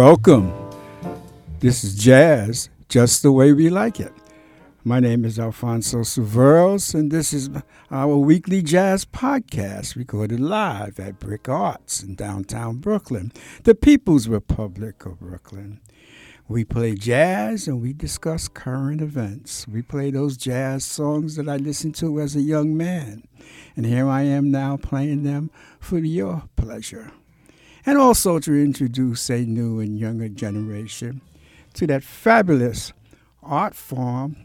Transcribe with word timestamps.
Welcome. 0.00 0.50
This 1.58 1.84
is 1.84 1.94
Jazz, 1.94 2.70
just 2.88 3.22
the 3.22 3.32
way 3.32 3.52
we 3.52 3.68
like 3.68 4.00
it. 4.00 4.14
My 4.82 4.98
name 4.98 5.26
is 5.26 5.38
Alfonso 5.38 5.98
Siverls, 5.98 6.94
and 6.94 7.10
this 7.10 7.34
is 7.34 7.50
our 7.90 8.16
weekly 8.16 8.62
jazz 8.62 9.04
podcast 9.04 9.96
recorded 9.96 10.40
live 10.40 10.98
at 10.98 11.18
BRIC 11.18 11.50
Arts 11.50 12.02
in 12.02 12.14
downtown 12.14 12.76
Brooklyn, 12.76 13.30
the 13.64 13.74
People's 13.74 14.26
Republic 14.26 15.04
of 15.04 15.20
Brooklyn. 15.20 15.80
We 16.48 16.64
play 16.64 16.94
jazz 16.94 17.68
and 17.68 17.82
we 17.82 17.92
discuss 17.92 18.48
current 18.48 19.02
events. 19.02 19.68
We 19.68 19.82
play 19.82 20.10
those 20.10 20.38
jazz 20.38 20.82
songs 20.82 21.36
that 21.36 21.46
I 21.46 21.58
listened 21.58 21.94
to 21.96 22.20
as 22.20 22.34
a 22.34 22.40
young 22.40 22.74
man. 22.74 23.24
And 23.76 23.84
here 23.84 24.08
I 24.08 24.22
am 24.22 24.50
now 24.50 24.78
playing 24.78 25.24
them 25.24 25.50
for 25.78 25.98
your 25.98 26.44
pleasure 26.56 27.12
and 27.86 27.98
also 27.98 28.38
to 28.38 28.52
introduce 28.52 29.28
a 29.30 29.40
new 29.40 29.80
and 29.80 29.98
younger 29.98 30.28
generation 30.28 31.20
to 31.74 31.86
that 31.86 32.02
fabulous 32.02 32.92
art 33.42 33.74
form 33.74 34.36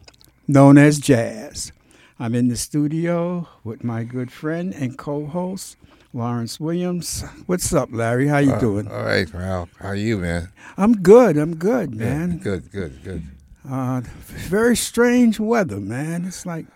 known 0.47 0.77
as 0.77 0.99
jazz. 0.99 1.71
I'm 2.19 2.33
in 2.35 2.47
the 2.47 2.55
studio 2.55 3.47
with 3.63 3.83
my 3.83 4.03
good 4.03 4.31
friend 4.31 4.73
and 4.73 4.97
co-host 4.97 5.75
Lawrence 6.13 6.59
Williams. 6.61 7.23
What's 7.45 7.73
up, 7.73 7.89
Larry? 7.91 8.27
How 8.27 8.37
you 8.37 8.53
Uh, 8.53 8.59
doing? 8.59 8.87
All 8.87 9.03
right, 9.03 9.31
Ralph. 9.33 9.69
How 9.79 9.89
are 9.89 9.95
you, 9.95 10.17
man? 10.17 10.47
I'm 10.77 10.93
good. 11.01 11.35
I'm 11.35 11.55
good, 11.57 11.93
man. 11.93 12.31
Yeah, 12.37 12.37
good, 12.43 12.71
good, 12.71 13.03
good. 13.03 13.23
Uh, 13.69 14.01
very 14.27 14.77
strange 14.77 15.39
weather, 15.39 15.79
man. 15.81 16.23
It's 16.25 16.45
like 16.45 16.67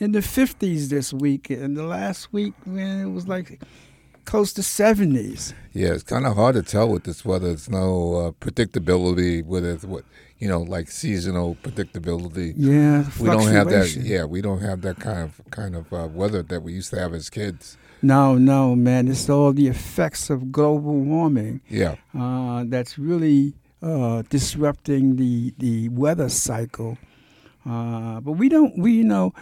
in 0.00 0.12
the 0.12 0.20
50s 0.22 0.88
this 0.88 1.12
week, 1.12 1.48
and 1.50 1.76
the 1.76 1.84
last 1.84 2.32
week, 2.32 2.54
man, 2.66 3.06
it 3.06 3.10
was 3.12 3.28
like 3.28 3.60
close 4.28 4.52
to 4.52 4.60
70s. 4.60 5.54
Yeah, 5.72 5.94
it's 5.94 6.02
kind 6.02 6.26
of 6.26 6.36
hard 6.36 6.54
to 6.54 6.62
tell 6.62 6.88
with 6.90 7.04
this 7.04 7.24
weather. 7.24 7.48
It's 7.50 7.70
no 7.70 8.14
uh, 8.14 8.30
predictability 8.32 9.42
with 9.42 9.64
it. 9.64 9.82
What 9.84 10.04
you 10.38 10.48
know, 10.48 10.60
like 10.60 10.90
seasonal 10.90 11.56
predictability. 11.62 12.52
Yeah, 12.56 13.04
We 13.18 13.30
don't 13.30 13.52
have 13.52 13.70
that. 13.70 13.88
Yeah, 13.96 14.24
we 14.24 14.42
don't 14.42 14.60
have 14.60 14.82
that 14.82 15.00
kind 15.00 15.20
of 15.20 15.40
kind 15.50 15.74
of 15.74 15.92
uh, 15.92 16.08
weather 16.12 16.42
that 16.42 16.62
we 16.62 16.74
used 16.74 16.90
to 16.90 17.00
have 17.00 17.14
as 17.14 17.30
kids. 17.30 17.78
No, 18.02 18.36
no, 18.36 18.76
man. 18.76 19.08
It's 19.08 19.28
all 19.30 19.52
the 19.52 19.66
effects 19.66 20.30
of 20.30 20.52
global 20.52 20.96
warming 21.00 21.60
Yeah, 21.68 21.96
uh, 22.16 22.64
that's 22.68 22.98
really 22.98 23.54
uh, 23.82 24.22
disrupting 24.28 25.16
the 25.16 25.54
the 25.58 25.88
weather 25.88 26.28
cycle. 26.28 26.98
Uh, 27.66 28.20
but 28.20 28.32
we 28.32 28.48
don't. 28.50 28.78
We 28.78 28.92
you 28.92 29.04
know, 29.04 29.32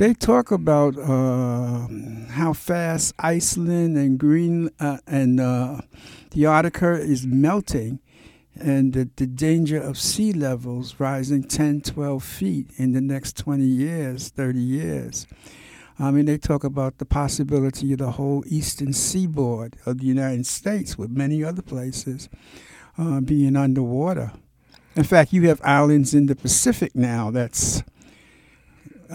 they 0.00 0.14
talk 0.14 0.50
about 0.50 0.96
uh, 0.96 1.86
how 2.30 2.54
fast 2.54 3.12
Iceland 3.18 3.98
and 3.98 4.18
Green 4.18 4.70
uh, 4.80 4.96
and 5.06 5.38
uh, 5.38 5.82
the 6.30 6.46
Antarctica 6.46 6.94
is 6.94 7.26
melting. 7.26 8.00
And 8.58 8.94
the, 8.94 9.10
the 9.16 9.26
danger 9.26 9.78
of 9.78 9.98
sea 9.98 10.32
levels 10.32 10.98
rising 10.98 11.44
10, 11.44 11.82
12 11.82 12.24
feet 12.24 12.70
in 12.78 12.92
the 12.92 13.02
next 13.02 13.36
20 13.36 13.62
years, 13.62 14.30
30 14.30 14.58
years. 14.58 15.26
I 15.98 16.10
mean, 16.10 16.24
they 16.24 16.38
talk 16.38 16.64
about 16.64 16.96
the 16.96 17.04
possibility 17.04 17.92
of 17.92 17.98
the 17.98 18.12
whole 18.12 18.42
eastern 18.46 18.94
seaboard 18.94 19.76
of 19.84 19.98
the 19.98 20.06
United 20.06 20.46
States, 20.46 20.96
with 20.96 21.10
many 21.10 21.44
other 21.44 21.60
places, 21.60 22.30
uh, 22.96 23.20
being 23.20 23.54
underwater. 23.54 24.32
In 24.96 25.04
fact, 25.04 25.34
you 25.34 25.46
have 25.48 25.60
islands 25.62 26.14
in 26.14 26.24
the 26.24 26.34
Pacific 26.34 26.96
now 26.96 27.30
that's 27.30 27.82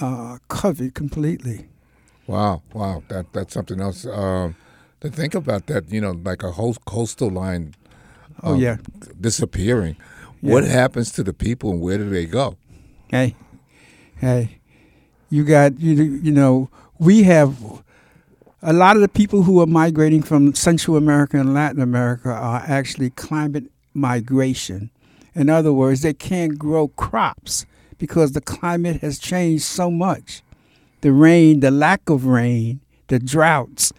uh, 0.01 0.37
covered 0.47 0.93
completely. 0.93 1.67
wow, 2.27 2.61
wow. 2.73 3.03
That 3.09 3.31
that's 3.33 3.53
something 3.53 3.79
else. 3.81 4.05
Um, 4.05 4.55
to 5.01 5.09
think 5.09 5.35
about 5.35 5.67
that, 5.67 5.91
you 5.91 6.01
know, 6.01 6.11
like 6.11 6.43
a 6.43 6.51
whole 6.51 6.75
coastal 6.85 7.29
line 7.29 7.75
Oh 8.43 8.55
yeah, 8.55 8.77
disappearing. 9.19 9.95
What 10.41 10.63
happens 10.63 11.11
to 11.13 11.23
the 11.23 11.33
people 11.33 11.71
and 11.71 11.81
where 11.81 11.97
do 11.97 12.09
they 12.09 12.25
go? 12.25 12.57
hey, 13.07 13.35
hey, 14.17 14.59
you 15.29 15.43
got 15.43 15.79
you 15.79 15.93
you 16.03 16.31
know 16.31 16.69
we 16.99 17.23
have 17.23 17.81
a 18.61 18.73
lot 18.73 18.95
of 18.95 19.01
the 19.01 19.07
people 19.07 19.43
who 19.43 19.61
are 19.61 19.67
migrating 19.67 20.21
from 20.21 20.53
Central 20.53 20.97
America 20.97 21.39
and 21.39 21.53
Latin 21.53 21.81
America 21.81 22.29
are 22.29 22.63
actually 22.67 23.09
climate 23.11 23.65
migration. 23.93 24.89
In 25.33 25.49
other 25.49 25.73
words, 25.73 26.01
they 26.01 26.13
can't 26.13 26.57
grow 26.57 26.87
crops 26.89 27.65
because 27.97 28.31
the 28.33 28.41
climate 28.41 29.01
has 29.01 29.19
changed 29.19 29.63
so 29.63 29.89
much. 29.91 30.41
The 31.01 31.11
rain, 31.11 31.59
the 31.59 31.71
lack 31.71 32.09
of 32.09 32.25
rain, 32.25 32.79
the 33.07 33.19
droughts, 33.19 33.93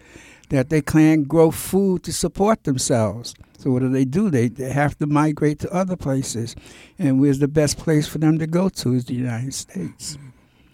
that 0.49 0.69
they 0.69 0.81
can't 0.81 1.27
grow 1.27 1.51
food 1.51 2.03
to 2.03 2.13
support 2.13 2.63
themselves. 2.63 3.33
So 3.57 3.71
what 3.71 3.79
do 3.79 3.89
they 3.89 4.05
do? 4.05 4.29
They, 4.29 4.47
they 4.49 4.71
have 4.71 4.97
to 4.99 5.07
migrate 5.07 5.59
to 5.59 5.71
other 5.73 5.95
places. 5.95 6.55
And 6.99 7.19
where's 7.19 7.39
the 7.39 7.47
best 7.47 7.77
place 7.77 8.07
for 8.07 8.17
them 8.17 8.37
to 8.39 8.47
go 8.47 8.69
to 8.69 8.93
is 8.93 9.05
the 9.05 9.15
United 9.15 9.53
States. 9.53 10.17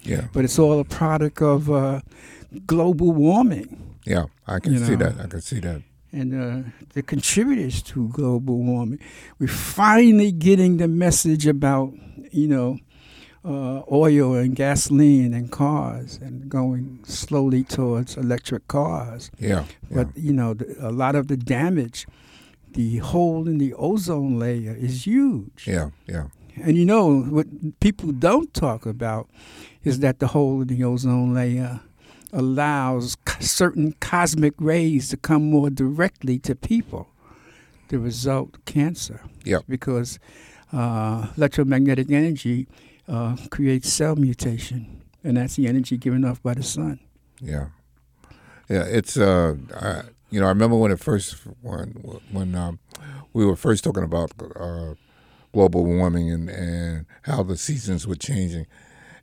Yeah, 0.02 0.26
But 0.32 0.44
it's 0.44 0.58
all 0.58 0.80
a 0.80 0.84
product 0.84 1.40
of 1.40 1.70
uh, 1.70 2.00
global 2.66 3.12
warming 3.12 3.80
yeah. 4.04 4.26
I 4.46 4.58
can 4.60 4.78
see 4.84 4.96
know. 4.96 5.08
that. 5.10 5.20
I 5.20 5.26
can 5.28 5.40
see 5.40 5.60
that. 5.60 5.82
and 6.12 6.34
uh, 6.34 6.68
the 6.92 7.02
contributors 7.02 7.82
to 7.82 8.08
global 8.08 8.58
warming. 8.58 9.00
We're 9.38 9.48
finally 9.48 10.30
getting 10.30 10.76
the 10.76 10.88
message 10.88 11.46
about, 11.46 11.94
you 12.30 12.46
know, 12.48 12.78
uh, 13.44 13.82
oil 13.92 14.34
and 14.34 14.56
gasoline 14.56 15.34
and 15.34 15.50
cars 15.50 16.18
and 16.22 16.48
going 16.48 17.00
slowly 17.04 17.62
towards 17.62 18.16
electric 18.16 18.66
cars. 18.68 19.30
Yeah, 19.38 19.48
yeah. 19.48 19.64
But, 19.90 20.16
you 20.16 20.32
know, 20.32 20.54
the, 20.54 20.76
a 20.80 20.90
lot 20.90 21.14
of 21.14 21.28
the 21.28 21.36
damage, 21.36 22.06
the 22.72 22.98
hole 22.98 23.46
in 23.46 23.58
the 23.58 23.74
ozone 23.74 24.38
layer 24.38 24.74
is 24.74 25.06
huge. 25.06 25.66
Yeah, 25.66 25.90
yeah, 26.06 26.28
And 26.62 26.76
you 26.76 26.84
know, 26.84 27.22
what 27.22 27.46
people 27.80 28.12
don't 28.12 28.52
talk 28.54 28.86
about 28.86 29.28
is 29.84 29.98
that 30.00 30.20
the 30.20 30.28
hole 30.28 30.62
in 30.62 30.68
the 30.68 30.82
ozone 30.82 31.34
layer 31.34 31.80
allows 32.32 33.16
certain 33.40 33.92
cosmic 34.00 34.54
rays 34.58 35.10
to 35.10 35.16
come 35.16 35.50
more 35.50 35.70
directly 35.70 36.38
to 36.40 36.54
people. 36.54 37.08
The 37.88 37.98
result, 37.98 38.64
cancer. 38.64 39.20
Yep. 39.44 39.64
Because 39.68 40.18
uh, 40.72 41.28
electromagnetic 41.36 42.10
energy 42.10 42.66
uh, 43.08 43.36
creates 43.50 43.92
cell 43.92 44.16
mutation, 44.16 45.02
and 45.22 45.36
that's 45.36 45.56
the 45.56 45.66
energy 45.66 45.96
given 45.96 46.24
off 46.24 46.42
by 46.42 46.54
the 46.54 46.62
sun. 46.62 47.00
yeah, 47.40 47.66
yeah. 48.68 48.84
It's 48.84 49.16
uh, 49.16 49.54
I, 49.74 50.02
you 50.30 50.40
know, 50.40 50.46
I 50.46 50.50
remember 50.50 50.76
when 50.76 50.92
it 50.92 51.00
first 51.00 51.36
when 51.62 51.90
when 52.30 52.54
um, 52.54 52.78
we 53.32 53.44
were 53.44 53.56
first 53.56 53.84
talking 53.84 54.04
about 54.04 54.32
uh, 54.56 54.94
global 55.52 55.84
warming 55.84 56.30
and 56.30 56.48
and 56.48 57.06
how 57.22 57.42
the 57.42 57.56
seasons 57.56 58.06
were 58.06 58.16
changing, 58.16 58.66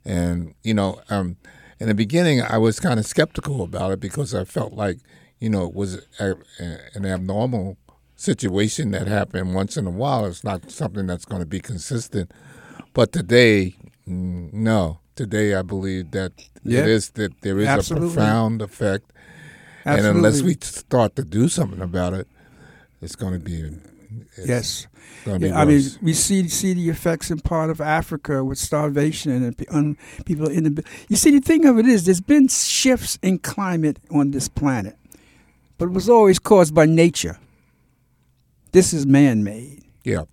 and 0.04 0.54
you 0.62 0.74
know, 0.74 1.00
um, 1.10 1.36
in 1.80 1.88
the 1.88 1.94
beginning, 1.94 2.40
I 2.42 2.58
was 2.58 2.78
kind 2.78 3.00
of 3.00 3.06
skeptical 3.06 3.62
about 3.62 3.92
it 3.92 4.00
because 4.00 4.34
I 4.34 4.44
felt 4.44 4.72
like 4.72 4.98
you 5.40 5.50
know 5.50 5.66
it 5.66 5.74
was 5.74 6.06
a, 6.20 6.36
a, 6.60 6.78
an 6.94 7.04
abnormal 7.04 7.76
situation 8.16 8.92
that 8.92 9.08
happened 9.08 9.54
once 9.54 9.76
in 9.76 9.86
a 9.86 9.90
while. 9.90 10.24
It's 10.26 10.44
not 10.44 10.70
something 10.70 11.06
that's 11.06 11.24
going 11.24 11.42
to 11.42 11.46
be 11.46 11.60
consistent. 11.60 12.30
But 12.94 13.12
today, 13.12 13.74
no. 14.06 14.98
Today, 15.14 15.54
I 15.54 15.62
believe 15.62 16.10
that 16.12 16.32
Yeah. 16.64 16.80
it 16.80 16.88
is 16.88 17.10
that 17.10 17.40
there 17.42 17.58
is 17.58 17.66
Absolutely. 17.66 18.08
a 18.08 18.12
profound 18.12 18.62
effect, 18.62 19.12
and 19.84 20.06
unless 20.06 20.42
we 20.42 20.56
start 20.60 21.16
to 21.16 21.24
do 21.24 21.48
something 21.48 21.80
about 21.82 22.14
it, 22.14 22.26
it's 23.02 23.16
going 23.16 23.34
to 23.34 23.38
be 23.38 23.70
yes. 24.46 24.86
Be 25.24 25.48
Yeah, 25.48 25.60
I 25.60 25.64
mean, 25.66 25.82
we 26.00 26.14
see 26.14 26.48
see 26.48 26.72
the 26.74 26.88
effects 26.88 27.30
in 27.30 27.40
part 27.40 27.68
of 27.70 27.80
Africa 27.80 28.42
with 28.42 28.58
starvation 28.58 29.30
and 29.32 29.54
un, 29.70 29.96
people 30.24 30.48
in 30.48 30.64
the. 30.74 30.84
You 31.08 31.16
see, 31.16 31.30
the 31.30 31.40
thing 31.40 31.66
of 31.66 31.78
it 31.78 31.86
is, 31.86 32.04
there's 32.06 32.20
been 32.20 32.48
shifts 32.48 33.18
in 33.22 33.38
climate 33.38 33.98
on 34.10 34.30
this 34.30 34.48
planet, 34.48 34.96
but 35.78 35.86
it 35.86 35.92
was 35.92 36.08
always 36.08 36.38
caused 36.38 36.74
by 36.74 36.86
nature. 36.86 37.38
This 38.72 38.92
is 38.94 39.04
man-made, 39.06 39.82
yeah, 40.04 40.24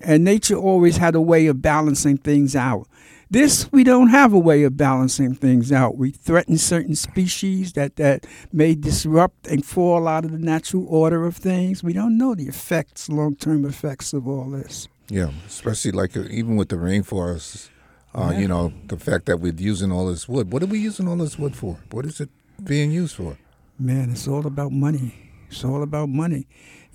and 0.00 0.24
nature 0.24 0.56
always 0.56 0.96
had 0.98 1.14
a 1.14 1.20
way 1.20 1.46
of 1.46 1.62
balancing 1.62 2.16
things 2.18 2.54
out. 2.56 2.86
This 3.28 3.70
we 3.72 3.82
don't 3.82 4.08
have 4.10 4.32
a 4.32 4.38
way 4.38 4.62
of 4.62 4.76
balancing 4.76 5.34
things 5.34 5.72
out. 5.72 5.96
We 5.96 6.12
threaten 6.12 6.58
certain 6.58 6.94
species 6.94 7.72
that, 7.72 7.96
that 7.96 8.24
may 8.52 8.76
disrupt 8.76 9.48
and 9.48 9.64
fall 9.64 10.06
out 10.06 10.24
of 10.24 10.30
the 10.30 10.38
natural 10.38 10.86
order 10.88 11.26
of 11.26 11.36
things. 11.36 11.82
We 11.82 11.92
don't 11.92 12.16
know 12.16 12.34
the 12.36 12.46
effects, 12.46 13.08
long 13.08 13.34
term 13.34 13.64
effects 13.64 14.12
of 14.12 14.28
all 14.28 14.50
this. 14.50 14.86
yeah. 15.08 15.30
Especially 15.46 15.90
like 15.90 16.16
uh, 16.16 16.22
even 16.30 16.54
with 16.56 16.68
the 16.68 16.76
rainforests, 16.76 17.68
uh, 18.14 18.30
Yeah. 18.32 18.38
you 18.40 18.48
know, 18.48 18.72
the 18.86 18.96
fact 18.96 19.26
that 19.26 19.38
we're 19.40 19.52
using 19.54 19.90
all 19.90 20.06
this 20.06 20.28
wood. 20.28 20.52
What 20.52 20.62
are 20.62 20.66
we 20.66 20.78
using 20.78 21.08
all 21.08 21.16
this 21.16 21.36
wood 21.36 21.56
for? 21.56 21.78
What 21.90 22.06
is 22.06 22.20
it 22.20 22.28
being 22.62 22.92
used 22.92 23.16
for? 23.16 23.36
Man, 23.78 24.10
it's 24.10 24.28
all 24.28 24.46
about 24.46 24.70
money. 24.70 25.14
It's 25.50 25.64
all 25.64 25.82
about 25.82 26.08
money. 26.10 26.46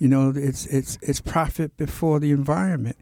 You 0.02 0.08
know, 0.08 0.32
it's 0.34 0.66
it's 0.66 0.98
it's 1.00 1.20
profit 1.20 1.76
before 1.76 2.18
the 2.18 2.32
environment, 2.32 2.96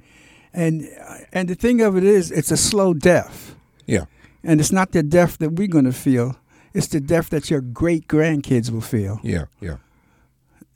and 0.52 0.86
and 1.32 1.48
the 1.48 1.54
thing 1.54 1.80
of 1.80 1.96
it 1.96 2.04
is, 2.04 2.30
it's 2.30 2.50
a 2.50 2.58
slow 2.58 2.92
death. 2.92 3.54
Yeah. 3.86 4.04
And 4.44 4.60
it's 4.60 4.70
not 4.70 4.92
the 4.92 5.02
death 5.02 5.38
that 5.38 5.52
we're 5.52 5.66
going 5.66 5.86
to 5.86 5.94
feel; 5.94 6.36
it's 6.74 6.88
the 6.88 7.00
death 7.00 7.30
that 7.30 7.50
your 7.50 7.62
great 7.62 8.06
grandkids 8.06 8.70
will 8.70 8.82
feel. 8.82 9.18
Yeah, 9.22 9.46
yeah, 9.62 9.78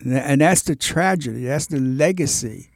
And 0.02 0.40
that's 0.40 0.62
the 0.62 0.74
tragedy. 0.74 1.44
That's 1.44 1.66
the 1.66 1.78
legacy 1.78 2.70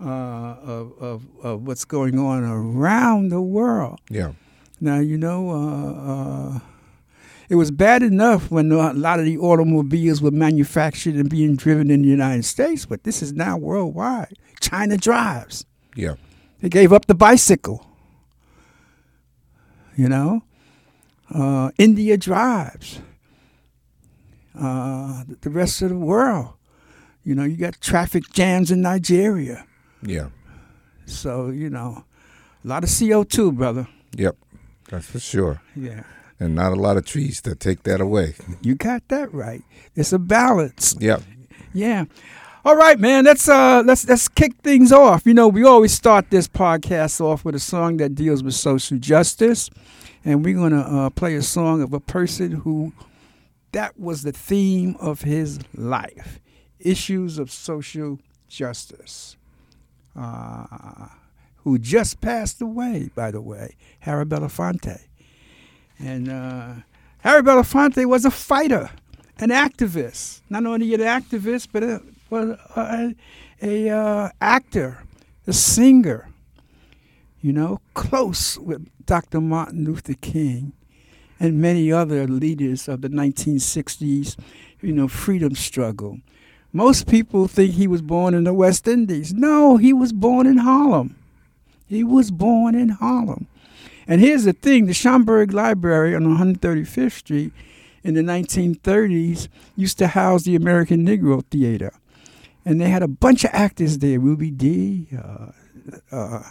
uh, 0.00 0.56
of, 0.60 0.92
of, 1.00 1.22
of 1.40 1.68
what's 1.68 1.84
going 1.84 2.18
on 2.18 2.42
around 2.42 3.28
the 3.28 3.40
world. 3.40 4.00
Yeah. 4.10 4.32
Now, 4.80 4.98
you 4.98 5.18
know, 5.18 5.50
uh, 5.50 6.56
uh, 6.56 6.60
it 7.48 7.54
was 7.54 7.70
bad 7.70 8.02
enough 8.02 8.50
when 8.50 8.70
a 8.70 8.92
lot 8.92 9.18
of 9.18 9.24
the 9.24 9.38
automobiles 9.38 10.20
were 10.20 10.30
manufactured 10.30 11.14
and 11.14 11.30
being 11.30 11.56
driven 11.56 11.90
in 11.90 12.02
the 12.02 12.08
United 12.08 12.44
States, 12.44 12.84
but 12.84 13.04
this 13.04 13.22
is 13.22 13.32
now 13.32 13.56
worldwide. 13.56 14.34
China 14.60 14.96
drives. 14.96 15.64
Yeah. 15.96 16.14
They 16.60 16.68
gave 16.68 16.92
up 16.92 17.06
the 17.06 17.14
bicycle. 17.14 17.86
You 19.96 20.08
know, 20.08 20.42
uh, 21.34 21.70
India 21.78 22.16
drives. 22.16 23.00
Uh, 24.58 25.24
the 25.40 25.50
rest 25.50 25.82
of 25.82 25.88
the 25.90 25.96
world. 25.96 26.54
You 27.24 27.34
know, 27.34 27.44
you 27.44 27.56
got 27.56 27.80
traffic 27.80 28.30
jams 28.32 28.70
in 28.70 28.80
Nigeria. 28.82 29.66
Yeah. 30.02 30.28
So, 31.06 31.48
you 31.48 31.70
know, 31.70 32.04
a 32.64 32.68
lot 32.68 32.84
of 32.84 32.90
CO2, 32.90 33.54
brother. 33.54 33.88
Yep. 34.16 34.36
That's 34.88 35.06
for 35.06 35.20
sure. 35.20 35.60
Yeah. 35.74 36.04
And 36.40 36.54
not 36.54 36.72
a 36.72 36.76
lot 36.76 36.96
of 36.96 37.04
trees 37.04 37.40
to 37.42 37.54
take 37.54 37.82
that 37.82 38.00
away. 38.00 38.34
You 38.62 38.76
got 38.76 39.08
that 39.08 39.32
right. 39.34 39.62
It's 39.96 40.12
a 40.12 40.18
balance. 40.18 40.94
Yep. 41.00 41.22
Yeah. 41.72 42.04
All 42.64 42.76
right, 42.76 42.98
man. 42.98 43.24
Let's 43.24 43.48
uh 43.48 43.82
let's 43.84 44.06
let's 44.08 44.28
kick 44.28 44.54
things 44.62 44.92
off. 44.92 45.26
You 45.26 45.34
know, 45.34 45.48
we 45.48 45.64
always 45.64 45.92
start 45.92 46.30
this 46.30 46.46
podcast 46.46 47.20
off 47.20 47.44
with 47.44 47.54
a 47.54 47.60
song 47.60 47.96
that 47.96 48.14
deals 48.14 48.42
with 48.42 48.54
social 48.54 48.98
justice, 48.98 49.70
and 50.24 50.44
we're 50.44 50.56
gonna 50.56 51.06
uh, 51.06 51.10
play 51.10 51.34
a 51.34 51.42
song 51.42 51.82
of 51.82 51.92
a 51.92 52.00
person 52.00 52.52
who 52.52 52.92
that 53.72 53.98
was 53.98 54.22
the 54.22 54.32
theme 54.32 54.96
of 55.00 55.22
his 55.22 55.60
life: 55.74 56.40
issues 56.78 57.38
of 57.38 57.50
social 57.50 58.18
justice. 58.48 59.36
Uh, 60.16 61.08
who 61.58 61.78
just 61.78 62.20
passed 62.20 62.60
away, 62.60 63.10
by 63.14 63.30
the 63.30 63.40
way, 63.40 63.76
Harry 64.00 64.24
Belafonte. 64.24 65.07
And 65.98 66.28
uh, 66.28 66.72
Harry 67.20 67.42
Belafonte 67.42 68.04
was 68.06 68.24
a 68.24 68.30
fighter, 68.30 68.90
an 69.38 69.50
activist. 69.50 70.40
Not 70.48 70.66
only 70.66 70.94
an 70.94 71.00
activist, 71.00 71.68
but 71.72 71.82
a, 71.82 72.02
was 72.30 72.58
a, 72.76 73.14
a 73.62 73.90
uh, 73.90 74.28
actor, 74.40 75.02
a 75.46 75.52
singer. 75.52 76.28
You 77.40 77.52
know, 77.52 77.80
close 77.94 78.58
with 78.58 78.88
Dr. 79.06 79.40
Martin 79.40 79.84
Luther 79.84 80.14
King 80.14 80.72
and 81.40 81.60
many 81.60 81.92
other 81.92 82.26
leaders 82.26 82.88
of 82.88 83.00
the 83.00 83.08
1960s, 83.08 84.36
you 84.80 84.92
know, 84.92 85.06
freedom 85.08 85.54
struggle. 85.54 86.18
Most 86.72 87.06
people 87.06 87.48
think 87.48 87.74
he 87.74 87.86
was 87.86 88.02
born 88.02 88.34
in 88.34 88.44
the 88.44 88.52
West 88.52 88.86
Indies. 88.86 89.32
No, 89.32 89.76
he 89.76 89.92
was 89.92 90.12
born 90.12 90.46
in 90.46 90.58
Harlem. 90.58 91.16
He 91.86 92.04
was 92.04 92.30
born 92.30 92.74
in 92.74 92.90
Harlem. 92.90 93.46
And 94.08 94.22
here's 94.22 94.44
the 94.44 94.54
thing 94.54 94.86
the 94.86 94.92
Schomburg 94.92 95.52
Library 95.52 96.14
on 96.14 96.24
135th 96.24 97.12
Street 97.12 97.52
in 98.02 98.14
the 98.14 98.22
1930s 98.22 99.48
used 99.76 99.98
to 99.98 100.08
house 100.08 100.44
the 100.44 100.56
American 100.56 101.06
Negro 101.06 101.44
Theater. 101.44 101.92
And 102.64 102.80
they 102.80 102.88
had 102.88 103.02
a 103.02 103.08
bunch 103.08 103.44
of 103.44 103.50
actors 103.52 103.98
there 103.98 104.18
Ruby 104.18 104.50
Dee, 104.50 105.08
uh, 105.16 105.52
uh, 106.10 106.42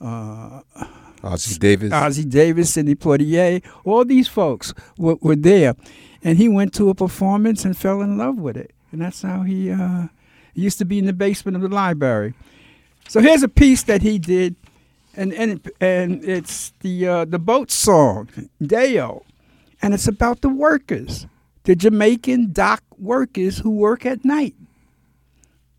uh, 0.00 0.60
Ossie 1.22 1.58
Davis. 1.58 1.92
Ossie 1.92 2.28
Davis, 2.28 2.74
Sidney 2.74 2.96
Poitier, 2.96 3.64
all 3.84 4.04
these 4.04 4.26
folks 4.26 4.74
were, 4.98 5.16
were 5.20 5.36
there. 5.36 5.74
And 6.22 6.36
he 6.36 6.48
went 6.48 6.74
to 6.74 6.88
a 6.90 6.94
performance 6.94 7.64
and 7.64 7.76
fell 7.76 8.00
in 8.00 8.18
love 8.18 8.38
with 8.38 8.56
it. 8.56 8.72
And 8.90 9.00
that's 9.00 9.22
how 9.22 9.42
he, 9.42 9.70
uh, 9.70 10.08
he 10.52 10.62
used 10.62 10.78
to 10.78 10.84
be 10.84 10.98
in 10.98 11.06
the 11.06 11.12
basement 11.12 11.56
of 11.56 11.62
the 11.62 11.68
library. 11.68 12.34
So 13.08 13.20
here's 13.20 13.42
a 13.42 13.48
piece 13.48 13.84
that 13.84 14.02
he 14.02 14.18
did 14.18 14.56
and 15.16 15.32
and 15.32 15.70
and 15.80 16.24
it's 16.24 16.72
the 16.80 17.06
uh, 17.06 17.24
the 17.24 17.38
boat 17.38 17.70
song 17.70 18.28
Day-O, 18.62 19.22
and 19.82 19.94
it's 19.94 20.08
about 20.08 20.40
the 20.40 20.48
workers, 20.48 21.26
the 21.64 21.74
Jamaican 21.76 22.52
dock 22.52 22.82
workers 22.98 23.58
who 23.58 23.70
work 23.70 24.04
at 24.06 24.24
night, 24.24 24.54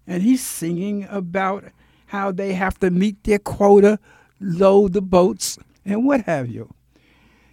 and 0.07 0.21
he's 0.23 0.43
singing 0.45 1.07
about 1.09 1.65
how 2.07 2.31
they 2.31 2.53
have 2.53 2.79
to 2.79 2.89
meet 2.91 3.23
their 3.23 3.39
quota, 3.39 3.99
load 4.39 4.93
the 4.93 5.01
boats, 5.01 5.57
and 5.83 6.05
what 6.05 6.21
have 6.21 6.47
you. 6.49 6.73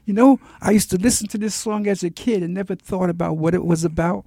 You 0.05 0.15
know, 0.15 0.41
I 0.61 0.73
used 0.73 0.91
to 0.91 0.99
listen 0.99 1.29
to 1.29 1.39
this 1.39 1.55
song 1.55 1.87
as 1.87 2.03
a 2.03 2.11
kid 2.11 2.43
and 2.43 2.55
never 2.55 2.75
thought 2.75 3.09
about 3.09 3.37
what 3.37 3.55
it 3.55 3.65
was 3.65 3.85
about. 3.85 4.25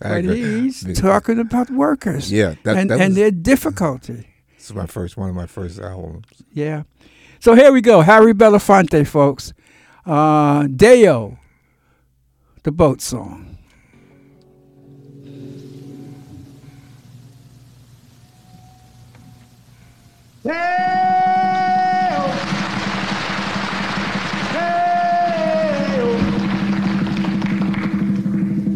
I 0.00 0.08
But 0.08 0.18
agree. 0.24 0.60
he's 0.62 0.98
talking 1.00 1.38
about 1.38 1.70
workers. 1.70 2.32
Yeah, 2.32 2.54
that- 2.64 2.76
and, 2.76 2.90
that 2.90 3.00
and 3.00 3.14
their 3.14 3.30
difficulty. 3.30 4.26
This 4.68 4.74
is 4.74 4.82
my 4.82 4.86
first 4.86 5.16
one 5.16 5.30
of 5.30 5.34
my 5.34 5.46
first 5.46 5.78
albums. 5.78 6.26
Yeah. 6.52 6.82
So 7.40 7.54
here 7.54 7.72
we 7.72 7.80
go. 7.80 8.02
Harry 8.02 8.34
Belafonte, 8.34 9.06
folks. 9.06 9.54
Uh, 10.04 10.66
Day-O, 10.66 11.38
the 12.64 12.72
boat 12.72 13.00
song. 13.00 13.56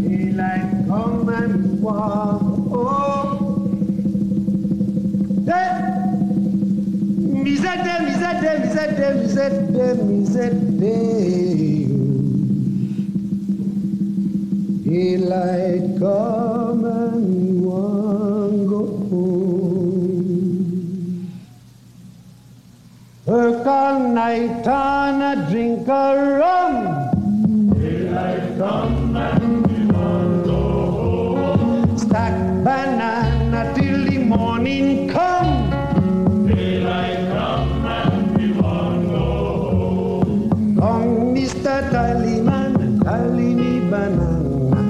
Daylight 0.08 0.86
come 0.88 1.28
mizete, 9.14 9.94
mizete. 10.08 10.98
Daylight 14.84 15.98
come 15.98 16.84
and 16.84 17.64
want 17.64 18.68
go 18.68 18.82
home. 19.10 19.32
Work 23.26 23.66
all 23.66 23.98
night 24.00 24.66
on 24.66 25.22
a 25.22 25.50
drink 25.50 25.88
of 25.88 26.16
rum. 26.40 26.74
Stack 31.96 32.36
banana 32.64 33.72
till 33.74 34.04
the 34.04 34.18
morning 34.18 35.08
come. 41.72 41.80
Come, 41.80 41.80
Mr. 41.80 41.88
Tallyman, 41.90 43.02
tally 43.02 43.54
me 43.54 43.80
banana. 43.88 44.82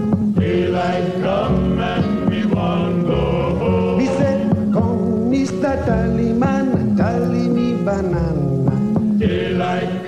Me 3.99 4.07
said, 4.07 4.51
come, 4.73 5.31
Mr. 5.31 5.73
Tallyman, 5.87 6.97
tally 6.97 7.49
me 7.49 7.75
banana. 7.85 8.75
Lift 9.19 10.07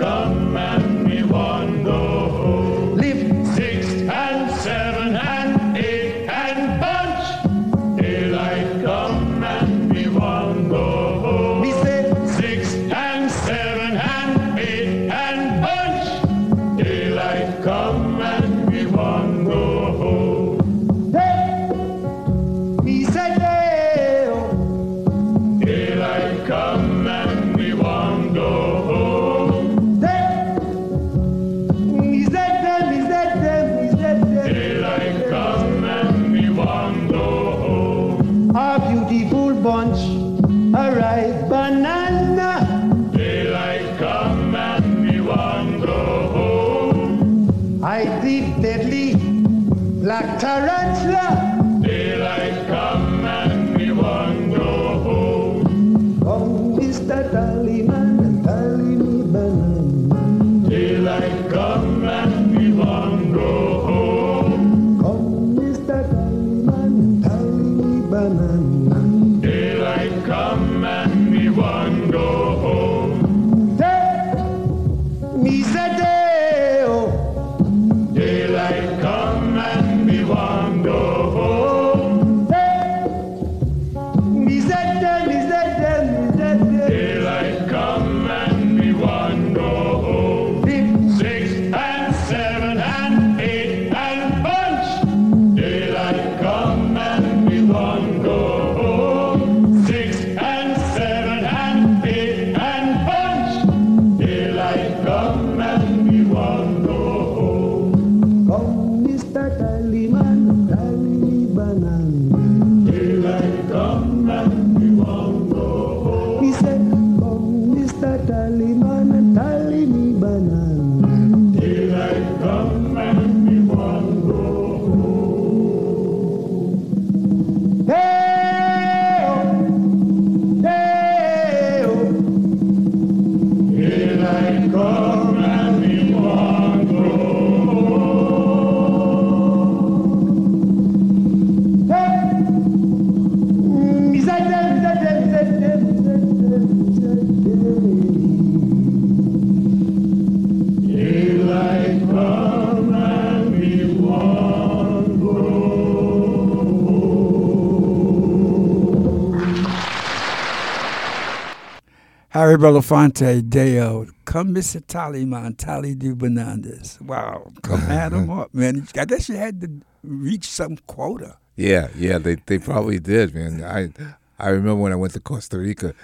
Harry 162.63 162.73
Belafonte, 162.73 163.49
Day-O, 163.51 164.07
come 164.27 164.55
Mr. 164.55 164.81
Taliman, 164.81 165.57
Tali 165.57 165.95
du 165.97 166.15
Benandez. 166.15 167.01
Wow, 167.01 167.51
come 167.63 167.81
add 167.83 168.13
them 168.13 168.31
up, 168.31 168.55
man. 168.55 168.87
I 168.97 169.05
guess 169.07 169.29
you 169.29 169.37
had 169.37 169.61
to 169.63 169.71
reach 170.05 170.47
some 170.49 170.77
quota. 170.87 171.37
Yeah, 171.57 171.89
yeah, 171.97 172.19
they 172.19 172.37
they 172.47 172.59
probably 172.59 173.01
did, 173.01 173.35
man. 173.35 173.65
I 173.65 173.91
I 174.39 174.51
remember 174.51 174.77
when 174.83 174.93
I 174.93 174.97
went 174.97 175.15
to 175.15 175.21
Costa 175.21 175.59
Rica, 175.59 175.95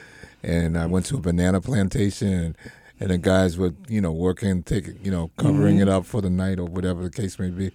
and 0.42 0.76
I 0.78 0.86
went 0.86 1.06
to 1.06 1.16
a 1.16 1.20
banana 1.20 1.60
plantation, 1.60 2.28
and, 2.32 2.56
and 3.00 3.10
the 3.10 3.18
guys 3.18 3.56
were 3.58 3.74
you 3.88 4.00
know 4.00 4.12
working, 4.12 4.62
taking 4.64 4.98
you 5.04 5.10
know 5.12 5.30
covering 5.38 5.76
Mm-hmm. 5.76 5.88
it 5.88 5.88
up 5.88 6.06
for 6.06 6.20
the 6.20 6.30
night 6.30 6.58
or 6.58 6.66
whatever 6.66 7.02
the 7.04 7.10
case 7.10 7.38
may 7.38 7.50
be, 7.50 7.72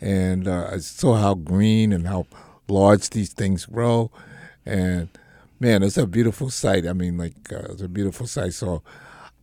and 0.00 0.48
uh, 0.48 0.70
I 0.72 0.78
saw 0.78 1.16
how 1.16 1.34
green 1.34 1.92
and 1.92 2.06
how 2.06 2.26
large 2.68 3.10
these 3.10 3.32
things 3.34 3.66
grow, 3.66 4.10
and 4.66 5.08
man, 5.60 5.82
it's 5.82 5.96
a 5.98 6.06
beautiful 6.06 6.50
sight. 6.50 6.86
I 6.86 6.92
mean, 6.92 7.16
like 7.18 7.34
uh, 7.52 7.72
it's 7.72 7.82
a 7.82 7.88
beautiful 7.88 8.26
sight. 8.26 8.54
So 8.54 8.82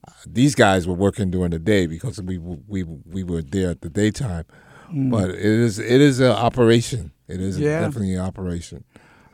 uh, 0.07 0.11
these 0.25 0.55
guys 0.55 0.87
were 0.87 0.93
working 0.95 1.31
during 1.31 1.51
the 1.51 1.59
day 1.59 1.85
because 1.87 2.21
we 2.21 2.37
we 2.37 2.83
we 2.83 3.23
were 3.23 3.41
there 3.41 3.71
at 3.71 3.81
the 3.81 3.89
daytime, 3.89 4.45
but 4.91 5.29
it 5.29 5.37
is 5.39 5.79
it 5.79 6.01
is 6.01 6.19
an 6.19 6.31
operation. 6.31 7.11
It 7.27 7.39
is 7.41 7.59
Yeah. 7.59 7.81
definitely 7.81 8.15
an 8.15 8.21
operation. 8.21 8.83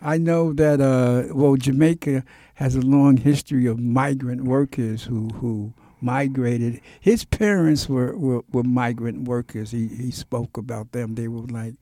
I 0.02 0.18
know 0.18 0.54
that 0.54 0.80
uh, 0.80 1.34
well, 1.34 1.56
Jamaica 1.58 2.24
has 2.56 2.76
a 2.76 2.82
long 2.82 3.18
history 3.18 3.66
of 3.66 3.80
migrant 3.80 4.44
workers 4.46 5.04
who 5.04 5.28
who 5.36 5.74
migrated. 6.02 6.80
His 7.02 7.26
parents 7.26 7.90
were, 7.90 8.18
were, 8.18 8.42
were 8.54 8.64
migrant 8.64 9.28
workers. 9.28 9.72
He 9.72 9.88
he 9.88 10.12
spoke 10.12 10.58
about 10.58 10.94
them. 10.94 11.16
They 11.16 11.28
were 11.28 11.42
like, 11.48 11.76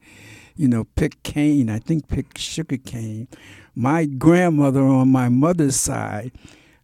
you 0.55 0.67
know, 0.67 0.85
pick 0.95 1.21
cane. 1.21 1.69
I 1.69 1.77
think 1.79 2.07
pick 2.07 2.37
sugar 2.37 2.77
cane. 2.77 3.27
My 3.79 4.05
grandmother 4.05 4.81
on 4.81 5.09
my 5.09 5.29
mother's 5.29 5.75
side 5.75 6.31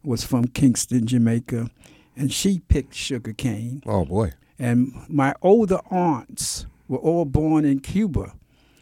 was 0.03 0.23
from 0.23 0.45
Kingston, 0.45 1.07
Jamaica, 1.07 1.71
and 2.15 2.31
she 2.31 2.59
picked 2.59 2.93
sugar 2.93 3.33
cane. 3.33 3.81
Oh 3.87 4.05
boy. 4.05 4.33
And 4.59 4.93
my 5.09 5.33
older 5.41 5.79
aunts 5.89 6.67
were 6.87 6.99
all 6.99 7.25
born 7.25 7.65
in 7.65 7.79
Cuba. 7.79 8.33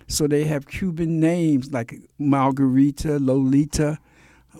So 0.08 0.28
they 0.28 0.44
have 0.44 0.68
Cuban 0.68 1.22
names 1.22 1.72
like 1.72 2.02
Margarita, 2.20 3.18
Lolita, 3.18 3.98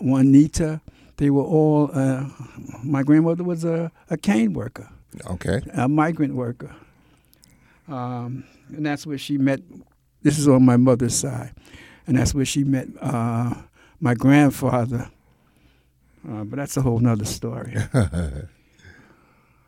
Juanita. 0.00 0.80
They 1.18 1.28
were 1.28 1.42
all, 1.44 1.90
uh, 1.92 2.30
my 2.82 3.02
grandmother 3.02 3.44
was 3.44 3.64
a, 3.64 3.92
a 4.08 4.16
cane 4.16 4.54
worker, 4.54 4.88
Okay. 5.26 5.60
a 5.74 5.88
migrant 5.90 6.34
worker. 6.34 6.74
Um, 7.86 8.44
and 8.74 8.86
that's 8.86 9.06
where 9.06 9.18
she 9.18 9.36
met, 9.36 9.60
this 10.22 10.38
is 10.38 10.48
on 10.48 10.64
my 10.64 10.78
mother's 10.78 11.14
side, 11.14 11.52
and 12.06 12.16
that's 12.16 12.34
where 12.34 12.44
she 12.44 12.64
met 12.64 12.88
uh, 13.00 13.54
my 14.00 14.14
grandfather. 14.14 15.10
Uh, 16.28 16.44
but 16.44 16.56
that's 16.56 16.76
a 16.76 16.82
whole 16.82 16.98
nother 16.98 17.24
story. 17.24 17.76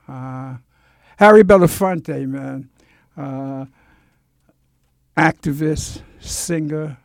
Uh, 0.07 0.57
Harry 1.17 1.43
Belafonte, 1.43 2.27
man, 2.29 2.69
uh, 3.17 3.65
activist, 5.17 6.03
singer, 6.21 6.99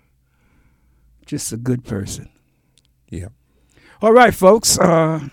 just 1.25 1.53
a 1.53 1.57
good 1.57 1.85
person. 1.85 2.27
Yeah. 3.09 3.27
All 4.01 4.11
right, 4.11 4.33
folks. 4.33 4.77
Uh, 4.77 5.29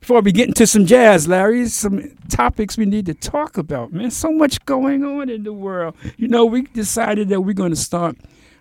before 0.00 0.20
we 0.20 0.32
get 0.32 0.48
into 0.48 0.66
some 0.66 0.86
jazz, 0.86 1.26
Larry, 1.26 1.66
some 1.68 2.16
topics 2.28 2.78
we 2.78 2.86
need 2.86 3.06
to 3.06 3.14
talk 3.14 3.58
about, 3.58 3.92
man. 3.92 4.10
So 4.10 4.30
much 4.30 4.64
going 4.64 5.04
on 5.04 5.28
in 5.28 5.42
the 5.42 5.52
world. 5.52 5.96
You 6.16 6.28
know, 6.28 6.44
we 6.44 6.62
decided 6.62 7.28
that 7.30 7.40
we're 7.40 7.54
going 7.54 7.70
to 7.70 7.76
start 7.76 8.16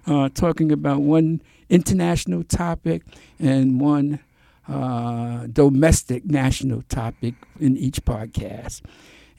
uh, 0.07 0.29
talking 0.29 0.71
about 0.71 1.01
one 1.01 1.41
international 1.69 2.43
topic 2.43 3.03
and 3.39 3.79
one 3.79 4.19
uh, 4.67 5.47
domestic 5.47 6.25
national 6.25 6.81
topic 6.83 7.35
in 7.59 7.77
each 7.77 8.03
podcast. 8.03 8.81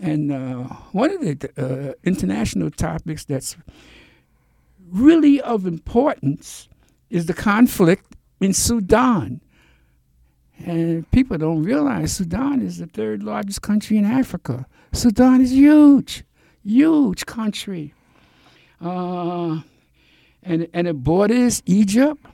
And 0.00 0.32
uh, 0.32 0.64
one 0.92 1.10
of 1.10 1.20
the 1.20 1.50
uh, 1.56 1.92
international 2.04 2.70
topics 2.70 3.25
that's 3.25 3.56
really 4.90 5.40
of 5.40 5.66
importance 5.66 6.68
is 7.10 7.26
the 7.26 7.34
conflict 7.34 8.14
in 8.40 8.52
Sudan. 8.52 9.40
And 10.64 11.08
people 11.10 11.38
don't 11.38 11.62
realize 11.62 12.12
Sudan 12.12 12.62
is 12.62 12.78
the 12.78 12.87
third 12.87 13.22
largest 13.22 13.62
country 13.62 13.96
in 13.96 14.04
Africa. 14.04 14.66
Sudan 14.92 15.40
is 15.40 15.52
huge, 15.52 16.25
huge 16.64 17.26
country. 17.26 17.94
Uh, 18.80 19.60
and, 20.42 20.68
and 20.73 20.88
it 20.88 21.02
borders 21.02 21.62
Egypt, 21.66 22.25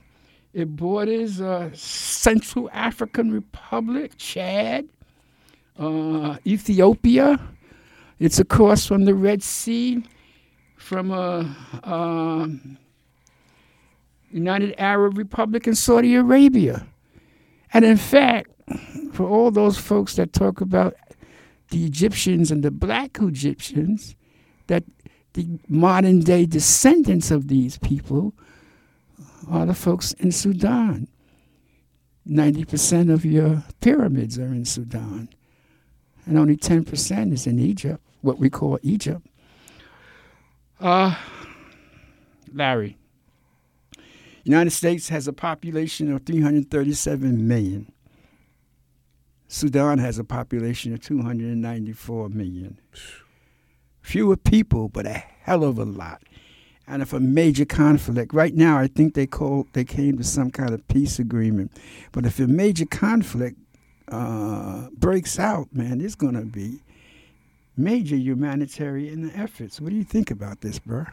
it 0.53 0.75
borders 0.75 1.41
uh, 1.41 1.69
Central 1.73 2.69
African 2.71 3.31
Republic, 3.31 4.13
Chad, 4.17 4.87
uh, 5.77 6.37
Ethiopia. 6.45 7.39
It's 8.19 8.39
across 8.39 8.85
from 8.85 9.05
the 9.05 9.13
Red 9.13 9.43
Sea, 9.43 10.03
from 10.77 11.11
uh, 11.11 11.45
um 11.83 12.77
United 14.31 14.75
Arab 14.77 15.17
Republic 15.17 15.65
and 15.65 15.77
Saudi 15.77 16.15
Arabia. 16.15 16.85
And 17.73 17.85
in 17.85 17.97
fact, 17.97 18.49
for 19.13 19.27
all 19.27 19.49
those 19.49 19.77
folks 19.77 20.15
that 20.15 20.33
talk 20.33 20.61
about 20.61 20.93
the 21.69 21.85
Egyptians 21.85 22.51
and 22.51 22.61
the 22.61 22.71
black 22.71 23.17
Egyptians, 23.21 24.15
that 24.67 24.83
the 25.35 25.59
modern 25.67 26.21
day 26.21 26.45
descendants 26.45 27.29
of 27.29 27.49
these 27.49 27.77
people 27.77 28.33
are 29.49 29.65
the 29.65 29.73
folks 29.73 30.13
in 30.13 30.31
Sudan. 30.31 31.07
90% 32.27 33.13
of 33.13 33.23
your 33.23 33.63
pyramids 33.81 34.39
are 34.39 34.47
in 34.47 34.65
Sudan, 34.65 35.29
and 36.25 36.39
only 36.39 36.57
10% 36.57 37.33
is 37.33 37.45
in 37.45 37.59
Egypt, 37.59 38.01
what 38.21 38.39
we 38.39 38.49
call 38.49 38.79
Egypt. 38.81 39.27
Uh, 40.79 41.15
Larry, 42.51 42.97
United 44.43 44.71
States 44.71 45.09
has 45.09 45.27
a 45.27 45.33
population 45.33 46.11
of 46.11 46.25
337 46.25 47.47
million. 47.47 47.91
Sudan 49.47 49.99
has 49.99 50.17
a 50.17 50.23
population 50.23 50.93
of 50.93 51.01
294 51.01 52.29
million. 52.29 52.79
Fewer 54.05 54.37
people, 54.37 54.87
but 54.87 55.07
a 55.07 55.13
hell 55.13 55.63
of 55.63 55.79
a 55.79 55.83
lot. 55.83 56.21
And 56.87 57.01
if 57.01 57.11
a 57.11 57.19
major 57.19 57.65
conflict, 57.65 58.35
right 58.35 58.53
now 58.53 58.77
I 58.77 58.85
think 58.85 59.15
they 59.15 59.25
called 59.25 59.67
they 59.73 59.83
came 59.83 60.19
to 60.19 60.23
some 60.23 60.51
kind 60.51 60.75
of 60.75 60.87
peace 60.87 61.17
agreement. 61.17 61.71
But 62.11 62.25
if 62.27 62.39
a 62.39 62.45
major 62.45 62.85
conflict 62.85 63.57
uh, 64.07 64.89
breaks 64.95 65.39
out, 65.39 65.73
man, 65.73 66.01
it's 66.01 66.13
going 66.13 66.35
to 66.35 66.45
be 66.45 66.83
major 67.75 68.15
humanitarian 68.15 69.31
efforts. 69.31 69.81
What 69.81 69.89
do 69.89 69.95
you 69.95 70.03
think 70.03 70.29
about 70.29 70.61
this, 70.61 70.77
bro? 70.77 71.05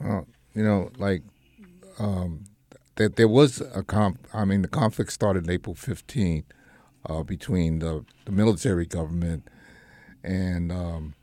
Well, 0.00 0.26
you 0.52 0.64
know, 0.64 0.90
like 0.98 1.22
um, 2.00 2.46
there, 2.96 3.08
there 3.08 3.28
was 3.28 3.60
a 3.60 3.84
comp. 3.84 4.26
I 4.34 4.44
mean, 4.44 4.62
the 4.62 4.68
conflict 4.68 5.12
started 5.12 5.48
April 5.48 5.76
fifteenth 5.76 6.46
uh, 7.08 7.22
between 7.22 7.78
the, 7.78 8.04
the 8.24 8.32
military 8.32 8.86
government 8.86 9.46
and 10.24 10.72
um, 10.72 11.14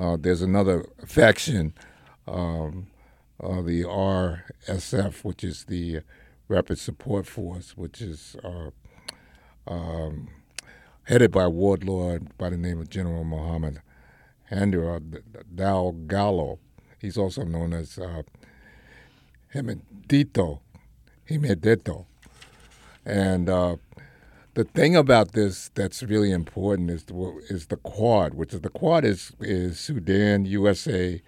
uh, 0.00 0.16
there's 0.18 0.40
another 0.40 0.86
faction, 1.04 1.74
um, 2.26 2.86
uh, 3.38 3.60
the 3.60 3.84
RSF, 3.84 5.24
which 5.24 5.44
is 5.44 5.64
the 5.64 6.00
Rapid 6.48 6.78
Support 6.78 7.26
Force, 7.26 7.76
which 7.76 8.00
is 8.00 8.34
uh, 8.42 8.70
um, 9.70 10.28
headed 11.04 11.30
by 11.30 11.46
warlord 11.46 12.36
by 12.38 12.48
the 12.48 12.56
name 12.56 12.80
of 12.80 12.88
General 12.88 13.24
Mohammed 13.24 13.82
Handura 14.50 15.02
Dal 15.54 15.92
Gallo. 15.92 16.58
He's 16.98 17.18
also 17.18 17.44
known 17.44 17.74
as 17.74 17.98
uh, 17.98 18.22
Hemedito, 19.54 20.60
Hemedito. 21.28 22.06
And 23.04 23.50
uh, 23.50 23.76
the 24.54 24.64
thing 24.64 24.96
about 24.96 25.32
this 25.32 25.70
that's 25.74 26.02
really 26.02 26.32
important 26.32 26.90
is 26.90 27.04
the, 27.04 27.40
is 27.48 27.66
the 27.66 27.76
Quad, 27.76 28.34
which 28.34 28.52
is 28.52 28.60
the 28.60 28.68
Quad 28.68 29.04
is 29.04 29.32
is 29.40 29.78
Sudan, 29.78 30.44
USA, 30.44 31.22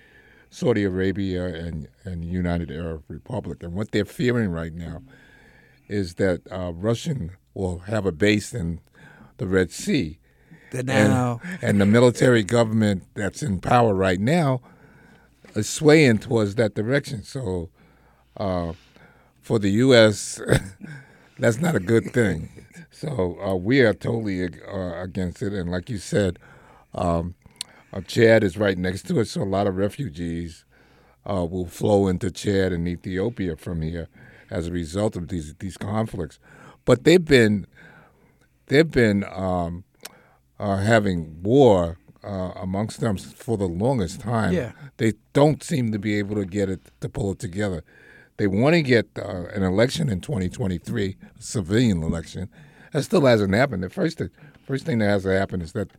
Saudi 0.51 0.85
Arabia, 0.85 1.47
and 1.47 1.89
and 2.05 2.25
United 2.25 2.71
Arab 2.71 3.05
Republic. 3.09 3.63
And 3.63 3.75
what 3.75 3.93
they're 3.93 4.05
fearing 4.05 4.51
right 4.51 4.73
now 4.73 5.03
is 5.89 6.15
that 6.15 6.41
uh, 6.51 6.73
Russian 6.73 7.33
will 7.55 7.81
have 7.81 8.07
a 8.07 8.13
base 8.13 8.55
in 8.55 8.81
the 9.37 9.47
Red 9.47 9.71
Sea, 9.71 10.19
The 10.71 10.79
and, 10.89 11.41
and 11.61 11.81
the 11.81 11.87
military 11.87 12.43
government 12.43 13.05
that's 13.15 13.43
in 13.43 13.61
power 13.61 13.95
right 13.95 14.21
now 14.21 14.61
is 15.55 15.69
swaying 15.69 16.19
towards 16.19 16.55
that 16.57 16.75
direction. 16.75 17.23
So, 17.23 17.71
uh, 18.37 18.73
for 19.41 19.59
the 19.59 19.71
U.S., 19.71 20.41
that's 21.39 21.59
not 21.59 21.75
a 21.75 21.81
good 21.81 22.13
thing. 22.13 22.52
So 22.91 23.39
uh, 23.41 23.55
we 23.55 23.81
are 23.81 23.95
totally 23.95 24.45
uh, 24.45 25.03
against 25.03 25.43
it. 25.43 25.53
And 25.53 25.71
like 25.71 25.89
you 25.91 25.99
said, 25.99 26.39
um, 26.95 27.35
uh, 27.93 28.01
Chad 28.01 28.43
is 28.43 28.57
right 28.57 28.79
next 28.79 29.07
to 29.09 29.21
it, 29.21 29.27
so 29.27 29.43
a 29.43 29.45
lot 29.45 29.67
of 29.67 29.77
refugees 29.77 30.65
uh, 31.29 31.45
will 31.45 31.67
flow 31.67 32.09
into 32.09 32.31
Chad 32.31 32.73
and 32.73 32.89
Ethiopia 32.89 33.57
from 33.57 33.83
here 33.83 34.09
as 34.51 34.69
a 34.69 34.73
result 34.73 35.17
of 35.17 35.29
these 35.29 35.55
these 35.59 35.77
conflicts. 35.77 36.39
But 36.85 37.05
they've 37.05 37.25
been 37.25 37.67
they've 38.67 38.91
been 38.91 39.25
um, 39.25 39.85
uh, 40.59 40.79
having 40.79 41.43
war 41.43 41.99
uh, 42.25 42.53
amongst 42.57 43.01
them 43.01 43.17
for 43.17 43.57
the 43.57 43.67
longest 43.67 44.21
time. 44.21 44.53
Yeah. 44.53 44.73
They 44.97 45.15
don't 45.33 45.63
seem 45.63 45.93
to 45.93 45.99
be 45.99 46.19
able 46.19 46.37
to 46.37 46.45
get 46.45 46.69
it 46.69 46.81
to 47.01 47.09
pull 47.09 47.33
it 47.33 47.39
together. 47.39 47.85
They 48.39 48.47
want 48.47 48.75
to 48.75 48.83
get 48.83 49.07
uh, 49.19 49.45
an 49.55 49.63
election 49.63 50.09
in 50.09 50.21
2023, 50.21 51.17
a 51.39 51.43
civilian 51.43 52.03
election. 52.03 52.49
That 52.93 53.03
still 53.05 53.25
hasn't 53.27 53.55
happened. 53.55 53.83
The 53.83 53.91
first, 53.91 54.19
the 54.19 54.31
first 54.67 54.85
thing 54.85 54.99
that 54.99 55.07
has 55.07 55.23
to 55.25 55.31
happen 55.39 55.61
is 55.63 55.73
that 55.73 55.91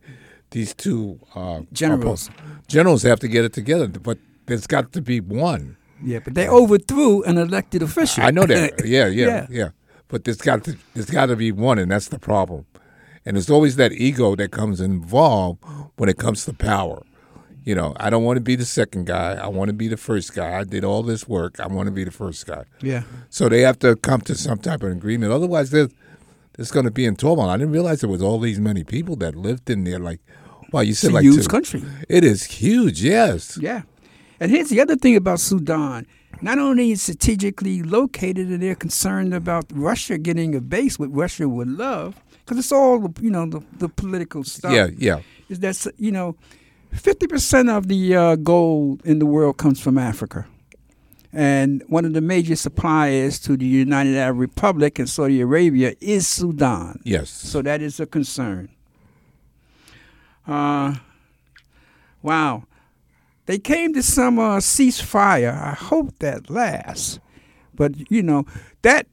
these 0.50 0.74
two 0.74 1.18
uh, 1.34 1.62
Generals. 1.72 2.30
generals 2.68 3.02
have 3.02 3.20
to 3.20 3.28
get 3.28 3.44
it 3.44 3.52
together. 3.52 3.88
But 3.88 4.18
there's 4.46 4.66
got 4.66 4.92
to 4.92 5.00
be 5.02 5.20
one. 5.20 5.76
Yeah, 6.02 6.18
but 6.22 6.34
they 6.34 6.48
overthrew 6.48 7.22
an 7.22 7.38
elected 7.38 7.82
official. 7.82 8.24
I 8.24 8.30
know 8.30 8.46
that. 8.46 8.84
Yeah, 8.84 9.06
yeah, 9.06 9.26
Yeah. 9.26 9.46
yeah. 9.50 9.68
But 10.08 10.24
there's 10.24 10.38
got 10.42 10.64
to 10.64 10.76
there's 10.92 11.10
got 11.10 11.26
to 11.26 11.36
be 11.36 11.50
one, 11.50 11.78
and 11.78 11.90
that's 11.90 12.08
the 12.08 12.18
problem. 12.18 12.66
And 13.24 13.38
it's 13.38 13.48
always 13.48 13.76
that 13.76 13.92
ego 13.92 14.36
that 14.36 14.50
comes 14.50 14.80
involved 14.80 15.64
when 15.96 16.08
it 16.10 16.18
comes 16.18 16.44
to 16.44 16.52
power. 16.52 17.02
You 17.64 17.74
know, 17.74 17.94
I 17.98 18.10
don't 18.10 18.24
want 18.24 18.36
to 18.36 18.42
be 18.42 18.56
the 18.56 18.64
second 18.66 19.06
guy. 19.06 19.34
I 19.34 19.46
want 19.48 19.68
to 19.68 19.72
be 19.74 19.88
the 19.88 19.96
first 19.96 20.34
guy. 20.34 20.58
I 20.58 20.64
did 20.64 20.84
all 20.84 21.02
this 21.02 21.26
work. 21.26 21.58
I 21.60 21.66
want 21.66 21.86
to 21.86 21.92
be 21.92 22.04
the 22.04 22.10
first 22.10 22.46
guy. 22.46 22.64
Yeah. 22.82 23.04
So 23.30 23.48
they 23.48 23.62
have 23.62 23.78
to 23.78 23.96
come 23.96 24.20
to 24.22 24.34
some 24.34 24.58
type 24.58 24.82
of 24.82 24.90
agreement. 24.92 25.32
Otherwise, 25.32 25.70
there's 25.70 25.90
there's 26.56 26.70
going 26.70 26.84
to 26.84 26.90
be 26.92 27.04
in 27.06 27.16
turmoil. 27.16 27.48
I 27.48 27.56
didn't 27.56 27.72
realize 27.72 28.00
there 28.00 28.10
was 28.10 28.22
all 28.22 28.38
these 28.38 28.60
many 28.60 28.84
people 28.84 29.16
that 29.16 29.34
lived 29.34 29.70
in 29.70 29.84
there. 29.84 29.98
Like, 29.98 30.20
wow, 30.72 30.80
you 30.82 30.90
It's 30.90 31.00
said 31.00 31.10
a 31.10 31.14
like 31.14 31.22
huge 31.24 31.42
two- 31.44 31.48
country. 31.48 31.82
It 32.08 32.22
is 32.22 32.44
huge. 32.44 33.02
Yes. 33.02 33.58
Yeah. 33.60 33.82
And 34.40 34.50
here's 34.50 34.68
the 34.68 34.80
other 34.80 34.96
thing 34.96 35.16
about 35.16 35.40
Sudan. 35.40 36.06
Not 36.42 36.58
only 36.58 36.90
is 36.90 37.00
strategically 37.02 37.82
located, 37.82 38.48
and 38.48 38.60
they're 38.62 38.74
concerned 38.74 39.32
about 39.32 39.64
Russia 39.72 40.18
getting 40.18 40.54
a 40.54 40.60
base, 40.60 40.98
what 40.98 41.10
Russia 41.14 41.48
would 41.48 41.68
love, 41.68 42.22
because 42.40 42.58
it's 42.58 42.72
all 42.72 43.12
you 43.22 43.30
know 43.30 43.46
the, 43.48 43.60
the 43.78 43.88
political 43.88 44.44
stuff. 44.44 44.72
Yeah. 44.72 44.88
Yeah. 44.98 45.20
Is 45.48 45.60
that 45.60 45.86
you 45.96 46.12
know, 46.12 46.36
fifty 46.94 47.26
percent 47.26 47.68
of 47.68 47.88
the 47.88 48.16
uh, 48.16 48.36
gold 48.36 49.04
in 49.04 49.18
the 49.18 49.26
world 49.26 49.56
comes 49.56 49.80
from 49.80 49.98
Africa, 49.98 50.46
and 51.32 51.82
one 51.88 52.04
of 52.04 52.12
the 52.12 52.20
major 52.20 52.56
suppliers 52.56 53.38
to 53.40 53.56
the 53.56 53.66
United 53.66 54.16
Arab 54.16 54.38
Republic 54.38 54.98
and 54.98 55.08
Saudi 55.08 55.40
Arabia 55.40 55.94
is 56.00 56.26
Sudan. 56.26 57.00
Yes. 57.04 57.30
So 57.30 57.62
that 57.62 57.82
is 57.82 58.00
a 58.00 58.06
concern. 58.06 58.68
Uh, 60.46 60.96
wow. 62.22 62.64
They 63.46 63.58
came 63.58 63.92
to 63.92 64.02
some 64.02 64.38
uh, 64.38 64.56
ceasefire. 64.56 65.52
I 65.52 65.74
hope 65.74 66.18
that 66.20 66.48
lasts. 66.48 67.18
But, 67.74 68.10
you 68.10 68.22
know, 68.22 68.46
that 68.80 69.06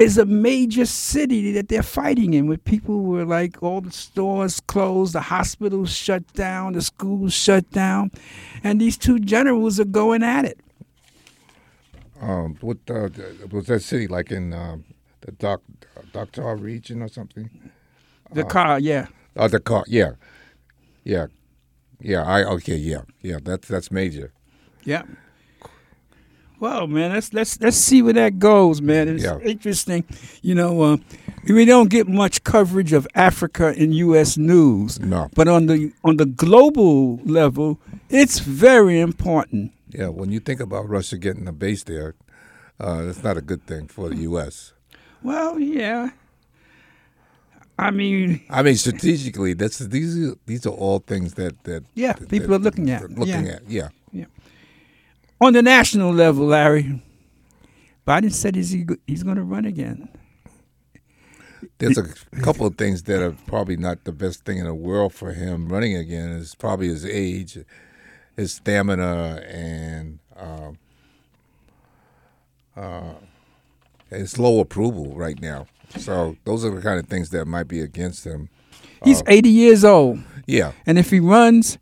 is 0.00 0.18
a 0.18 0.26
major 0.26 0.86
city 0.86 1.52
that 1.52 1.68
they're 1.68 1.82
fighting 1.82 2.34
in, 2.34 2.48
where 2.48 2.58
people 2.58 3.02
were 3.02 3.24
like, 3.26 3.62
all 3.62 3.82
the 3.82 3.92
stores 3.92 4.60
closed, 4.60 5.14
the 5.14 5.20
hospitals 5.22 5.90
shut 5.94 6.32
down, 6.34 6.74
the 6.74 6.82
schools 6.82 7.34
shut 7.34 7.70
down, 7.72 8.10
and 8.64 8.80
these 8.80 8.98
two 8.98 9.18
generals 9.20 9.80
are 9.80 9.84
going 9.86 10.22
at 10.24 10.44
it. 10.46 10.58
um, 12.20 12.56
what 12.60 12.78
uh, 12.90 13.08
was 13.50 13.66
that 13.66 13.82
city 13.82 14.08
like 14.08 14.30
in 14.30 14.52
um, 14.52 14.84
the 15.22 15.32
Doc 15.32 15.62
Doctor 16.12 16.56
region 16.56 17.02
or 17.02 17.08
something? 17.08 17.50
The 18.32 18.44
car, 18.44 18.78
yeah. 18.80 19.06
Oh, 19.36 19.48
the 19.48 19.60
car, 19.60 19.84
yeah, 19.88 20.12
yeah, 21.04 21.26
yeah. 22.00 22.24
I 22.24 22.44
okay, 22.44 22.76
yeah, 22.76 23.02
yeah. 23.22 23.38
That's 23.42 23.68
that's 23.68 23.90
major. 23.90 24.32
Yeah. 24.84 25.04
Well, 26.60 26.86
man, 26.86 27.12
let's 27.12 27.32
let's 27.32 27.58
let's 27.60 27.76
see 27.78 28.02
where 28.02 28.12
that 28.12 28.38
goes, 28.38 28.80
man. 28.82 29.08
It's 29.08 29.24
Yeah. 29.24 29.38
interesting. 29.40 30.04
You 30.42 30.54
know, 30.54 30.82
uh, 30.82 30.96
we 31.48 31.64
don't 31.64 31.88
get 31.88 32.06
much 32.06 32.44
coverage 32.44 32.92
of 32.92 33.06
Africa 33.14 33.72
in 33.74 33.92
U.S. 33.92 34.36
news, 34.36 35.00
No, 35.00 35.28
but 35.34 35.48
on 35.48 35.66
the 35.66 35.90
on 36.04 36.18
the 36.18 36.26
global 36.26 37.16
level, 37.24 37.78
it's 38.10 38.40
very 38.40 39.00
important. 39.00 39.72
yeah. 39.88 40.08
When 40.08 40.30
you 40.30 40.38
think 40.40 40.60
about 40.60 40.86
Russia 40.88 41.16
getting 41.16 41.48
a 41.48 41.52
base 41.52 41.82
there, 41.84 42.14
uh, 42.78 43.02
that's 43.06 43.24
not 43.24 43.38
a 43.38 43.42
good 43.42 43.66
thing 43.66 43.88
for 43.88 44.10
the 44.10 44.16
U.S. 44.28 44.74
Well, 45.22 45.58
yeah. 45.58 46.10
I 47.78 47.90
mean, 47.90 48.42
I 48.50 48.62
mean, 48.62 48.76
strategically, 48.76 49.54
that's 49.54 49.78
these 49.78 50.18
are, 50.18 50.34
these 50.44 50.66
are 50.66 50.74
all 50.76 50.98
things 50.98 51.34
that 51.34 51.64
that 51.64 51.84
Yeah, 51.94 52.12
that- 52.12 52.28
people 52.28 52.48
that- 52.48 52.56
are 52.56 52.64
looking 52.64 52.90
at, 52.90 53.10
Looking 53.10 53.46
yeah. 53.46 53.52
at, 53.56 53.62
yeah. 53.66 53.88
On 55.40 55.52
the 55.52 55.62
national 55.62 56.12
level, 56.12 56.46
Larry, 56.46 57.02
Biden 58.06 58.32
said 58.32 58.54
he's 58.54 58.74
he's 59.06 59.22
going 59.22 59.36
to 59.36 59.42
run 59.42 59.64
again. 59.64 60.08
There's 61.78 61.98
a 61.98 62.08
couple 62.42 62.66
of 62.66 62.76
things 62.76 63.02
that 63.04 63.22
are 63.22 63.34
probably 63.46 63.76
not 63.76 64.04
the 64.04 64.12
best 64.12 64.44
thing 64.44 64.58
in 64.58 64.64
the 64.64 64.74
world 64.74 65.12
for 65.12 65.32
him 65.32 65.68
running 65.68 65.94
again. 65.96 66.30
Is 66.30 66.54
probably 66.54 66.88
his 66.88 67.04
age, 67.04 67.58
his 68.36 68.52
stamina, 68.52 69.42
and 69.46 70.18
um, 70.36 70.78
uh, 72.76 73.14
his 74.10 74.38
low 74.38 74.60
approval 74.60 75.14
right 75.14 75.40
now. 75.40 75.66
So 75.96 76.36
those 76.44 76.64
are 76.64 76.70
the 76.70 76.80
kind 76.82 76.98
of 76.98 77.06
things 77.06 77.30
that 77.30 77.46
might 77.46 77.68
be 77.68 77.80
against 77.80 78.24
him. 78.24 78.48
He's 79.02 79.22
80 79.26 79.48
years 79.48 79.84
old, 79.84 80.20
Yeah, 80.46 80.72
and 80.86 80.98
if 80.98 81.10
he 81.10 81.20
runs, 81.20 81.78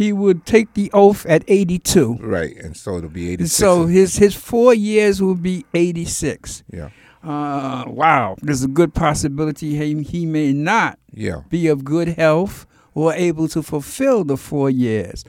he 0.00 0.12
would 0.22 0.38
take 0.54 0.68
the 0.74 0.88
oath 0.92 1.22
at 1.34 1.42
82. 1.46 2.18
right. 2.38 2.56
And 2.64 2.74
so 2.76 2.96
it'll 2.98 3.10
be 3.22 3.26
eighty 3.32 3.44
six. 3.44 3.56
So 3.56 3.86
his 3.86 4.16
his 4.24 4.34
four 4.34 4.72
years 4.74 5.20
will 5.24 5.34
be 5.50 5.64
86. 5.74 6.64
yeah, 6.72 6.90
Uh, 7.22 7.84
wow, 7.86 8.36
there's 8.42 8.64
a 8.64 8.72
good 8.80 8.92
possibility 8.94 9.68
he, 9.76 10.02
he 10.02 10.26
may 10.26 10.52
not 10.52 10.98
yeah, 11.12 11.42
be 11.50 11.68
of 11.72 11.78
good 11.84 12.08
health 12.22 12.66
or 12.94 13.12
able 13.28 13.48
to 13.48 13.62
fulfill 13.62 14.24
the 14.24 14.36
four 14.36 14.70
years. 14.70 15.24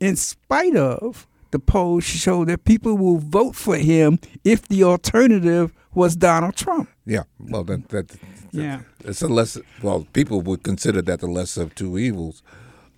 In 0.00 0.16
spite 0.16 0.76
of 0.76 1.26
the 1.52 1.58
polls 1.58 2.04
show 2.04 2.44
that 2.44 2.64
people 2.64 2.94
will 3.04 3.18
vote 3.18 3.54
for 3.56 3.76
him 3.76 4.18
if 4.44 4.58
the 4.68 4.82
alternative 4.84 5.72
was 5.94 6.16
Donald 6.16 6.54
Trump. 6.56 6.88
yeah. 7.06 7.24
Well, 7.38 7.64
that 7.64 7.88
that 7.88 8.06
Yeah. 8.52 8.80
it's 9.04 9.22
a 9.22 9.28
less. 9.28 9.58
Well, 9.82 10.06
people 10.12 10.38
would 10.42 10.62
consider 10.62 11.02
that 11.02 11.20
the 11.20 11.26
lesser 11.38 11.62
of 11.62 11.70
two 11.74 11.98
evils. 11.98 12.42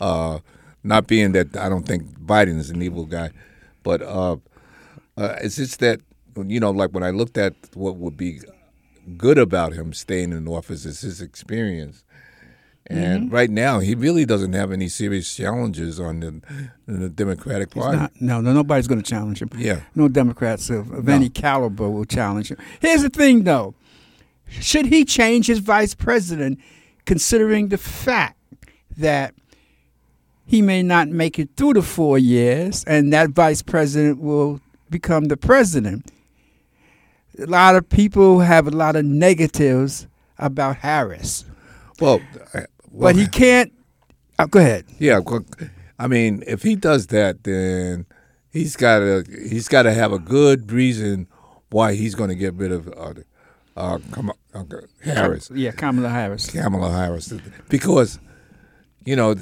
Uh, 0.00 0.38
not 0.82 1.06
being 1.06 1.32
that 1.32 1.56
I 1.56 1.68
don't 1.68 1.86
think 1.86 2.08
Biden 2.18 2.58
is 2.58 2.70
an 2.70 2.82
evil 2.82 3.04
guy, 3.06 3.30
but 3.82 4.02
uh, 4.02 4.36
uh, 5.16 5.36
it's 5.42 5.56
just 5.56 5.80
that 5.80 6.00
you 6.46 6.60
know, 6.60 6.70
like 6.70 6.90
when 6.92 7.02
I 7.02 7.10
looked 7.10 7.36
at 7.38 7.54
what 7.74 7.96
would 7.96 8.16
be 8.16 8.40
good 9.16 9.36
about 9.38 9.72
him 9.72 9.92
staying 9.92 10.32
in 10.32 10.46
office 10.46 10.84
is 10.84 11.00
his 11.00 11.20
experience. 11.20 12.04
And 12.86 13.24
Mm-hmm. 13.26 13.34
right 13.34 13.50
now, 13.50 13.78
he 13.78 13.94
really 13.94 14.24
doesn't 14.24 14.52
have 14.52 14.72
any 14.72 14.88
serious 14.88 15.36
challenges 15.36 16.00
on 16.00 16.20
the, 16.20 16.40
the 16.86 17.08
Democratic 17.08 17.70
Party. 17.70 17.96
Not- 17.98 18.12
no, 18.20 18.40
no, 18.40 18.52
nobody's 18.52 18.88
going 18.88 19.00
to 19.00 19.08
challenge 19.08 19.40
him. 19.42 19.50
Yeah. 19.56 19.80
No 19.94 20.08
Democrats 20.08 20.70
of, 20.70 20.90
of 20.90 21.08
any 21.08 21.28
caliber 21.28 21.88
will 21.88 22.04
challenge 22.04 22.50
him. 22.50 22.56
Here's 22.80 23.02
the 23.02 23.10
thing, 23.10 23.44
though. 23.44 23.74
Should 24.48 24.86
he 24.86 25.04
change 25.04 25.46
his 25.46 25.60
vice 25.60 25.94
president, 25.94 26.58
considering 27.04 27.68
the 27.68 27.78
fact 27.78 28.36
that 28.96 29.34
he 30.50 30.62
may 30.62 30.82
not 30.82 31.06
make 31.08 31.38
it 31.38 31.48
through 31.56 31.74
the 31.74 31.82
four 31.82 32.18
years 32.18 32.82
and 32.84 33.12
that 33.12 33.30
vice 33.30 33.62
president 33.62 34.20
will 34.20 34.60
become 34.90 35.26
the 35.26 35.36
president? 35.36 36.10
A 37.38 37.46
lot 37.46 37.76
of 37.76 37.88
people 37.88 38.40
have 38.40 38.66
a 38.66 38.70
lot 38.72 38.96
of 38.96 39.04
negatives 39.04 40.08
about 40.38 40.76
Harris, 40.76 41.44
Well, 42.00 42.20
uh, 42.54 42.62
well, 42.90 43.12
but 43.12 43.16
he 43.16 43.28
can't. 43.28 43.72
Oh, 44.40 44.46
go 44.46 44.58
ahead. 44.58 44.86
Yeah, 44.98 45.20
I 45.98 46.06
mean, 46.08 46.42
if 46.46 46.62
he 46.62 46.74
does 46.74 47.06
that, 47.08 47.44
then 47.44 48.06
he's 48.52 48.74
got 48.74 48.98
to 49.00 49.24
he's 49.48 49.68
got 49.68 49.82
to 49.82 49.92
have 49.92 50.12
a 50.12 50.18
good 50.18 50.72
reason 50.72 51.28
why 51.70 51.94
he's 51.94 52.14
going 52.16 52.30
to 52.30 52.34
get 52.34 52.54
rid 52.54 52.72
of 52.72 52.88
uh, 52.88 53.14
uh, 53.76 53.98
uh, 54.54 54.64
Harris, 55.04 55.50
Yeah, 55.54 55.70
Kamala 55.70 56.08
Harris. 56.08 56.50
Kamala 56.50 56.90
Harris, 56.90 57.32
because 57.68 58.18
you 59.04 59.14
know 59.14 59.34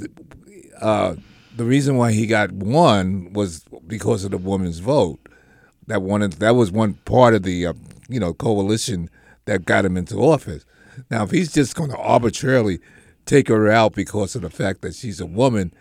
uh, 0.80 1.16
the 1.56 1.64
reason 1.64 1.96
why 1.96 2.12
he 2.12 2.26
got 2.26 2.52
one 2.52 3.32
was 3.32 3.64
because 3.86 4.24
of 4.24 4.30
the 4.30 4.38
woman's 4.38 4.78
vote. 4.78 5.18
That 5.86 6.02
one 6.02 6.28
that 6.28 6.54
was 6.54 6.70
one 6.70 6.94
part 7.04 7.34
of 7.34 7.42
the 7.42 7.66
uh, 7.66 7.72
you 8.08 8.20
know 8.20 8.34
coalition 8.34 9.10
that 9.46 9.64
got 9.64 9.84
him 9.84 9.96
into 9.96 10.16
office. 10.16 10.64
Now, 11.10 11.24
if 11.24 11.30
he's 11.30 11.52
just 11.52 11.74
going 11.74 11.90
to 11.90 11.96
arbitrarily 11.96 12.80
take 13.24 13.48
her 13.48 13.70
out 13.70 13.94
because 13.94 14.34
of 14.34 14.42
the 14.42 14.50
fact 14.50 14.82
that 14.82 14.94
she's 14.94 15.20
a 15.20 15.26
woman, 15.26 15.72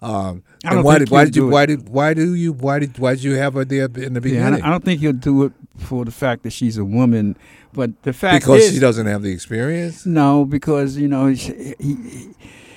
um, 0.00 0.42
I 0.64 0.74
don't 0.74 0.84
why 0.84 0.98
think 0.98 1.08
did 1.08 1.12
why 1.12 1.24
did 1.24 1.36
you 1.36 1.48
why 1.48 1.66
did 1.66 1.88
why 1.88 2.14
do 2.14 2.34
you 2.34 2.52
why 2.52 2.78
did 2.78 2.98
why 2.98 3.14
did 3.14 3.24
you 3.24 3.34
have 3.34 3.54
her 3.54 3.64
there 3.64 3.84
in 3.84 4.14
the 4.14 4.20
beginning? 4.20 4.52
don't, 4.52 4.62
I 4.62 4.70
don't 4.70 4.84
think 4.84 5.00
he'll 5.00 5.12
do 5.12 5.44
it 5.44 5.52
for 5.78 6.04
the 6.04 6.10
fact 6.10 6.42
that 6.42 6.50
she's 6.50 6.78
a 6.78 6.84
woman, 6.84 7.36
but 7.72 8.02
the 8.02 8.12
fact 8.12 8.44
because 8.44 8.64
is, 8.64 8.74
she 8.74 8.80
doesn't 8.80 9.06
have 9.06 9.22
the 9.22 9.32
experience. 9.32 10.06
no, 10.06 10.44
because 10.44 10.96
you 10.96 11.08
know 11.08 11.26
he, 11.26 11.74
he 11.78 12.28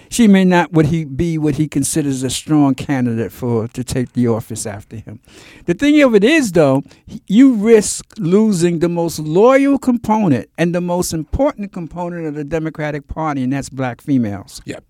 she 0.09 0.27
may 0.27 0.43
not 0.43 0.73
what 0.73 0.87
he 0.87 1.05
be 1.05 1.37
what 1.37 1.55
he 1.55 1.67
considers 1.67 2.23
a 2.23 2.29
strong 2.29 2.75
candidate 2.75 3.31
for 3.31 3.67
to 3.69 3.83
take 3.83 4.13
the 4.13 4.27
office 4.27 4.65
after 4.65 4.97
him. 4.97 5.19
The 5.65 5.73
thing 5.73 6.01
of 6.01 6.15
it 6.15 6.23
is, 6.23 6.51
though, 6.51 6.83
you 7.27 7.53
risk 7.53 8.05
losing 8.17 8.79
the 8.79 8.89
most 8.89 9.19
loyal 9.19 9.77
component 9.77 10.49
and 10.57 10.73
the 10.73 10.81
most 10.81 11.13
important 11.13 11.71
component 11.71 12.25
of 12.25 12.33
the 12.33 12.43
Democratic 12.43 13.07
Party, 13.07 13.43
and 13.43 13.53
that's 13.53 13.69
black 13.69 14.01
females. 14.01 14.61
Yep. 14.65 14.83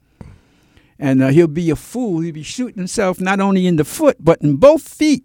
And 0.98 1.24
uh, 1.24 1.28
he'll 1.30 1.48
be 1.48 1.70
a 1.70 1.76
fool. 1.76 2.20
He'll 2.20 2.34
be 2.34 2.44
shooting 2.44 2.78
himself 2.78 3.22
not 3.22 3.40
only 3.40 3.68
in 3.68 3.78
the 3.78 3.86
foot 3.86 4.18
but 4.20 4.42
in 4.42 4.58
both 4.58 4.88
feet 4.88 5.24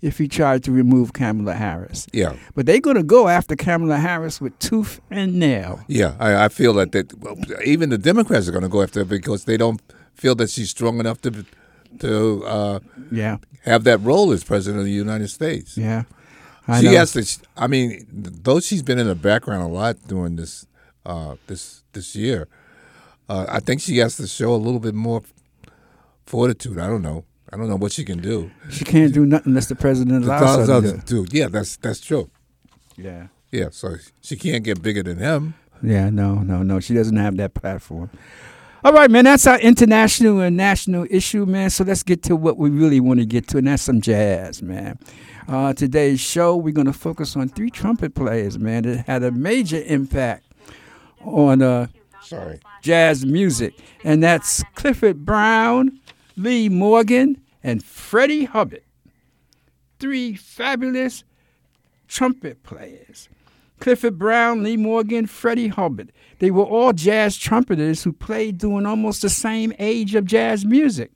if 0.00 0.18
he 0.18 0.28
tried 0.28 0.62
to 0.64 0.72
remove 0.72 1.12
Kamala 1.12 1.54
Harris. 1.54 2.06
Yeah. 2.12 2.34
But 2.54 2.66
they're 2.66 2.80
going 2.80 2.96
to 2.96 3.02
go 3.02 3.28
after 3.28 3.56
Kamala 3.56 3.96
Harris 3.98 4.40
with 4.40 4.58
tooth 4.58 5.00
and 5.10 5.38
nail. 5.38 5.80
Yeah, 5.88 6.14
I, 6.20 6.44
I 6.44 6.48
feel 6.48 6.72
that, 6.74 6.92
that 6.92 7.18
well, 7.18 7.36
even 7.64 7.90
the 7.90 7.98
Democrats 7.98 8.48
are 8.48 8.52
going 8.52 8.62
to 8.62 8.68
go 8.68 8.82
after 8.82 9.00
her 9.00 9.04
because 9.04 9.44
they 9.44 9.56
don't 9.56 9.80
feel 10.14 10.34
that 10.36 10.50
she's 10.50 10.70
strong 10.70 11.00
enough 11.00 11.20
to 11.22 11.44
to 12.00 12.44
uh, 12.44 12.78
Yeah, 13.10 13.38
have 13.64 13.84
that 13.84 13.98
role 14.02 14.30
as 14.32 14.44
president 14.44 14.80
of 14.80 14.84
the 14.84 14.92
United 14.92 15.28
States. 15.28 15.76
yeah. 15.76 16.02
I 16.70 16.80
she 16.80 16.86
know. 16.86 16.98
has 16.98 17.12
to. 17.12 17.24
I 17.56 17.66
mean, 17.66 18.06
though 18.12 18.60
she's 18.60 18.82
been 18.82 18.98
in 18.98 19.06
the 19.06 19.14
background 19.14 19.62
a 19.62 19.66
lot 19.68 19.96
during 20.06 20.36
this 20.36 20.66
uh, 21.06 21.36
this 21.46 21.82
this 21.94 22.14
year, 22.14 22.46
uh, 23.30 23.46
I 23.48 23.60
think 23.60 23.80
she 23.80 23.96
has 23.98 24.16
to 24.18 24.26
show 24.26 24.54
a 24.54 24.60
little 24.60 24.78
bit 24.80 24.94
more 24.94 25.22
fortitude. 26.26 26.78
I 26.78 26.86
don't 26.86 27.00
know. 27.02 27.24
I 27.52 27.56
don't 27.56 27.68
know 27.68 27.76
what 27.76 27.92
she 27.92 28.04
can 28.04 28.18
do. 28.20 28.50
She 28.70 28.84
can't 28.84 29.12
do 29.12 29.24
nothing 29.24 29.50
unless 29.50 29.66
the 29.66 29.74
president 29.74 30.24
The 30.24 30.28
allows 30.38 30.68
her 30.68 30.80
to 30.80 30.98
do. 31.04 31.24
do. 31.24 31.38
Yeah, 31.38 31.48
that's 31.48 31.76
that's 31.76 32.00
true. 32.00 32.30
Yeah. 32.96 33.28
Yeah, 33.50 33.68
so 33.70 33.96
she 34.20 34.36
can't 34.36 34.62
get 34.62 34.82
bigger 34.82 35.02
than 35.02 35.18
him. 35.18 35.54
Yeah, 35.82 36.10
no, 36.10 36.34
no, 36.34 36.62
no. 36.62 36.80
She 36.80 36.92
doesn't 36.92 37.16
have 37.16 37.36
that 37.38 37.54
platform. 37.54 38.10
All 38.84 38.92
right, 38.92 39.10
man. 39.10 39.24
That's 39.24 39.46
our 39.46 39.58
international 39.60 40.40
and 40.40 40.56
national 40.56 41.06
issue, 41.10 41.46
man. 41.46 41.70
So 41.70 41.84
let's 41.84 42.02
get 42.02 42.22
to 42.24 42.36
what 42.36 42.58
we 42.58 42.68
really 42.68 43.00
want 43.00 43.20
to 43.20 43.26
get 43.26 43.48
to, 43.48 43.58
and 43.58 43.66
that's 43.66 43.82
some 43.84 44.00
jazz, 44.02 44.60
man. 44.62 44.98
Uh, 45.48 45.72
today's 45.72 46.20
show, 46.20 46.54
we're 46.56 46.74
going 46.74 46.86
to 46.86 46.92
focus 46.92 47.34
on 47.36 47.48
three 47.48 47.70
trumpet 47.70 48.14
players, 48.14 48.58
man, 48.58 48.82
that 48.82 49.06
had 49.06 49.22
a 49.22 49.30
major 49.30 49.82
impact 49.86 50.44
on 51.24 51.62
uh, 51.62 51.86
Sorry. 52.22 52.60
jazz 52.82 53.24
music, 53.24 53.72
and 54.04 54.22
that's 54.22 54.62
Clifford 54.74 55.24
Brown, 55.24 55.98
Lee 56.38 56.68
Morgan, 56.68 57.40
and 57.62 57.82
Freddie 57.84 58.44
Hubbard. 58.44 58.82
Three 59.98 60.34
fabulous 60.34 61.24
trumpet 62.06 62.62
players. 62.62 63.28
Clifford 63.80 64.18
Brown, 64.18 64.62
Lee 64.62 64.76
Morgan, 64.76 65.26
Freddie 65.26 65.68
Hubbard. 65.68 66.12
They 66.38 66.50
were 66.50 66.64
all 66.64 66.92
jazz 66.92 67.36
trumpeters 67.36 68.02
who 68.02 68.12
played 68.12 68.58
during 68.58 68.86
almost 68.86 69.22
the 69.22 69.28
same 69.28 69.72
age 69.78 70.14
of 70.14 70.24
jazz 70.24 70.64
music. 70.64 71.12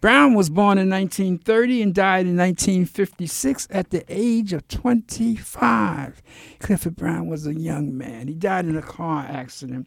Brown 0.00 0.34
was 0.34 0.50
born 0.50 0.78
in 0.78 0.90
1930 0.90 1.80
and 1.80 1.94
died 1.94 2.26
in 2.26 2.36
1956 2.36 3.68
at 3.70 3.90
the 3.90 4.04
age 4.08 4.52
of 4.52 4.66
25. 4.66 6.22
Clifford 6.58 6.96
Brown 6.96 7.28
was 7.28 7.46
a 7.46 7.54
young 7.54 7.96
man. 7.96 8.26
He 8.26 8.34
died 8.34 8.64
in 8.64 8.76
a 8.76 8.82
car 8.82 9.24
accident. 9.28 9.86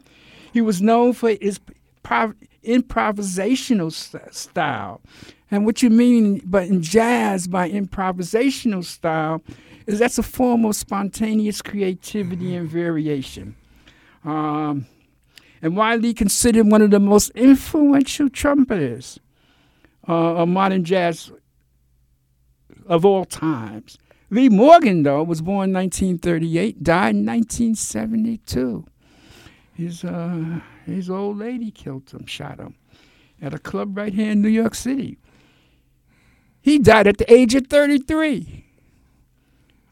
He 0.54 0.62
was 0.62 0.80
known 0.80 1.12
for 1.12 1.36
his 1.38 1.60
prov- 2.02 2.34
improvisational 2.66 3.92
st- 3.92 4.34
style. 4.34 5.00
And 5.50 5.64
what 5.64 5.82
you 5.82 5.90
mean 5.90 6.42
but 6.44 6.66
in 6.66 6.82
jazz 6.82 7.46
by 7.46 7.70
improvisational 7.70 8.84
style 8.84 9.42
is 9.86 9.98
that's 9.98 10.18
a 10.18 10.22
form 10.22 10.64
of 10.64 10.74
spontaneous 10.74 11.62
creativity 11.62 12.54
and 12.54 12.68
variation. 12.68 13.54
Um, 14.24 14.86
and 15.62 15.76
widely 15.76 16.12
considered 16.12 16.70
one 16.70 16.82
of 16.82 16.90
the 16.90 17.00
most 17.00 17.30
influential 17.30 18.28
trumpeters 18.28 19.18
uh, 20.08 20.12
of 20.12 20.48
modern 20.48 20.84
jazz 20.84 21.32
of 22.86 23.04
all 23.04 23.24
times. 23.24 23.98
Lee 24.30 24.48
Morgan, 24.48 25.04
though, 25.04 25.22
was 25.22 25.40
born 25.40 25.70
in 25.70 25.74
1938, 25.74 26.82
died 26.82 27.14
in 27.14 27.24
1972. 27.24 28.84
His, 29.76 30.04
uh, 30.04 30.60
his 30.86 31.10
old 31.10 31.38
lady 31.38 31.70
killed 31.70 32.10
him, 32.10 32.24
shot 32.26 32.58
him 32.58 32.76
at 33.42 33.52
a 33.52 33.58
club 33.58 33.96
right 33.96 34.12
here 34.12 34.30
in 34.30 34.40
New 34.40 34.48
York 34.48 34.74
City. 34.74 35.18
He 36.60 36.78
died 36.78 37.06
at 37.06 37.18
the 37.18 37.30
age 37.32 37.54
of 37.54 37.66
33. 37.66 38.64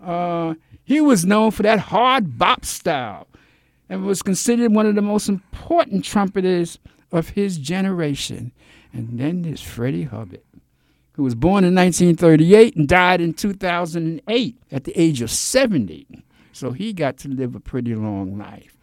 Uh, 0.03 0.55
he 0.83 1.01
was 1.01 1.25
known 1.25 1.51
for 1.51 1.63
that 1.63 1.79
hard 1.79 2.39
bop 2.39 2.65
style 2.65 3.27
and 3.89 4.05
was 4.05 4.23
considered 4.23 4.73
one 4.73 4.87
of 4.87 4.95
the 4.95 5.03
most 5.03 5.29
important 5.29 6.05
trumpeters 6.05 6.79
of 7.13 7.31
his 7.31 7.59
generation. 7.59 8.53
And 8.93 9.19
then 9.19 9.43
there's 9.43 9.61
Freddie 9.63 10.05
Hubbard, 10.05 10.43
who 11.13 11.23
was 11.23 11.35
born 11.35 11.65
in 11.65 11.75
1938 11.75 12.77
and 12.77 12.89
died 12.89 13.21
in 13.21 13.35
2008 13.35 14.57
at 14.73 14.85
the 14.85 15.01
age 15.01 15.21
of 15.21 15.31
70. 15.31 16.07
So 16.53 16.73
he 16.73 16.93
got 16.93 17.19
to 17.19 17.29
live 17.29 17.55
a 17.55 17.61
pretty 17.61 17.95
long 17.95 18.39
life. 18.39 18.74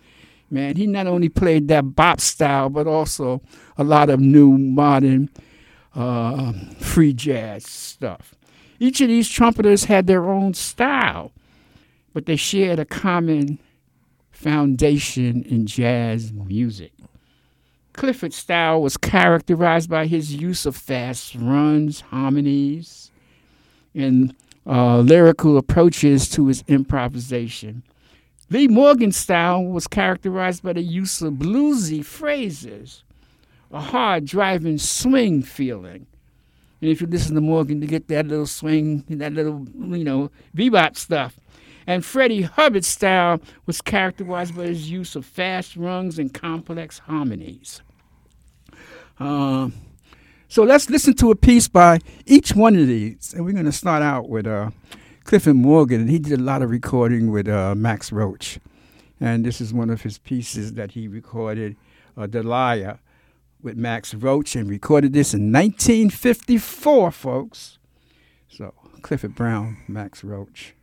Man, 0.52 0.76
he 0.76 0.86
not 0.86 1.08
only 1.08 1.30
played 1.30 1.70
that 1.70 1.96
bop 1.96 2.20
style, 2.20 2.70
but 2.70 2.86
also 2.86 3.42
a 3.78 3.86
lot 3.86 4.10
of 4.10 4.20
new 4.20 4.58
modern 4.58 5.30
uh, 5.96 6.52
free 6.80 7.14
jazz 7.14 7.66
stuff. 7.66 8.36
Each 8.78 9.00
of 9.00 9.08
these 9.08 9.30
trumpeters 9.30 9.86
had 9.86 10.08
their 10.08 10.30
own 10.30 10.54
style, 10.54 11.32
but 12.14 12.26
they 12.26 12.36
shared 12.36 12.80
a 12.80 12.86
common 12.86 13.60
foundation 14.32 15.44
in 15.44 15.68
jazz 15.68 16.34
music. 16.34 16.92
Clifford's 17.94 18.36
style 18.36 18.82
was 18.82 18.98
characterized 18.98 19.90
by 19.90 20.08
his 20.08 20.34
use 20.34 20.66
of 20.66 20.76
fast 20.76 21.36
runs, 21.36 22.02
harmonies, 22.02 23.12
and 23.94 24.36
uh, 24.66 25.00
lyrical 25.00 25.58
approaches 25.58 26.30
to 26.30 26.48
his 26.48 26.64
improvisation. 26.68 27.84
Lee 28.52 28.68
Morgan's 28.68 29.16
style 29.16 29.64
was 29.64 29.88
characterized 29.88 30.62
by 30.62 30.74
the 30.74 30.82
use 30.82 31.22
of 31.22 31.36
bluesy 31.36 32.04
phrases, 32.04 33.02
a 33.72 33.80
hard 33.80 34.26
driving 34.26 34.78
swing 34.78 35.42
feeling. 35.42 36.06
And 36.82 36.90
if 36.90 37.00
you 37.00 37.08
listen 37.08 37.34
to 37.36 37.42
Morgan, 37.42 37.82
you 37.82 37.88
get 37.88 38.10
that 38.10 38.28
little 38.28 38.46
swing, 38.46 39.06
that 39.08 39.32
little, 39.32 39.66
you 39.74 40.04
know, 40.04 40.32
bebop 40.54 40.98
stuff. 40.98 41.40
And 41.88 42.04
Freddie 42.04 42.42
Hubbard's 42.42 42.88
style 42.88 43.40
was 43.68 43.80
characterized 43.82 44.58
by 44.58 44.66
his 44.66 44.92
use 44.92 45.16
of 45.16 45.26
fast 45.26 45.78
runs 45.78 46.20
and 46.20 46.34
complex 46.34 47.00
harmonies. 47.00 47.82
Um, 49.18 49.74
so 50.50 50.64
let's 50.64 50.90
listen 50.90 51.14
to 51.16 51.32
a 51.32 51.36
piece 51.38 51.70
by 51.70 52.00
each 52.26 52.54
one 52.54 52.76
of 52.76 52.88
these. 52.88 53.34
And 53.34 53.46
we're 53.46 53.54
going 53.54 53.64
to 53.64 53.72
start 53.72 54.04
out 54.04 54.28
with 54.28 54.46
uh, 54.46 54.72
Clifford 55.24 55.56
Morgan. 55.56 56.02
And 56.02 56.10
he 56.10 56.20
did 56.20 56.40
a 56.40 56.42
lot 56.42 56.62
of 56.62 56.70
recording 56.70 57.32
with 57.32 57.48
uh, 57.48 57.76
Max 57.76 58.12
Roach. 58.12 58.60
And 59.20 59.46
this 59.46 59.62
is 59.62 59.74
one 59.74 59.90
of 59.90 60.02
his 60.02 60.18
pieces 60.18 60.74
that 60.74 60.92
he 60.92 61.08
recorded, 61.08 61.76
uh, 62.18 62.28
Delilah, 62.28 63.00
with 63.62 63.78
Max 63.78 64.14
Roach, 64.14 64.56
and 64.56 64.68
recorded 64.68 65.14
this 65.14 65.34
in 65.34 65.52
1954, 65.52 67.12
folks. 67.12 67.78
So 68.48 68.74
Clifford 69.02 69.36
Brown, 69.36 69.78
Max 69.88 70.24
Roach. 70.24 70.74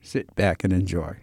Sit 0.00 0.34
back 0.34 0.64
and 0.64 0.72
enjoy. 0.72 1.16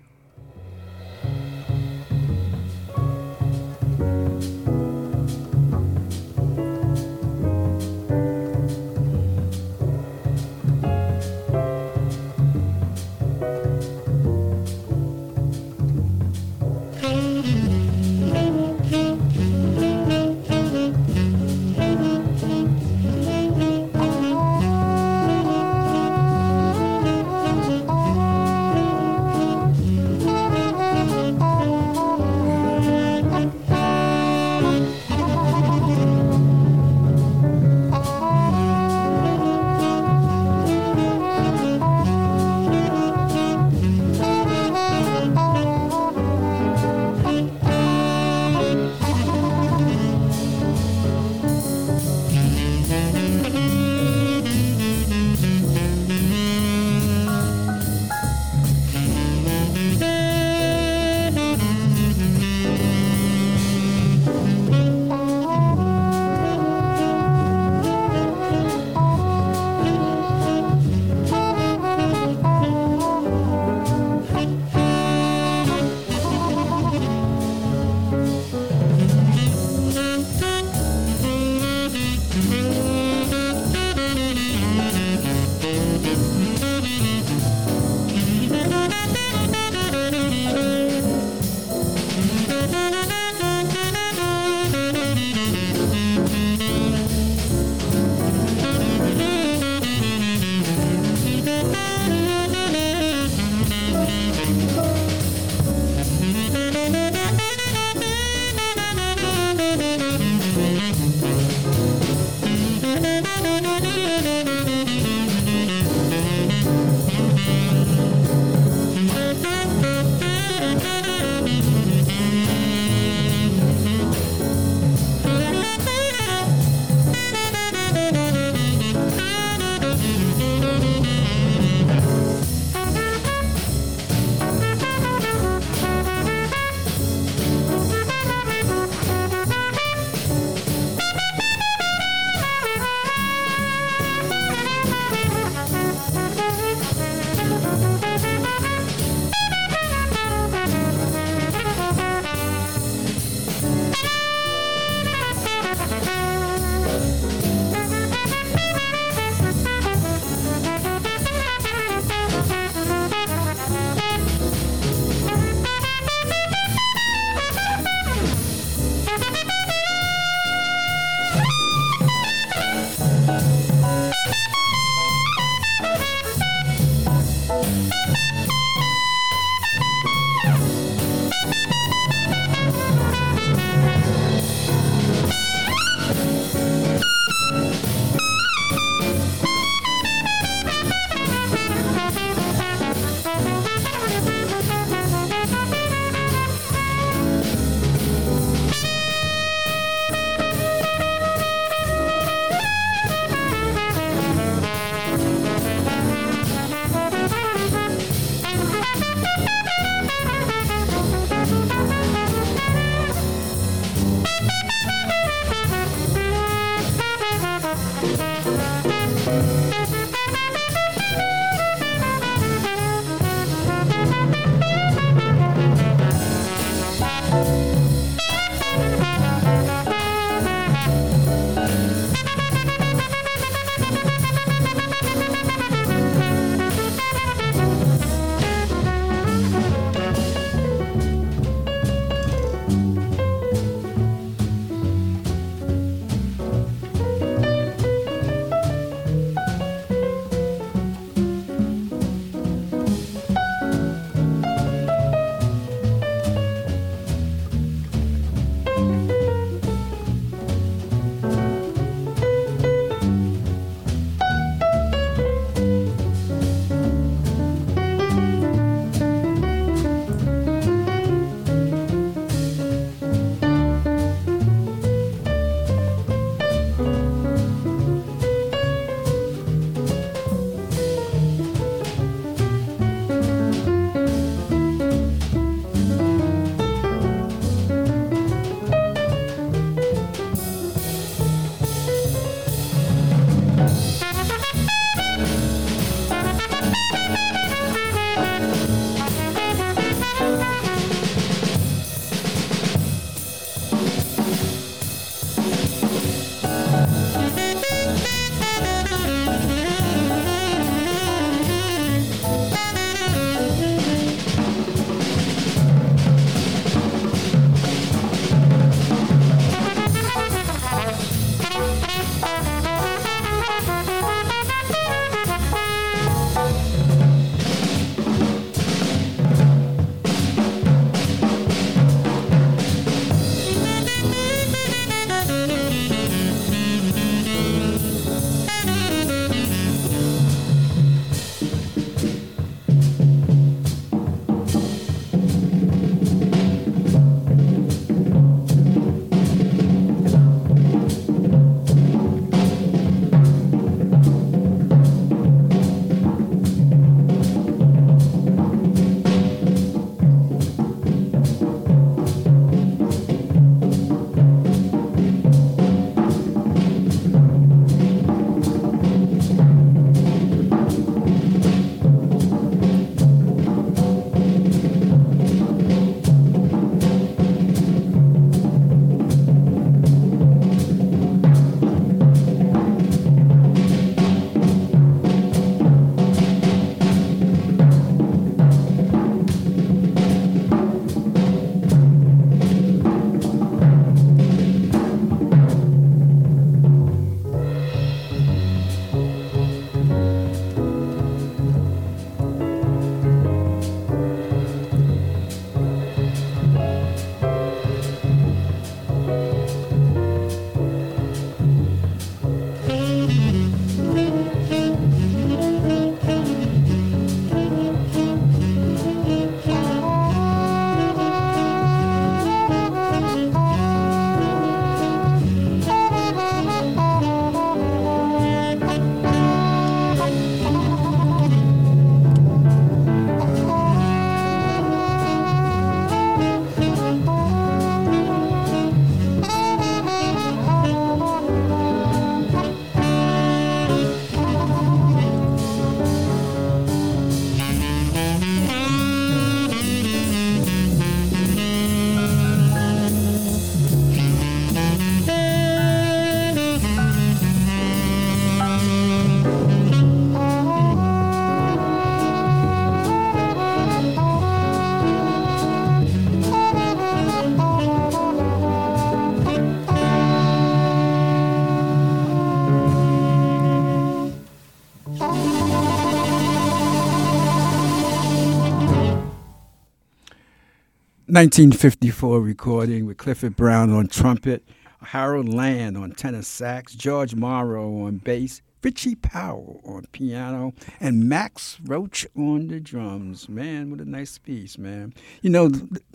1954 481.17 482.21
recording 482.21 482.85
with 482.85 482.97
Clifford 482.97 483.35
Brown 483.35 483.73
on 483.73 483.87
trumpet, 483.87 484.47
Harold 484.83 485.27
Land 485.27 485.75
on 485.75 485.93
tenor 485.93 486.21
sax, 486.21 486.75
George 486.75 487.15
Morrow 487.15 487.85
on 487.85 487.97
bass, 487.97 488.43
Richie 488.61 488.93
Powell 488.93 489.59
on 489.63 489.85
piano, 489.93 490.53
and 490.79 491.09
Max 491.09 491.57
Roach 491.63 492.05
on 492.15 492.49
the 492.49 492.59
drums. 492.59 493.27
Man, 493.27 493.71
what 493.71 493.79
a 493.79 493.89
nice 493.89 494.19
piece, 494.19 494.59
man. 494.59 494.93
You 495.23 495.31
know, 495.31 495.49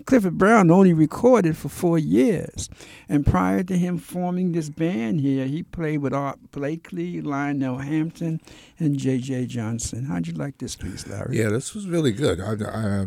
Clifford 0.06 0.38
Brown 0.38 0.72
only 0.72 0.92
recorded 0.92 1.56
for 1.56 1.68
four 1.68 2.00
years. 2.00 2.68
And 3.08 3.24
prior 3.24 3.62
to 3.62 3.78
him 3.78 3.98
forming 3.98 4.50
this 4.50 4.70
band 4.70 5.20
here, 5.20 5.46
he 5.46 5.62
played 5.62 5.98
with 5.98 6.12
Art 6.12 6.50
Blakey, 6.50 7.20
Lionel 7.20 7.78
Hampton, 7.78 8.40
and 8.80 8.98
J.J. 8.98 9.46
Johnson. 9.46 10.06
How'd 10.06 10.26
you 10.26 10.32
like 10.32 10.58
this 10.58 10.74
piece, 10.74 11.06
Larry? 11.06 11.38
Yeah, 11.38 11.50
this 11.50 11.76
was 11.76 11.86
really 11.86 12.10
good. 12.10 12.40
I, 12.40 12.54
I, 12.54 13.06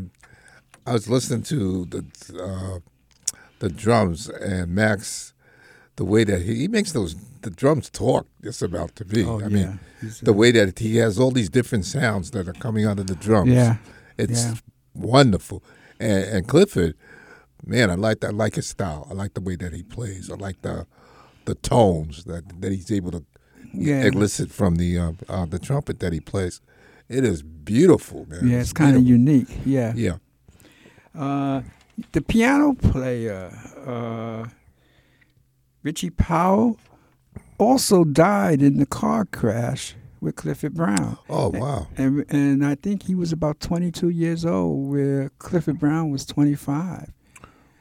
I 0.85 0.93
was 0.93 1.09
listening 1.09 1.43
to 1.43 1.85
the 1.85 2.05
uh, 2.41 2.79
the 3.59 3.69
drums 3.69 4.29
and 4.29 4.73
Max, 4.75 5.33
the 5.95 6.05
way 6.05 6.23
that 6.23 6.41
he, 6.43 6.55
he 6.55 6.67
makes 6.67 6.91
those 6.91 7.15
the 7.41 7.49
drums 7.49 7.89
talk. 7.89 8.27
Just 8.43 8.61
about 8.61 8.95
to 8.97 9.05
be. 9.05 9.23
Oh, 9.23 9.39
I 9.39 9.43
yeah. 9.43 9.47
mean, 9.49 9.79
He's, 10.01 10.19
the 10.19 10.31
uh, 10.31 10.35
way 10.35 10.51
that 10.51 10.79
he 10.79 10.97
has 10.97 11.17
all 11.19 11.31
these 11.31 11.49
different 11.49 11.85
sounds 11.85 12.31
that 12.31 12.47
are 12.47 12.53
coming 12.53 12.85
out 12.85 12.99
of 12.99 13.07
the 13.07 13.15
drums. 13.15 13.51
Yeah. 13.51 13.77
it's 14.17 14.45
Yeah. 14.45 14.55
wonderful. 14.93 15.63
And, 15.99 16.23
and 16.23 16.47
Clifford, 16.47 16.95
man, 17.65 17.89
I 17.89 17.95
like 17.95 18.19
that. 18.19 18.27
I 18.27 18.31
like 18.31 18.55
his 18.55 18.67
style. 18.67 19.07
I 19.09 19.13
like 19.13 19.33
the 19.33 19.41
way 19.41 19.55
that 19.55 19.73
he 19.73 19.83
plays. 19.83 20.29
I 20.29 20.35
like 20.35 20.61
the 20.61 20.85
the 21.45 21.55
tones 21.55 22.23
that 22.25 22.61
that 22.61 22.71
he's 22.71 22.91
able 22.91 23.11
to 23.11 23.23
Yeah. 23.73 24.03
elicit 24.05 24.51
from 24.51 24.75
the 24.75 24.99
uh, 24.99 25.11
uh, 25.29 25.45
the 25.45 25.59
trumpet 25.59 25.99
that 25.99 26.13
he 26.13 26.19
plays. 26.19 26.61
It 27.07 27.23
is 27.23 27.43
beautiful, 27.43 28.25
man. 28.29 28.47
Yeah, 28.49 28.59
it's 28.61 28.73
kind 28.73 28.95
of 28.97 29.03
unique. 29.03 29.49
Yeah. 29.65 29.93
Yeah. 29.95 30.17
Uh, 31.17 31.61
the 32.11 32.21
piano 32.21 32.73
player, 32.73 33.51
uh, 33.85 34.49
Richie 35.83 36.09
Powell, 36.09 36.77
also 37.57 38.03
died 38.03 38.61
in 38.61 38.77
the 38.79 38.85
car 38.85 39.25
crash 39.25 39.95
with 40.19 40.35
Clifford 40.35 40.73
Brown. 40.73 41.17
Oh 41.29 41.49
wow. 41.49 41.87
And, 41.95 42.25
and 42.29 42.65
I 42.65 42.75
think 42.75 43.03
he 43.03 43.15
was 43.15 43.31
about 43.31 43.59
22 43.59 44.09
years 44.09 44.45
old, 44.45 44.89
where 44.89 45.31
Clifford 45.39 45.79
Brown 45.79 46.11
was 46.11 46.25
25. 46.25 47.11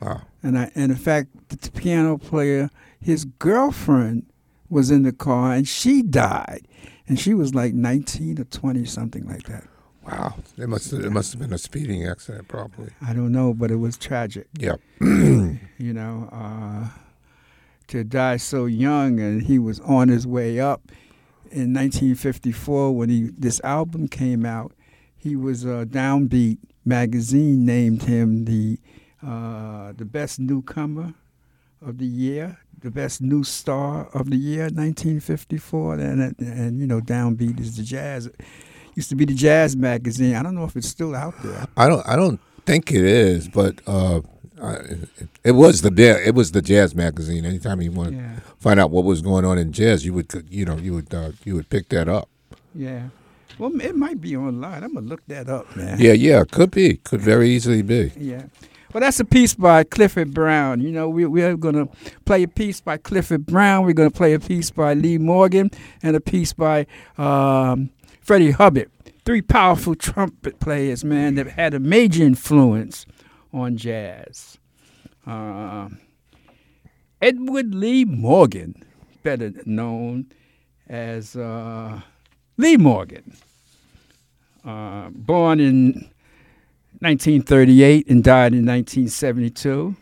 Wow. 0.01 0.23
And 0.43 0.59
I, 0.59 0.71
and 0.75 0.93
in 0.93 0.99
fact, 0.99 1.31
the 1.49 1.71
piano 1.71 2.19
player, 2.19 2.71
his 3.01 3.25
girlfriend 3.25 4.27
was 4.69 4.91
in 4.91 5.03
the 5.03 5.13
car, 5.13 5.55
and 5.55 5.67
she 5.67 6.03
died, 6.03 6.69
and 7.09 7.19
she 7.19 7.35
was 7.35 7.55
like 7.55 7.75
19 7.75 8.41
or 8.41 8.45
20, 8.45 8.85
something 8.85 9.27
like 9.27 9.45
that. 9.45 9.65
Wow. 10.07 10.35
It 10.59 10.69
must 10.69 10.93
it 10.93 11.11
must 11.11 11.33
have 11.33 11.41
been 11.41 11.53
a 11.53 11.59
speeding 11.59 12.07
accident, 12.07 12.49
probably. 12.49 12.91
I 13.01 13.13
don't 13.13 13.33
know, 13.33 13.55
but 13.55 13.71
it 13.71 13.77
was 13.77 13.97
tragic. 13.97 14.47
Yeah. 14.59 14.77
you 15.01 15.59
know, 15.79 16.29
uh, 16.31 16.89
to 17.89 18.05
die 18.05 18.37
so 18.37 18.67
young, 18.67 19.19
and 19.21 19.43
he 19.43 19.59
was 19.59 19.81
on 19.81 20.09
his 20.09 20.27
way 20.27 20.61
up. 20.61 20.83
In 21.51 21.73
1954, 21.73 22.97
when 22.97 23.09
he 23.09 23.31
this 23.39 23.61
album 23.63 24.09
came 24.09 24.45
out, 24.45 24.73
he 25.17 25.37
was 25.37 25.65
uh, 25.65 25.85
Downbeat 25.89 26.59
magazine 26.85 27.65
named 27.65 28.03
him 28.03 28.45
the 28.45 28.79
uh, 29.27 29.93
the 29.97 30.05
best 30.05 30.39
newcomer 30.39 31.15
of 31.81 31.99
the 31.99 32.07
year, 32.07 32.59
the 32.81 32.91
best 32.91 33.23
new 33.23 33.43
star 33.43 34.09
of 34.13 34.29
the 34.31 34.37
year, 34.37 34.65
1954, 34.65 35.95
and 35.95 36.23
and, 36.23 36.37
and 36.41 36.79
you 36.79 36.87
know, 36.87 37.01
Downbeat 37.01 37.59
is 37.59 37.77
the 37.77 37.83
jazz. 37.83 38.29
Used 38.95 39.09
to 39.11 39.17
be 39.17 39.25
the 39.25 39.35
jazz 39.35 39.77
magazine. 39.77 40.35
I 40.37 40.43
don't 40.43 40.55
know 40.55 40.65
if 40.65 40.77
it's 40.77 40.89
still 40.89 41.15
out 41.15 41.35
there. 41.43 41.67
I 41.77 41.89
don't 41.89 42.07
I 42.07 42.17
don't 42.17 42.41
think 42.67 42.91
it 42.93 43.05
is, 43.05 43.49
but 43.49 43.81
uh, 43.87 44.21
I, 44.63 44.77
it, 45.43 45.53
was 45.53 45.83
the 45.83 45.93
it 46.27 46.35
was 46.35 46.53
the 46.53 46.63
jazz 46.63 46.95
magazine. 46.95 47.45
Anytime 47.45 47.81
you 47.83 47.91
want 47.91 48.11
to 48.11 48.17
Yeah. 48.17 48.37
find 48.59 48.79
out 48.81 48.91
what 48.91 49.05
was 49.05 49.21
going 49.21 49.45
on 49.45 49.59
in 49.59 49.73
jazz, 49.73 50.05
you 50.05 50.15
would 50.15 50.33
you 50.49 50.65
know 50.65 50.77
you 50.77 50.95
would 50.95 51.13
uh, 51.13 51.33
you 51.45 51.55
would 51.57 51.69
pick 51.69 51.89
that 51.91 52.09
up. 52.09 52.29
Yeah. 52.75 53.09
Well, 53.59 53.73
it 53.81 53.95
might 53.97 54.21
be 54.21 54.37
online. 54.37 54.83
I'm 54.83 54.95
gonna 54.95 55.07
look 55.07 55.25
that 55.29 55.49
up, 55.49 55.77
man. 55.77 55.99
Yeah, 56.01 56.13
yeah, 56.13 56.43
could 56.51 56.71
be, 56.71 56.97
could 56.99 57.21
very 57.21 57.51
easily 57.51 57.83
be. 57.83 58.13
Yeah. 58.19 58.45
Well, 58.93 59.01
that's 59.01 59.19
a 59.19 59.25
piece 59.25 59.55
by 59.55 59.83
Clifford 59.83 60.33
Brown. 60.33 60.81
You 60.81 60.93
know, 60.93 61.09
we, 61.09 61.25
we're 61.27 61.57
going 61.57 61.75
to 61.75 61.89
play 62.27 62.45
a 62.45 62.49
piece 62.49 62.81
by 62.81 62.97
Clifford 62.97 63.45
Brown. 63.45 63.85
We're 63.85 63.93
going 63.93 64.09
to 64.09 64.17
play 64.17 64.35
a 64.35 64.39
piece 64.39 64.71
by 64.71 64.95
Lee 64.95 65.19
Morgan 65.19 65.73
and 66.01 66.15
a 66.15 66.21
piece 66.21 66.53
by 66.53 66.87
um, 67.19 67.91
Freddie 68.25 68.53
Hubbard. 68.53 68.91
Three 69.27 69.43
powerful 69.43 69.95
trumpet 69.95 70.59
players, 70.59 71.05
man, 71.05 71.35
that 71.35 71.47
had 71.47 71.75
a 71.75 71.79
major 71.79 72.25
influence 72.25 73.05
on 73.53 73.77
jazz. 73.77 74.59
Uh, 75.27 75.91
Edward 77.21 77.75
Lee 77.75 78.05
Morgan, 78.07 78.83
better 79.23 79.53
known 79.67 80.27
as 80.89 81.37
uh, 81.37 82.01
Lee 82.57 82.79
Morgan, 82.79 83.37
uh, 84.65 85.11
born 85.11 85.61
in 85.61 86.11
1938 87.01 88.09
and 88.09 88.25
died 88.25 88.53
in 88.53 88.65
1972, 88.65 89.97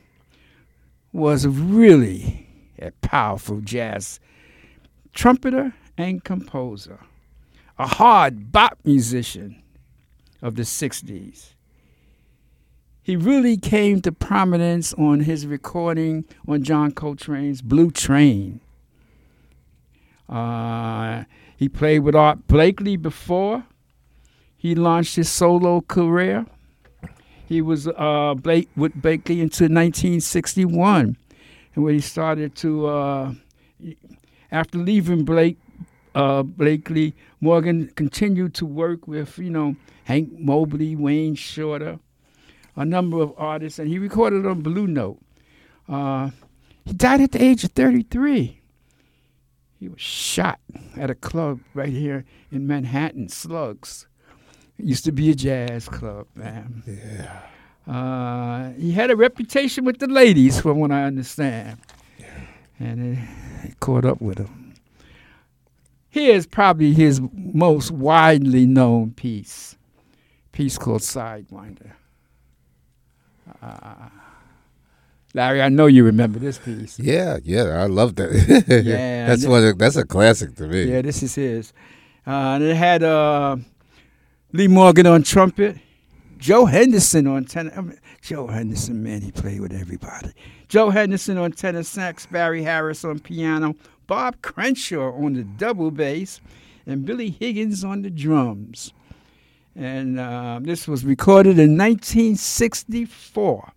was 1.12 1.46
really 1.46 2.48
a 2.78 2.92
powerful 3.02 3.60
jazz 3.60 4.20
trumpeter 5.12 5.74
and 5.98 6.24
composer, 6.24 7.00
a 7.78 7.86
hard 7.86 8.52
bop 8.52 8.78
musician 8.84 9.62
of 10.40 10.56
the 10.56 10.62
60s. 10.62 11.54
He 13.02 13.16
really 13.16 13.56
came 13.56 14.00
to 14.02 14.12
prominence 14.12 14.94
on 14.94 15.20
his 15.20 15.46
recording 15.46 16.24
on 16.46 16.62
John 16.62 16.92
Coltrane's 16.92 17.60
Blue 17.60 17.90
Train. 17.90 18.60
Uh, 20.28 21.24
he 21.56 21.68
played 21.68 22.00
with 22.00 22.14
Art 22.14 22.46
Blakely 22.46 22.96
before 22.96 23.64
he 24.56 24.76
launched 24.76 25.16
his 25.16 25.28
solo 25.28 25.80
career. 25.80 26.46
He 27.48 27.60
was 27.60 27.88
uh, 27.88 28.34
Blake 28.40 28.70
with 28.76 28.94
Blakely 28.94 29.40
until 29.40 29.64
1961, 29.64 31.16
and 31.74 31.84
when 31.84 31.94
he 31.94 32.00
started 32.00 32.54
to, 32.56 32.86
uh, 32.86 33.32
after 34.52 34.78
leaving 34.78 35.24
Blake, 35.24 35.58
uh, 36.14 36.42
Blakely, 36.42 37.14
Morgan 37.40 37.88
continued 37.94 38.54
to 38.54 38.66
work 38.66 39.06
with 39.06 39.38
you 39.38 39.50
know 39.50 39.76
Hank 40.04 40.38
Mobley, 40.38 40.96
Wayne 40.96 41.34
Shorter, 41.34 41.98
a 42.76 42.84
number 42.84 43.20
of 43.20 43.32
artists, 43.36 43.78
and 43.78 43.88
he 43.88 43.98
recorded 43.98 44.46
on 44.46 44.60
Blue 44.60 44.86
Note. 44.86 45.20
Uh, 45.88 46.30
he 46.84 46.92
died 46.92 47.20
at 47.20 47.32
the 47.32 47.42
age 47.42 47.64
of 47.64 47.72
33. 47.72 48.60
He 49.78 49.88
was 49.88 50.00
shot 50.00 50.60
at 50.96 51.10
a 51.10 51.14
club 51.14 51.60
right 51.74 51.88
here 51.88 52.24
in 52.50 52.66
Manhattan, 52.66 53.28
Slugs. 53.28 54.06
It 54.78 54.84
used 54.84 55.04
to 55.04 55.12
be 55.12 55.30
a 55.30 55.34
jazz 55.34 55.88
club, 55.88 56.26
man. 56.34 56.82
Yeah. 56.86 57.42
Uh, 57.92 58.72
he 58.74 58.92
had 58.92 59.10
a 59.10 59.16
reputation 59.16 59.84
with 59.84 59.98
the 59.98 60.06
ladies, 60.06 60.60
from 60.60 60.78
what 60.78 60.92
I 60.92 61.02
understand. 61.02 61.78
And 62.78 63.16
it, 63.16 63.68
it 63.70 63.80
caught 63.80 64.04
up 64.04 64.20
with 64.20 64.38
him. 64.38 64.61
Here's 66.12 66.46
probably 66.46 66.92
his 66.92 67.22
most 67.32 67.90
widely 67.90 68.66
known 68.66 69.12
piece, 69.12 69.78
piece 70.52 70.76
called 70.76 71.00
Sidewinder. 71.00 71.92
Uh, 73.62 74.10
Larry, 75.32 75.62
I 75.62 75.70
know 75.70 75.86
you 75.86 76.04
remember 76.04 76.38
this 76.38 76.58
piece. 76.58 76.98
Yeah, 76.98 77.38
yeah, 77.42 77.82
I 77.82 77.86
love 77.86 78.16
that. 78.16 78.28
Yeah, 78.84 79.26
that's 79.26 79.46
one. 79.46 79.78
That's 79.78 79.96
a 79.96 80.04
classic 80.04 80.54
to 80.56 80.68
me. 80.68 80.84
Yeah, 80.84 81.00
this 81.00 81.22
is 81.22 81.34
his. 81.34 81.72
Uh, 82.26 82.30
and 82.56 82.64
it 82.64 82.76
had 82.76 83.02
uh, 83.02 83.56
Lee 84.52 84.68
Morgan 84.68 85.06
on 85.06 85.22
trumpet, 85.22 85.78
Joe 86.36 86.66
Henderson 86.66 87.26
on 87.26 87.46
tenor. 87.46 87.72
I 87.74 87.80
mean, 87.80 87.98
Joe 88.20 88.48
Henderson, 88.48 89.02
man, 89.02 89.22
he 89.22 89.32
played 89.32 89.62
with 89.62 89.72
everybody. 89.72 90.32
Joe 90.68 90.90
Henderson 90.90 91.38
on 91.38 91.52
tenor 91.52 91.84
sax, 91.84 92.26
Barry 92.26 92.62
Harris 92.62 93.02
on 93.02 93.18
piano, 93.18 93.74
Bob 94.06 94.42
Cranshaw 94.42 95.12
on 95.12 95.34
the 95.34 95.44
double 95.44 95.90
bass, 95.90 96.40
and 96.86 97.04
Billy 97.04 97.30
Higgins 97.30 97.84
on 97.84 98.02
the 98.02 98.10
drums. 98.10 98.92
And 99.74 100.20
uh, 100.20 100.60
this 100.62 100.86
was 100.86 101.04
recorded 101.04 101.58
in 101.58 101.78
1964, 101.78 103.72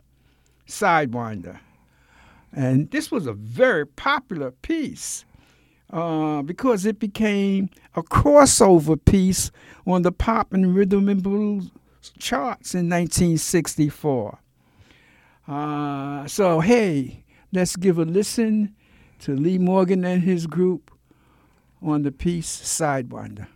Sidewinder. 0.67 1.59
And 2.51 2.89
this 2.91 3.11
was 3.11 3.27
a 3.27 3.33
very 3.33 3.85
popular 3.85 4.51
piece 4.51 5.25
uh, 5.91 6.41
because 6.41 6.85
it 6.85 6.99
became 6.99 7.69
a 7.95 8.03
crossover 8.03 9.03
piece 9.03 9.51
on 9.85 10.01
the 10.01 10.11
pop 10.11 10.53
and 10.53 10.75
rhythm 10.75 11.07
and 11.07 11.21
blues 11.21 11.71
charts 12.17 12.73
in 12.73 12.89
1964. 12.89 14.39
Uh, 15.47 16.27
so, 16.27 16.59
hey, 16.59 17.23
let's 17.51 17.75
give 17.75 17.99
a 17.99 18.05
listen 18.05 18.75
to 19.19 19.35
Lee 19.35 19.57
Morgan 19.57 20.03
and 20.03 20.23
his 20.23 20.47
group 20.47 20.91
on 21.81 22.03
the 22.03 22.11
piece 22.11 22.61
Sidewinder. 22.61 23.47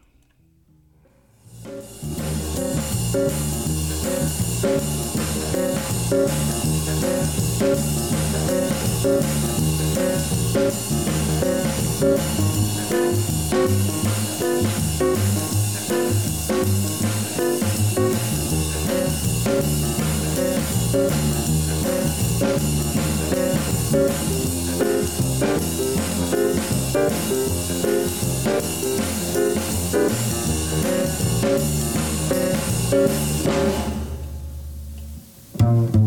Thank 35.60 35.99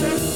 Justice. 0.00 0.29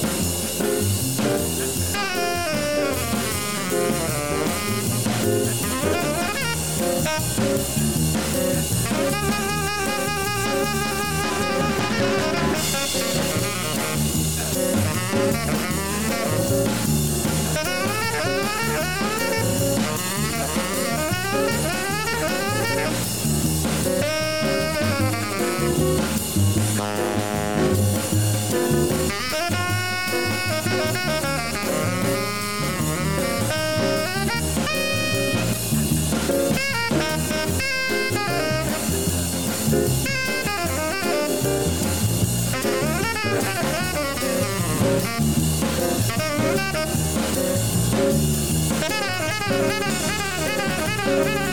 Thank 51.04 51.44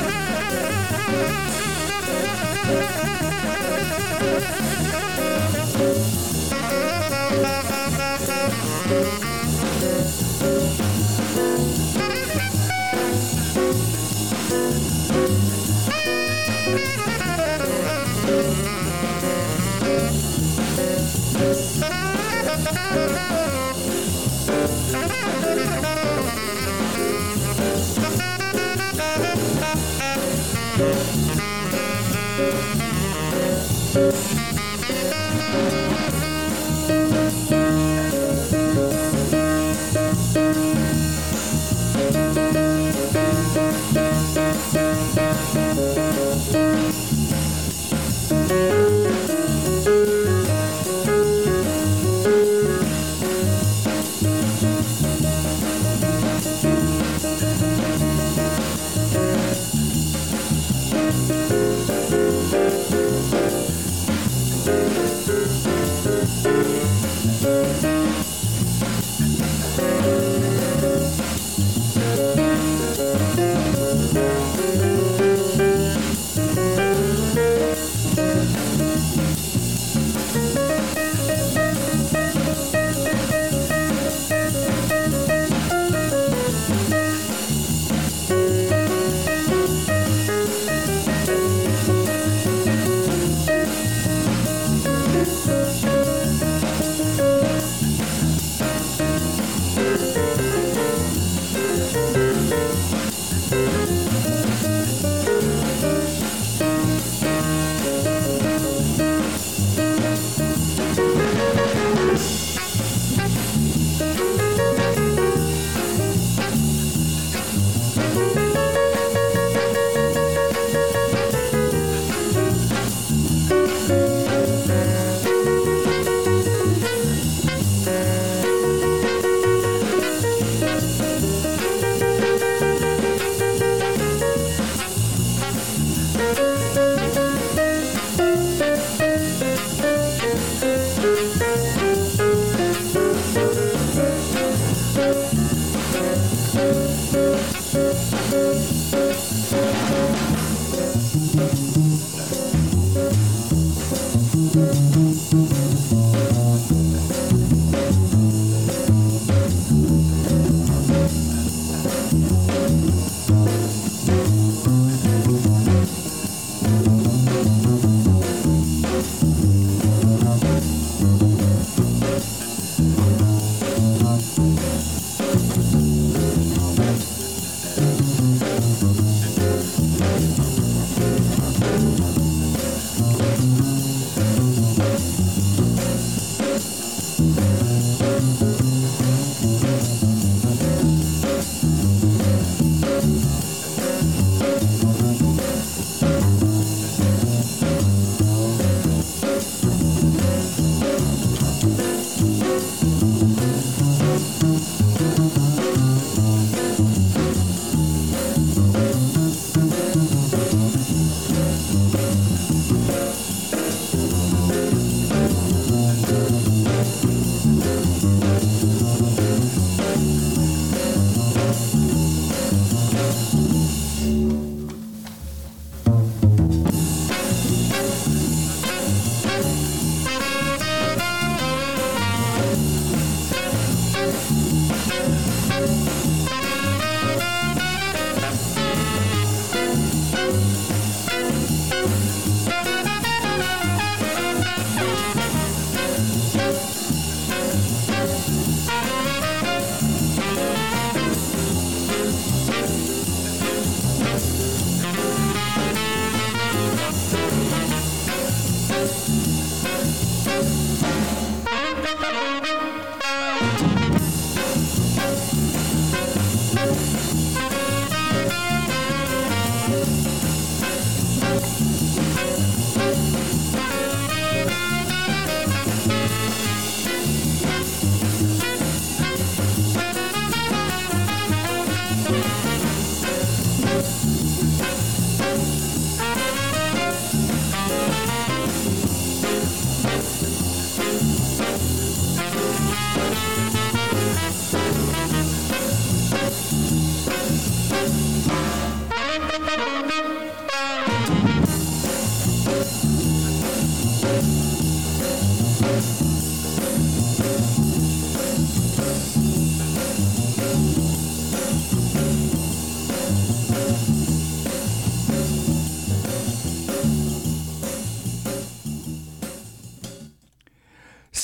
Yeah. 254.22 254.71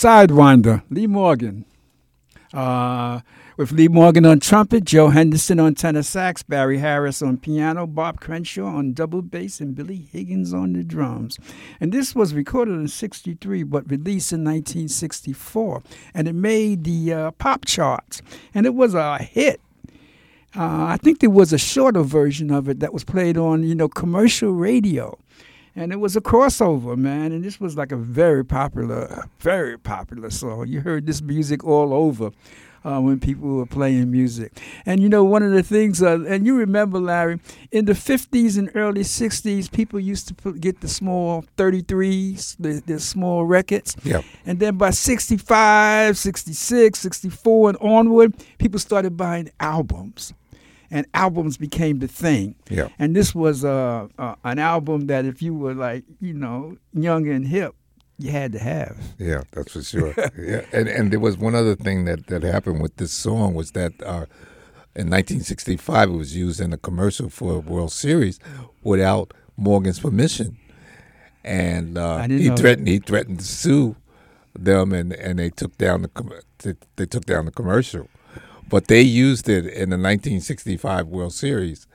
Sidewinder, 0.08 0.84
Lee 0.90 1.06
Morgan. 1.06 1.66
Uh, 2.54 3.20
with 3.58 3.74
Lee 3.74 3.90
Morgan 3.90 4.26
on 4.26 4.40
trumpet, 4.40 4.86
Joe 4.86 5.10
Henderson 5.10 5.60
on 5.60 5.76
tenor 5.76 6.02
sax, 6.02 6.44
Barry 6.44 6.78
Harris 6.78 7.22
on 7.22 7.36
piano, 7.36 7.86
Bob 7.86 8.22
Cranshaw 8.22 8.68
on 8.68 8.94
double 8.94 9.22
bass, 9.22 9.60
and 9.60 9.76
Billy 9.76 10.08
Higgins 10.10 10.54
on 10.54 10.72
the 10.72 10.86
drums. 10.86 11.38
And 11.82 11.92
this 11.92 12.16
was 12.16 12.34
recorded 12.34 12.76
in 12.76 12.88
63 12.88 13.64
but 13.64 13.92
released 13.92 14.32
in 14.32 14.46
1964. 14.46 15.84
And 16.14 16.30
it 16.30 16.36
made 16.36 16.86
the 16.86 17.12
uh, 17.12 17.32
pop 17.32 17.66
charts. 17.66 18.22
And 18.54 18.66
it 18.66 18.76
was 18.76 18.94
a 18.94 19.18
hit. 19.18 19.60
Uh, 20.56 20.86
I 20.86 20.98
think 21.04 21.20
there 21.20 21.30
was 21.30 21.52
a 21.52 21.58
shorter 21.58 22.04
version 22.04 22.50
of 22.50 22.70
it 22.70 22.80
that 22.80 22.94
was 22.94 23.04
played 23.04 23.38
on, 23.38 23.64
you 23.64 23.76
know, 23.76 23.90
commercial 23.90 24.54
radio. 24.54 25.20
And 25.78 25.94
it 25.94 26.00
was 26.00 26.16
a 26.16 26.22
crossover, 26.22 26.98
man. 26.98 27.32
And 27.32 27.44
this 27.44 27.60
was 27.60 27.78
like 27.78 27.92
a 27.92 27.98
very 27.98 28.44
popular, 28.44 29.30
very 29.40 29.78
popular 29.78 30.32
song. 30.32 30.68
You 30.68 30.82
heard 30.82 31.06
this 31.06 31.22
music 31.22 31.64
all 31.64 31.94
over 31.94 32.32
uh, 32.84 33.00
when 33.00 33.20
people 33.20 33.48
were 33.58 33.66
playing 33.68 34.10
music. 34.10 34.60
And 34.88 35.02
you 35.02 35.08
know, 35.08 35.24
one 35.24 35.44
of 35.44 35.52
the 35.52 35.62
things, 35.62 36.02
uh, 36.02 36.22
and 36.28 36.48
you 36.48 36.58
remember, 36.58 37.00
Larry, 37.00 37.40
in 37.72 37.86
the 37.86 37.94
50s 37.94 38.58
and 38.58 38.72
early 38.74 39.02
60s, 39.04 39.72
people 39.72 40.00
used 40.00 40.28
to 40.30 40.34
put, 40.34 40.60
get 40.60 40.82
the 40.82 40.88
small 40.88 41.46
33s, 41.58 42.56
the, 42.58 42.82
the 42.86 43.00
small 43.00 43.46
records. 43.46 43.96
Yep. 44.04 44.26
And 44.48 44.60
then 44.60 44.78
by 44.78 44.90
65, 44.90 46.18
66, 46.18 47.00
64, 47.00 47.70
and 47.70 47.78
onward, 47.82 48.34
people 48.58 48.80
started 48.80 49.16
buying 49.16 49.52
albums. 49.60 50.34
And 50.90 51.06
albums 51.14 51.58
became 51.58 52.00
the 52.00 52.08
thing. 52.08 52.56
Yeah. 52.70 52.88
And 52.98 53.16
this 53.16 53.36
was 53.36 53.66
uh, 53.66 54.08
uh, 54.18 54.36
an 54.44 54.60
album 54.60 55.08
that 55.08 55.26
if 55.26 55.42
you 55.42 55.54
were 55.54 55.74
like, 55.74 56.06
you 56.22 56.34
know, 56.34 56.78
young 56.94 57.28
and 57.28 57.48
hip, 57.48 57.76
you 58.18 58.32
had 58.32 58.52
to 58.54 58.60
have. 58.60 58.98
Yeah, 59.20 59.42
that's 59.52 59.74
for 59.74 59.84
sure. 59.84 60.14
yeah, 60.38 60.62
and 60.74 60.88
and 60.88 61.12
there 61.12 61.20
was 61.20 61.38
one 61.38 61.56
other 61.56 61.76
thing 61.76 62.06
that 62.06 62.28
that 62.28 62.44
happened 62.44 62.82
with 62.82 62.96
this 62.98 63.12
song 63.12 63.54
was 63.54 63.72
that 63.72 63.94
uh, 64.02 64.26
in 64.96 65.10
1965 65.10 66.10
it 66.10 66.14
was 66.14 66.36
used 66.36 66.60
in 66.60 66.74
a 66.74 66.78
commercial 66.78 67.30
for 67.30 67.56
a 67.56 67.60
World 67.60 67.92
Series 67.92 68.40
without 68.84 69.34
Morgan's 69.56 70.00
permission, 70.00 70.58
and 71.44 71.98
uh, 71.98 72.24
he 72.28 72.28
know 72.28 72.56
that. 72.56 72.62
threatened 72.62 72.88
he 72.88 73.00
threatened 73.00 73.40
to 73.40 73.46
sue 73.46 73.96
them, 74.56 74.94
and 74.94 75.14
and 75.14 75.38
they 75.38 75.50
took 75.52 75.78
down 75.78 76.02
the 76.02 76.08
com- 76.08 76.34
they, 76.60 76.74
they 76.96 77.06
took 77.06 77.26
down 77.26 77.46
the 77.46 77.52
commercial, 77.52 78.10
but 78.70 78.88
they 78.88 79.02
used 79.02 79.50
it 79.50 79.66
in 79.66 79.90
the 79.90 79.98
1965 79.98 81.08
World 81.08 81.34
Series 81.34 81.88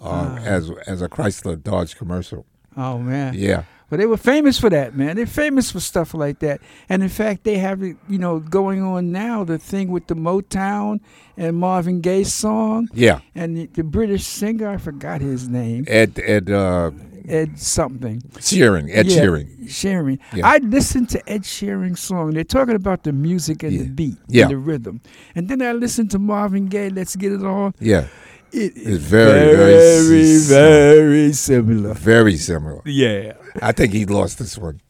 um, 0.00 0.38
as 0.38 0.70
as 0.86 1.02
a 1.02 1.08
Chrysler 1.08 1.62
Dodge 1.62 1.96
commercial. 1.96 2.46
Oh 2.76 2.98
man. 2.98 3.34
Yeah. 3.34 3.64
But 3.92 3.98
they 3.98 4.06
were 4.06 4.16
famous 4.16 4.58
for 4.58 4.70
that, 4.70 4.96
man. 4.96 5.16
They're 5.16 5.26
famous 5.26 5.70
for 5.70 5.78
stuff 5.78 6.14
like 6.14 6.38
that. 6.38 6.62
And 6.88 7.02
in 7.02 7.10
fact, 7.10 7.44
they 7.44 7.58
have 7.58 7.82
it, 7.82 7.98
you 8.08 8.16
know, 8.16 8.38
going 8.40 8.82
on 8.82 9.12
now, 9.12 9.44
the 9.44 9.58
thing 9.58 9.90
with 9.90 10.06
the 10.06 10.14
Motown 10.14 11.00
and 11.36 11.58
Marvin 11.58 12.00
Gaye 12.00 12.24
song. 12.24 12.88
Yeah, 12.94 13.20
And 13.34 13.54
the, 13.54 13.66
the 13.66 13.84
British 13.84 14.24
singer, 14.24 14.66
I 14.66 14.78
forgot 14.78 15.20
his 15.20 15.46
name, 15.46 15.84
Ed 15.88 16.18
Ed 16.24 16.50
uh, 16.50 16.92
Ed 17.28 17.58
something. 17.58 18.20
Sheeran, 18.38 18.88
Ed 18.90 19.06
Yeah, 19.06 19.22
Sheeran. 19.22 19.64
Sheeran. 19.66 20.18
Yeah. 20.34 20.46
I 20.48 20.58
listened 20.58 21.08
to 21.10 21.30
Ed 21.30 21.42
Sheeran's 21.42 22.00
song. 22.00 22.32
They're 22.32 22.44
talking 22.44 22.74
about 22.74 23.04
the 23.04 23.12
music 23.12 23.62
and 23.62 23.78
the 23.78 23.86
beat 23.88 24.16
Yeah. 24.28 24.42
and 24.44 24.50
the 24.52 24.56
rhythm. 24.58 25.00
And 25.34 25.48
then 25.48 25.62
I 25.62 25.72
listened 25.72 26.10
to 26.12 26.18
Marvin 26.18 26.66
Gaye, 26.66 26.90
Let's 26.90 27.16
Get 27.16 27.32
It 27.32 27.44
On. 27.44 27.74
Yeah, 27.80 28.06
It 28.52 28.76
is 28.76 28.96
It's 28.96 29.04
very, 29.04 29.56
very 29.56 30.38
very, 30.38 30.38
very 30.38 31.32
similar. 31.32 31.94
very 31.94 32.36
similar. 32.36 32.82
Yeah. 32.84 33.32
I 33.60 33.72
think 33.72 33.92
he 33.92 34.04
lost 34.06 34.38
this 34.38 34.58
one. 34.58 34.80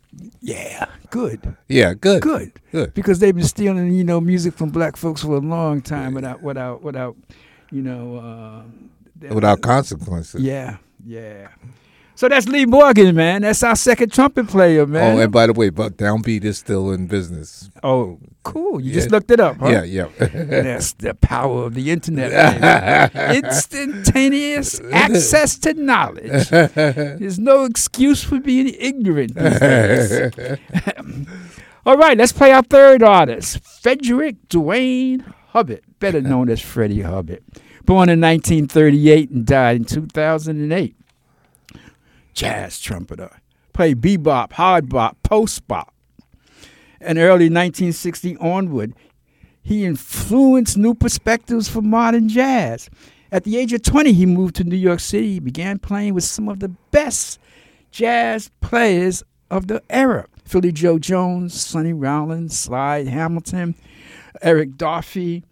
Yeah. 0.41 0.87
Good. 1.11 1.57
Yeah, 1.69 1.95
good, 1.95 2.23
Good. 2.23 2.53
good. 2.73 2.95
because 2.95 3.19
they've 3.19 3.35
been 3.35 3.45
stealing, 3.45 3.93
you 3.93 4.03
know, 4.05 4.21
music 4.21 4.55
from 4.55 4.71
black 4.71 4.97
folks 4.97 5.23
for 5.23 5.37
a 5.37 5.41
long 5.41 5.81
time 5.83 6.15
without, 6.15 6.43
without, 6.43 6.83
without, 6.83 7.17
you 7.71 7.83
know, 7.83 8.17
uh, 8.17 8.63
Without 9.35 9.61
consequences. 9.61 10.41
yeah, 10.43 10.79
yeah. 11.07 11.49
So 12.23 12.29
that's 12.29 12.47
Lee 12.47 12.67
Morgan, 12.67 13.17
man. 13.17 13.43
That's 13.43 13.65
our 13.65 13.75
second 13.75 14.13
trumpet 14.13 14.47
player, 14.47 14.87
man. 14.87 15.17
Oh, 15.17 15.21
and 15.23 15.33
by 15.33 15.49
the 15.49 15.53
way, 15.53 15.71
Buck 15.71 15.95
Downbeat 15.95 16.45
is 16.45 16.57
still 16.57 16.93
in 16.93 17.09
business. 17.09 17.69
Oh, 17.83 18.21
cool. 18.45 18.81
You 18.81 18.91
Yeah. 18.91 18.95
just 18.95 19.11
looked 19.11 19.33
it 19.33 19.41
up, 19.41 19.57
huh? 19.57 19.67
Yeah, 19.71 19.83
yeah. 19.83 20.07
That's 20.21 20.93
the 20.93 21.15
power 21.15 21.65
of 21.65 21.75
the 21.75 21.91
internet. 21.91 23.11
Instantaneous 23.35 24.81
access 24.93 25.59
to 25.59 25.75
knowledge. 25.75 26.49
There's 26.49 27.41
no 27.41 27.65
excuse 27.65 28.23
for 28.23 28.39
being 28.39 28.73
ignorant 28.79 29.35
these 29.35 29.59
days. 29.59 30.31
All 31.85 31.97
right, 31.97 32.17
let's 32.17 32.31
play 32.33 32.53
our 32.53 32.63
third 32.63 33.03
artist, 33.03 33.59
Frederick 33.83 34.37
Dwayne 34.49 35.25
Hubbard, 35.49 35.83
better 35.99 36.21
known 36.21 36.51
as 36.51 36.61
Freddie 36.61 37.01
Hubbard. 37.01 37.43
Born 37.85 38.09
in 38.09 38.21
1938 38.21 39.31
and 39.31 39.45
died 39.45 39.77
in 39.79 39.85
2008. 39.87 40.95
Jazz 42.35 42.81
trumpeter. 42.81 43.41
Played 43.73 44.01
bebop, 44.01 44.53
hard 44.53 44.89
bop, 44.89 45.23
post 45.23 45.67
bop. 45.67 45.93
And 47.01 47.19
early 47.19 47.47
1960 47.47 48.37
onward, 48.37 48.95
he 49.63 49.85
influenced 49.85 50.77
new 50.77 50.95
perspectives 50.95 51.69
for 51.69 51.83
modern 51.83 52.29
jazz. 52.29 52.91
At 53.31 53.45
the 53.45 53.57
age 53.57 53.73
of 53.73 53.83
20, 53.83 54.13
he 54.13 54.27
moved 54.27 54.57
to 54.57 54.65
New 54.65 54.77
York 54.77 55.01
City. 55.01 55.41
Began 55.41 55.79
playing 55.79 56.15
with 56.15 56.25
some 56.25 56.49
of 56.49 56.61
the 56.61 56.69
best 56.91 57.39
jazz 57.91 58.51
players 58.61 59.23
of 59.51 59.69
the 59.69 59.83
era 59.89 60.27
Philly 60.45 60.73
Joe 60.73 60.99
Jones, 60.99 61.59
Sonny 61.59 61.93
Rollins, 61.93 62.59
Slide 62.59 63.07
Hamilton, 63.07 63.75
Eric 64.43 64.73
Dolphy, 64.73 65.45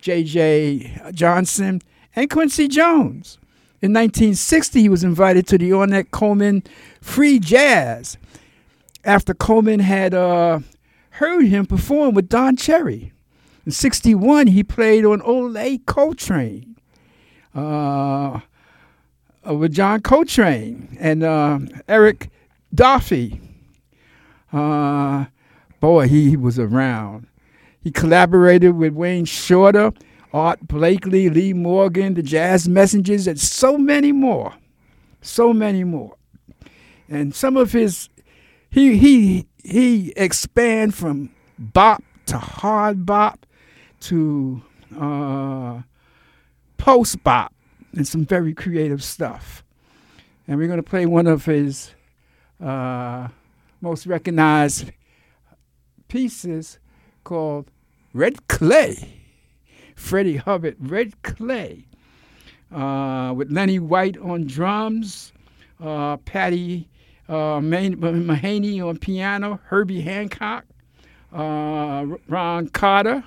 J.J. 0.00 1.12
Johnson, 1.12 1.80
and 2.14 2.28
Quincy 2.30 2.68
Jones. 2.68 3.38
In 3.84 3.92
1960, 3.92 4.80
he 4.80 4.88
was 4.88 5.04
invited 5.04 5.46
to 5.48 5.58
the 5.58 5.68
Ornette 5.68 6.10
Coleman 6.10 6.62
Free 7.02 7.38
Jazz 7.38 8.16
after 9.04 9.34
Coleman 9.34 9.80
had 9.80 10.14
uh, 10.14 10.60
heard 11.10 11.44
him 11.44 11.66
perform 11.66 12.14
with 12.14 12.30
Don 12.30 12.56
Cherry. 12.56 13.12
In 13.66 13.72
61, 13.72 14.46
he 14.46 14.62
played 14.62 15.04
on 15.04 15.20
Ole 15.20 15.76
Coltrane 15.84 16.76
uh, 17.54 18.40
uh, 19.46 19.54
with 19.54 19.74
John 19.74 20.00
Coltrane 20.00 20.96
and 20.98 21.22
uh, 21.22 21.58
Eric 21.86 22.30
Dolphy. 22.74 23.38
Uh, 24.50 25.26
boy, 25.80 26.08
he, 26.08 26.30
he 26.30 26.36
was 26.38 26.58
around. 26.58 27.26
He 27.82 27.90
collaborated 27.90 28.76
with 28.76 28.94
Wayne 28.94 29.26
Shorter, 29.26 29.92
Art 30.34 30.66
Blakely, 30.66 31.30
Lee 31.30 31.52
Morgan, 31.52 32.14
the 32.14 32.22
Jazz 32.22 32.68
Messengers, 32.68 33.28
and 33.28 33.38
so 33.38 33.78
many 33.78 34.10
more. 34.10 34.52
So 35.22 35.54
many 35.54 35.84
more. 35.84 36.16
And 37.08 37.32
some 37.32 37.56
of 37.56 37.70
his 37.70 38.08
he 38.68 38.98
he 38.98 39.46
he 39.62 40.12
expand 40.16 40.96
from 40.96 41.30
bop 41.56 42.02
to 42.26 42.38
hard 42.38 43.06
bop 43.06 43.46
to 44.00 44.60
uh, 44.98 45.82
post 46.78 47.22
bop 47.22 47.54
and 47.92 48.06
some 48.06 48.24
very 48.24 48.52
creative 48.52 49.04
stuff. 49.04 49.62
And 50.48 50.58
we're 50.58 50.66
going 50.66 50.78
to 50.78 50.82
play 50.82 51.06
one 51.06 51.28
of 51.28 51.44
his 51.44 51.94
uh, 52.60 53.28
most 53.80 54.04
recognized 54.04 54.90
pieces 56.08 56.80
called 57.22 57.70
Red 58.12 58.48
Clay. 58.48 59.23
Freddie 59.94 60.36
Hubbard, 60.36 60.76
Red 60.78 61.22
Clay, 61.22 61.86
uh, 62.72 63.32
with 63.36 63.50
Lenny 63.50 63.78
White 63.78 64.16
on 64.18 64.46
drums, 64.46 65.32
uh, 65.80 66.16
Patty 66.18 66.88
uh, 67.28 67.60
Mahan- 67.60 67.96
Mahaney 67.96 68.86
on 68.86 68.98
piano, 68.98 69.60
Herbie 69.64 70.00
Hancock, 70.02 70.64
uh, 71.32 72.06
Ron 72.28 72.68
Carter, 72.68 73.24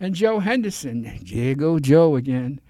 and 0.00 0.14
Joe 0.14 0.38
Henderson. 0.40 1.20
There 1.24 1.54
go 1.54 1.78
Joe 1.78 2.16
again. 2.16 2.60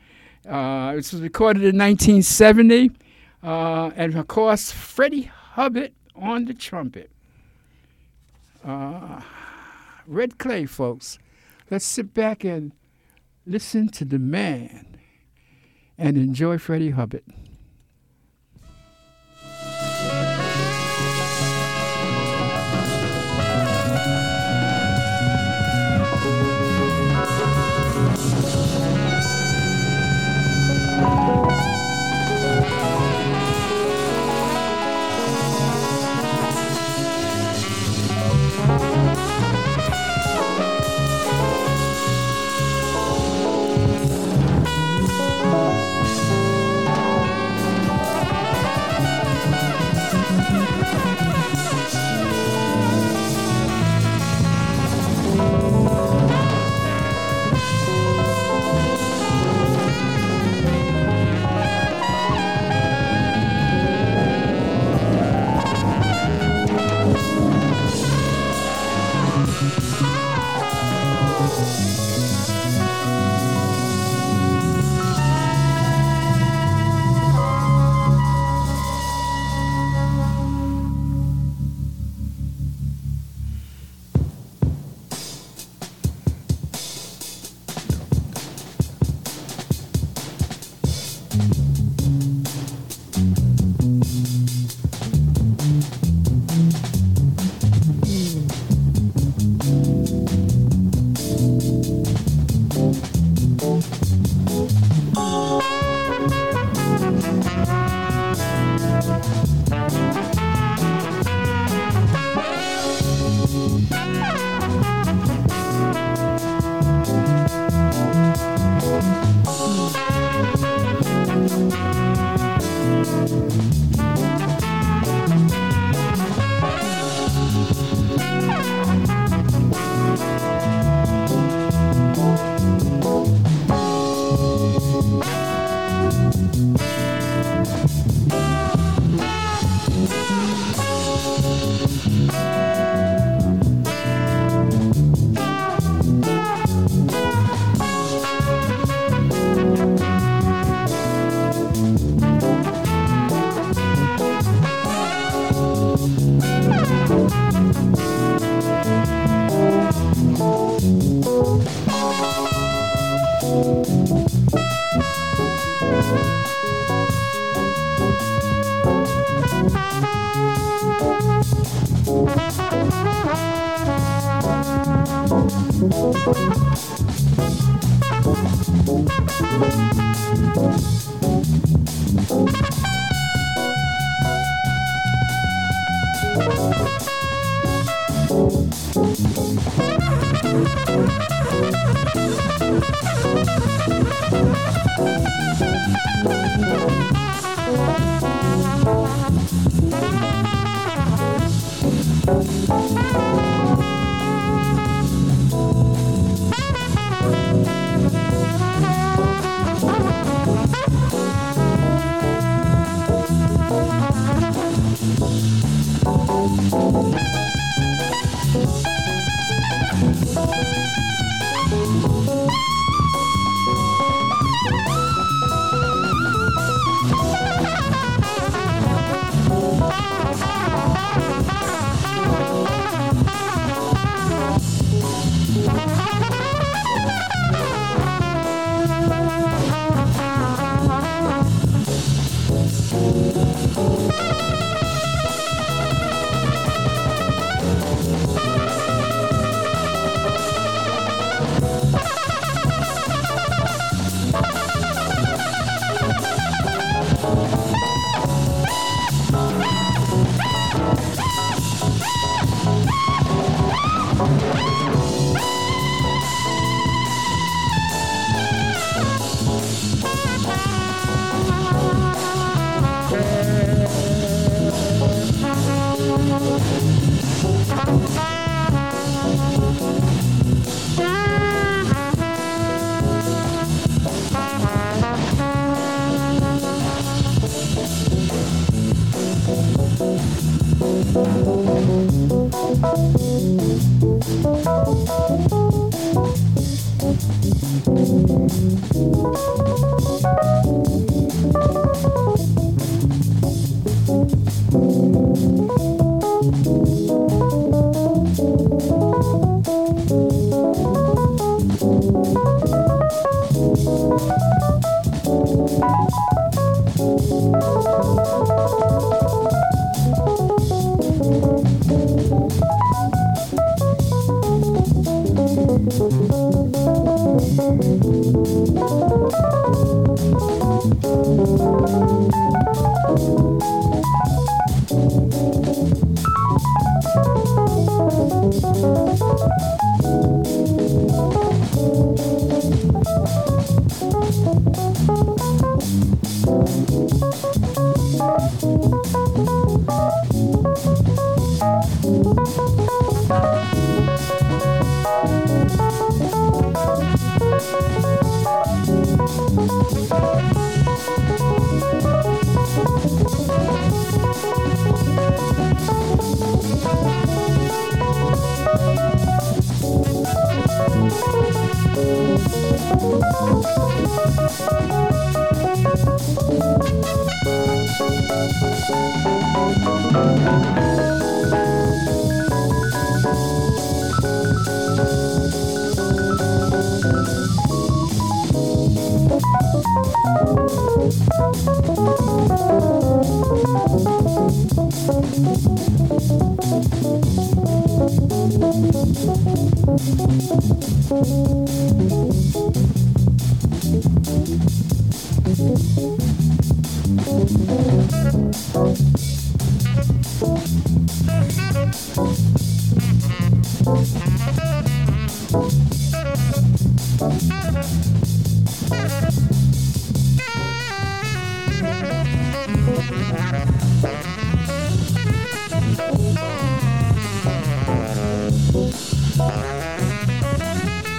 Uh, 0.49 0.95
this 0.95 1.13
was 1.13 1.23
recorded 1.23 1.63
in 1.63 1.77
1970, 1.79 2.91
uh, 3.43 3.91
and 3.97 4.15
of 4.15 4.29
course, 4.29 4.71
Freddie 4.71 5.23
Hubbard 5.23 5.93
on 6.15 6.45
the 6.45 6.55
trumpet. 6.55 7.11
Uh, 8.65 9.21
Red 10.07 10.39
Clay, 10.39 10.67
folks. 10.67 11.19
Let's 11.71 11.85
sit 11.85 12.15
back 12.15 12.45
and 12.45 12.73
listen 13.47 13.89
to 13.89 14.05
the 14.05 14.19
man 14.19 14.97
and 15.97 16.17
enjoy 16.17 16.59
Freddie 16.59 16.91
Hubbard. 16.91 17.25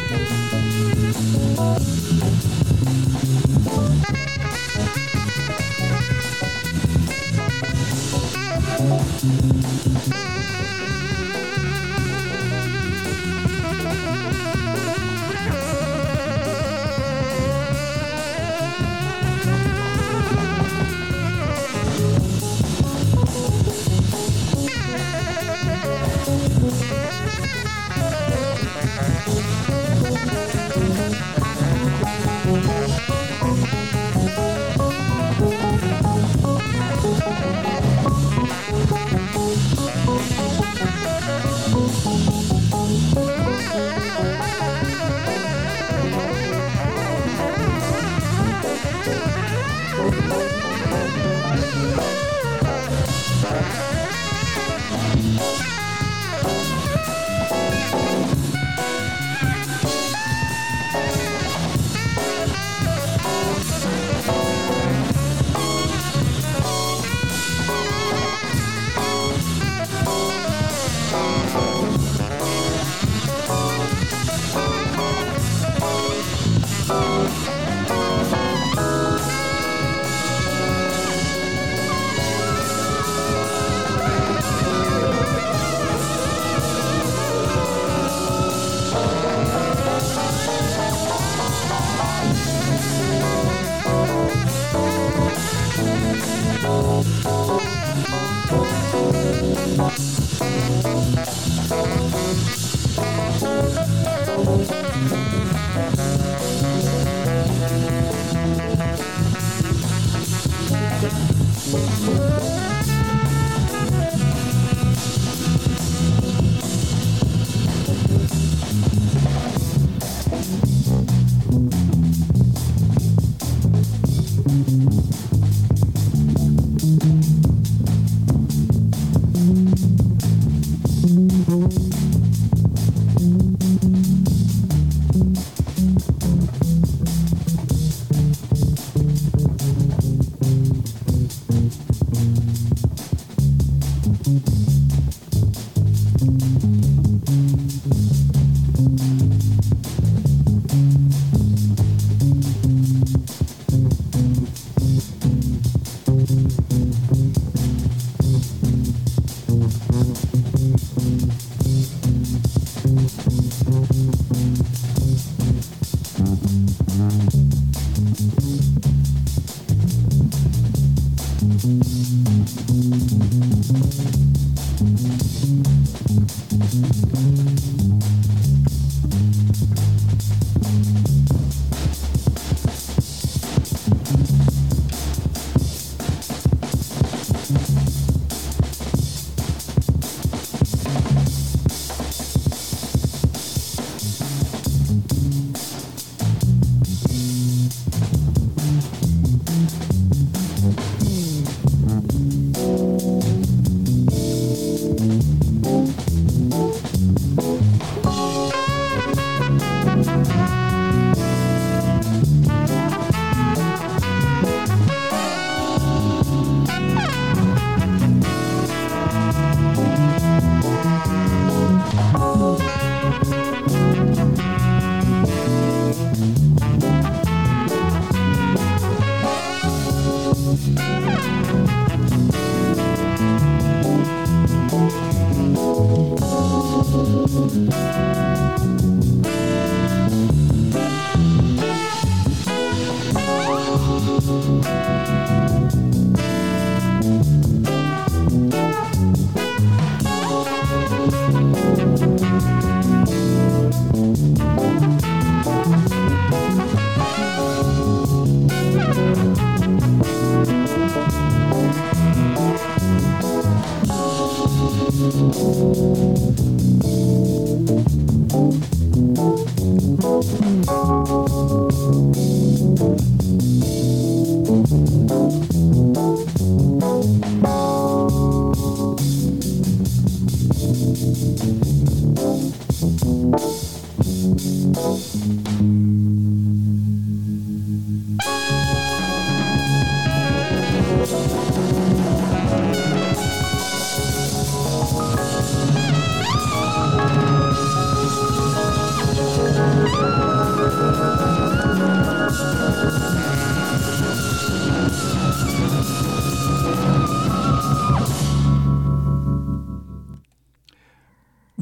Bye. 0.10 0.38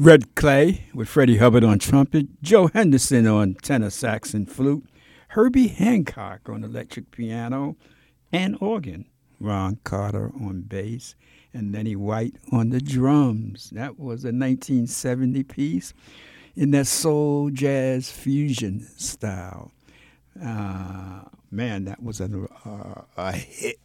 Red 0.06 0.36
Clay 0.36 0.84
with 0.94 1.08
Freddie 1.08 1.38
Hubbard 1.38 1.64
on 1.64 1.80
trumpet, 1.80 2.40
Joe 2.40 2.68
Henderson 2.68 3.26
on 3.26 3.54
tenor 3.54 3.90
sax 3.90 4.34
and 4.34 4.48
flute, 4.48 4.84
Herbie 5.30 5.66
Hancock 5.66 6.48
on 6.48 6.62
electric 6.62 7.10
piano 7.10 7.74
and 8.32 8.56
organ, 8.60 9.06
Ron 9.40 9.80
Carter 9.82 10.30
on 10.40 10.60
bass, 10.60 11.16
and 11.52 11.72
Lenny 11.72 11.96
White 11.96 12.36
on 12.52 12.70
the 12.70 12.80
drums. 12.80 13.70
That 13.70 13.98
was 13.98 14.22
a 14.22 14.30
1970 14.30 15.42
piece 15.42 15.92
in 16.54 16.70
that 16.70 16.86
soul 16.86 17.50
jazz 17.50 18.08
fusion 18.08 18.86
style. 18.96 19.72
Uh, 20.40 21.22
man, 21.50 21.84
that 21.86 22.00
was 22.00 22.20
a, 22.20 22.30
uh, 22.64 23.02
a 23.16 23.32
hit. 23.32 23.80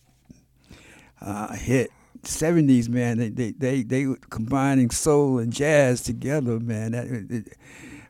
A 1.20 1.56
hit. 1.56 1.90
70s, 2.24 2.90
man, 2.90 3.18
they 3.18 3.30
they 3.30 3.52
they, 3.52 3.84
they 3.84 4.06
were 4.06 4.18
combining 4.30 4.90
soul 4.90 5.40
and 5.40 5.52
jazz 5.52 6.02
together, 6.02 6.60
man. 6.60 6.92
That, 6.92 7.46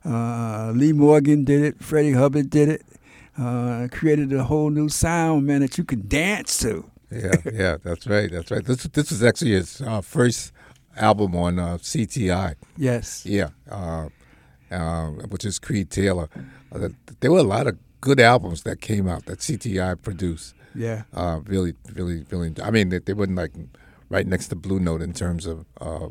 uh, 0.03 0.71
Lee 0.71 0.93
Morgan 0.93 1.43
did 1.43 1.63
it, 1.63 1.83
Freddie 1.83 2.13
Hubbard 2.13 2.49
did 2.49 2.69
it, 2.69 2.85
uh, 3.37 3.87
created 3.91 4.33
a 4.33 4.43
whole 4.43 4.69
new 4.69 4.89
sound, 4.89 5.45
man, 5.45 5.61
that 5.61 5.77
you 5.77 5.83
could 5.83 6.09
dance 6.09 6.57
to. 6.59 6.89
yeah, 7.11 7.35
yeah, 7.51 7.77
that's 7.83 8.07
right, 8.07 8.31
that's 8.31 8.51
right. 8.51 8.63
This 8.63 8.83
this 8.83 9.11
was 9.11 9.23
actually 9.23 9.51
his 9.51 9.81
uh, 9.81 10.01
first 10.01 10.51
album 10.97 11.35
on 11.35 11.59
uh, 11.59 11.77
CTI. 11.77 12.55
Yes. 12.77 13.25
Yeah, 13.25 13.49
uh, 13.69 14.09
uh, 14.71 15.07
which 15.29 15.45
is 15.45 15.59
Creed 15.59 15.89
Taylor. 15.89 16.29
Uh, 16.71 16.89
there 17.19 17.31
were 17.31 17.39
a 17.39 17.43
lot 17.43 17.67
of 17.67 17.77
good 18.01 18.19
albums 18.19 18.63
that 18.63 18.81
came 18.81 19.07
out 19.07 19.25
that 19.25 19.39
CTI 19.39 20.01
produced. 20.01 20.55
Yeah. 20.73 21.03
Uh, 21.13 21.41
really, 21.45 21.73
really, 21.93 22.25
really. 22.29 22.53
I 22.63 22.71
mean, 22.71 22.89
they, 22.89 22.99
they 22.99 23.13
weren't 23.13 23.35
like 23.35 23.51
right 24.11 24.27
next 24.27 24.47
to 24.49 24.55
Blue 24.55 24.79
Note 24.79 25.01
in 25.01 25.13
terms 25.13 25.45
of 25.45 25.65
uh, 25.79 26.09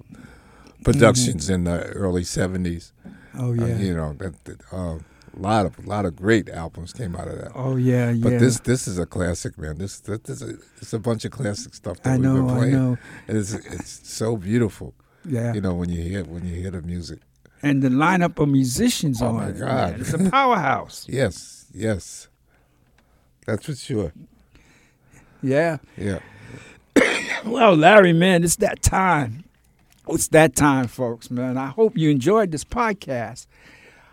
productions 0.85 1.49
in 1.51 1.65
the 1.65 1.79
early 2.05 2.23
'70s. 2.23 2.93
Oh 3.35 3.51
Uh, 3.51 3.67
yeah. 3.67 3.77
you 3.79 3.95
know, 3.95 4.15
that, 4.15 4.35
that 4.47 4.61
uh, 4.73 4.99
a 5.37 5.41
lot 5.49 5.67
of 5.67 5.79
a 5.79 5.83
lot 5.95 6.05
of 6.09 6.17
great 6.17 6.49
albums 6.49 6.93
came 6.93 7.15
out 7.21 7.29
of 7.29 7.37
that. 7.39 7.53
Oh 7.55 7.77
yeah, 7.77 8.11
yeah. 8.11 8.23
But 8.25 8.39
this 8.41 8.61
this 8.61 8.89
is 8.89 8.99
a 8.99 9.07
classic, 9.07 9.57
man. 9.59 9.79
This 9.79 10.01
this, 10.01 10.19
this 10.27 10.43
is 10.43 10.51
a, 10.51 10.55
it's 10.83 10.93
a 10.93 10.99
bunch 10.99 11.25
of 11.25 11.31
classic 11.31 11.75
stuff 11.75 11.97
that 12.03 12.11
I 12.11 12.17
we've 12.17 12.23
know, 12.27 12.35
been 12.43 12.51
I 12.51 12.59
playing. 12.59 12.73
know. 12.75 12.99
And 13.29 13.37
it's 13.39 13.53
it's 13.55 14.09
so 14.09 14.37
beautiful, 14.37 14.95
yeah. 15.25 15.53
you 15.55 15.61
know, 15.61 15.75
when 15.75 15.89
you 15.91 16.03
hear 16.03 16.25
when 16.25 16.45
you 16.49 16.55
hear 16.63 16.73
the 16.73 16.83
music. 16.83 17.21
and 17.63 17.83
the 17.83 17.91
lineup 17.91 18.39
of 18.43 18.49
musicians 18.49 19.21
Oh, 19.23 19.33
my 19.35 19.49
it, 19.51 19.59
God. 19.59 19.91
man, 19.93 20.01
it's 20.01 20.15
a 20.15 20.31
powerhouse. 20.31 21.07
Yes, 21.21 21.67
yes, 21.87 22.29
that's 23.47 23.67
for 23.67 23.75
sure. 23.77 24.13
yeah. 25.43 25.77
Yeah, 25.97 26.21
Well, 27.45 27.75
Larry, 27.75 28.13
man, 28.13 28.45
it's 28.45 28.57
that 28.57 28.83
time. 28.83 29.45
It's 30.09 30.29
that 30.29 30.55
time, 30.55 30.87
folks, 30.89 31.31
man. 31.31 31.57
I 31.57 31.69
hope 31.69 31.97
you 31.97 32.11
enjoyed 32.11 32.53
this 32.53 32.65
podcast. 32.65 33.47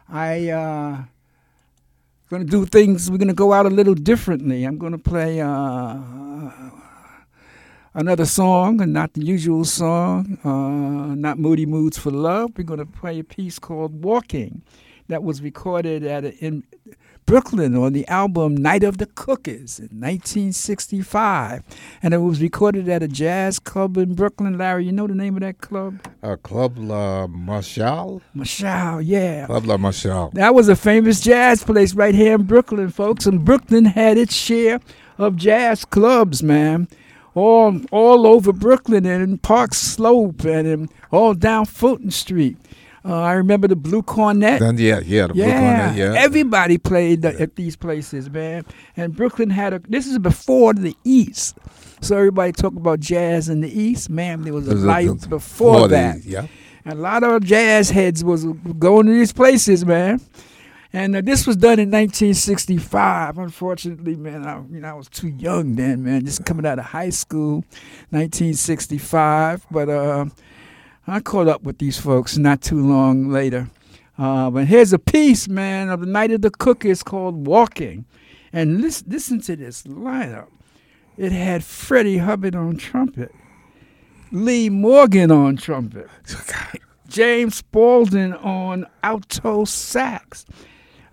I 0.09 0.49
uh 0.49 1.03
gonna 2.29 2.45
do 2.45 2.65
things. 2.65 3.11
We're 3.11 3.17
gonna 3.17 3.33
go 3.33 3.53
out 3.53 3.65
a 3.65 3.69
little 3.69 3.95
differently. 3.95 4.63
I'm 4.63 4.77
gonna 4.77 4.97
play 4.97 5.41
uh 5.41 5.99
another 7.93 8.25
song, 8.25 8.79
and 8.81 8.93
not 8.93 9.13
the 9.13 9.25
usual 9.25 9.65
song. 9.65 10.38
Uh, 10.43 11.15
not 11.15 11.38
Moody's 11.39 11.67
Mood 11.67 11.95
for 11.95 12.11
Love. 12.11 12.51
We're 12.57 12.63
gonna 12.63 12.85
play 12.85 13.19
a 13.19 13.23
piece 13.23 13.59
called 13.59 14.03
"Walking." 14.03 14.61
that 15.07 15.23
was 15.23 15.41
recorded 15.41 16.03
at 16.03 16.25
an 16.41 16.63
Brooklyn 17.28 17.75
on 17.75 17.91
the 17.91 18.07
album 18.07 18.55
Night 18.55 18.86
of 18.86 18.99
the 18.99 19.05
Cookers 19.05 19.80
in 19.80 19.89
1965. 19.99 21.61
And 22.01 22.13
it 22.13 22.19
was 22.19 22.41
recorded 22.41 22.88
at 22.88 23.03
a 23.03 23.07
jazz 23.09 23.59
club 23.59 23.97
in 23.97 24.15
Brooklyn. 24.15 24.57
Larry, 24.57 24.86
you 24.86 24.93
know 24.93 25.07
the 25.07 25.13
name 25.13 25.36
of 25.36 25.41
that 25.41 25.59
club? 25.59 25.99
Uh, 26.23 26.38
Club 26.38 26.78
La 26.78 27.28
Marchal. 27.28 28.21
Mashal, 28.34 29.01
yeah. 29.05 29.45
Club 29.45 29.65
La 29.65 29.75
Marchal. 29.75 30.30
That 30.36 30.55
was 30.55 30.69
a 30.69 30.75
famous 30.78 31.19
jazz 31.19 31.65
place 31.65 31.93
right 31.93 32.15
here 32.15 32.36
in 32.36 32.43
Brooklyn, 32.43 32.88
folks. 32.91 33.25
And 33.25 33.43
Brooklyn 33.43 33.84
had 33.84 34.17
its 34.17 34.34
share 34.34 34.80
of 35.17 35.36
jazz 35.36 35.84
clubs, 35.84 36.41
man. 36.41 36.88
All 37.36 37.82
all 37.91 38.25
over 38.25 38.53
Brooklyn 38.53 39.05
and 39.05 39.21
in 39.21 39.38
Park 39.39 39.73
Slope 39.73 40.45
and 40.45 40.65
in, 40.65 40.89
all 41.11 41.34
down 41.34 41.65
Fulton 41.65 42.09
Street. 42.09 42.55
Uh, 43.08 43.22
I 43.22 43.34
remember 43.34 43.69
the 43.69 43.76
Blue 43.77 44.03
Coronet. 44.03 44.60
Then 44.60 44.77
yeah, 44.77 44.99
yeah, 44.99 45.27
the 45.27 45.34
Blue 45.34 45.44
Coronet, 45.44 45.95
yeah. 45.95 46.14
everybody 46.18 46.77
played 46.77 47.22
the, 47.22 47.40
at 47.40 47.56
these 47.56 47.77
places, 47.77 48.30
man. 48.30 48.65
And 48.98 49.15
Brooklyn 49.15 49.49
had 49.49 49.73
a. 49.73 49.80
This 49.80 50.07
is 50.07 50.19
before 50.19 50.73
the 50.73 50.94
East, 51.06 51.57
so 52.02 52.18
everybody 52.18 52.52
talk 52.52 52.76
about 52.76 52.99
jazz 52.99 53.48
in 53.48 53.61
the 53.61 53.69
East. 53.69 54.10
Man, 54.10 54.41
there 54.41 54.53
was 54.53 54.68
a 54.68 54.76
life 54.76 55.30
before 55.30 55.81
the- 55.81 55.95
that. 55.95 56.26
yeah. 56.26 56.48
And 56.84 56.99
a 56.99 57.02
lot 57.02 57.23
of 57.23 57.44
jazz 57.44 57.90
heads 57.90 58.23
was 58.23 58.45
going 58.45 59.07
to 59.07 59.11
these 59.11 59.34
places, 59.34 59.86
man. 59.86 60.22
And 60.94 61.15
uh, 61.18 61.22
this 61.22 61.45
was 61.45 61.57
done 61.57 61.80
in 61.80 61.91
1965. 61.91 63.38
Unfortunately, 63.38 64.15
man, 64.15 64.45
I, 64.45 64.61
you 64.72 64.80
know, 64.80 64.88
I 64.88 64.94
was 64.94 65.10
too 65.10 65.27
young 65.27 65.76
then, 65.76 66.03
man, 66.03 66.26
just 66.26 66.45
coming 66.45 66.65
out 66.65 66.80
of 66.80 66.86
high 66.86 67.10
school, 67.10 67.65
1965. 68.11 69.65
But 69.69 69.90
uh, 69.90 70.26
I 71.09 71.21
caught 71.21 71.47
up 71.47 71.63
with 71.63 71.77
these 71.77 71.97
folks 71.97 72.38
not 72.38 72.61
too 72.61 72.85
long 72.85 73.29
later. 73.29 73.69
Uh, 74.17 74.49
but 74.49 74.65
here's 74.65 74.91
a 74.91 74.99
piece, 74.99 75.47
man, 75.47 75.89
of 75.89 76.01
the 76.01 76.05
Night 76.05 76.31
of 76.31 76.41
the 76.41 76.49
Cookers 76.49 77.01
called 77.01 77.47
Walking. 77.47 78.05
And 78.51 78.81
listen, 78.81 79.07
listen 79.09 79.41
to 79.41 79.55
this 79.55 79.84
lineup. 79.84 80.47
It 81.15 81.31
had 81.31 81.63
Freddie 81.63 82.17
Hubbard 82.17 82.55
on 82.55 82.77
trumpet, 82.77 83.34
Lee 84.31 84.69
Morgan 84.69 85.31
on 85.31 85.57
trumpet, 85.57 86.09
James 87.07 87.55
Spaulding 87.55 88.34
on 88.34 88.85
alto 89.01 89.65
sax. 89.65 90.45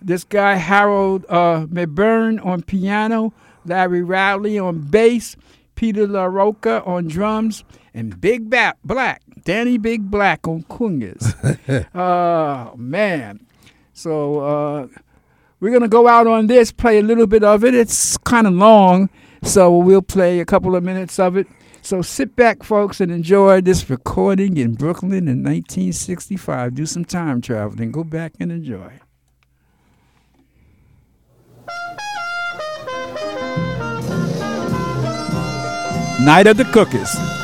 This 0.02 0.24
guy 0.24 0.56
Harold 0.56 1.24
uh, 1.28 1.66
Mabern 1.66 2.44
on 2.44 2.62
piano, 2.62 3.32
Larry 3.64 4.02
Ridley 4.02 4.58
on 4.58 4.80
bass, 4.80 5.36
Peter 5.74 6.06
La 6.06 6.24
Roca 6.24 6.82
on 6.84 7.08
drums, 7.08 7.64
and 7.94 8.20
Big 8.20 8.50
Black, 8.50 9.22
Danny 9.44 9.76
Big 9.76 10.10
Black 10.10 10.48
on 10.48 10.62
congas. 10.64 11.86
oh 11.94 12.76
man! 12.76 13.46
So 13.92 14.40
uh, 14.40 14.86
we're 15.60 15.72
gonna 15.72 15.88
go 15.88 16.08
out 16.08 16.26
on 16.26 16.46
this, 16.46 16.72
play 16.72 16.98
a 16.98 17.02
little 17.02 17.26
bit 17.26 17.44
of 17.44 17.64
it. 17.64 17.74
It's 17.74 18.16
kind 18.18 18.46
of 18.46 18.54
long, 18.54 19.10
so 19.42 19.76
we'll 19.76 20.02
play 20.02 20.40
a 20.40 20.46
couple 20.46 20.74
of 20.74 20.82
minutes 20.82 21.18
of 21.18 21.36
it. 21.36 21.46
So 21.82 22.00
sit 22.00 22.34
back, 22.34 22.62
folks, 22.62 23.02
and 23.02 23.12
enjoy 23.12 23.60
this 23.60 23.90
recording 23.90 24.56
in 24.56 24.74
Brooklyn 24.74 25.28
in 25.28 25.42
1965. 25.42 26.74
Do 26.74 26.86
some 26.86 27.04
time 27.04 27.42
traveling. 27.42 27.92
Go 27.92 28.02
back 28.02 28.32
and 28.40 28.50
enjoy. 28.50 29.00
Night 36.24 36.46
of 36.46 36.56
the 36.56 36.64
Cookers. 36.72 37.43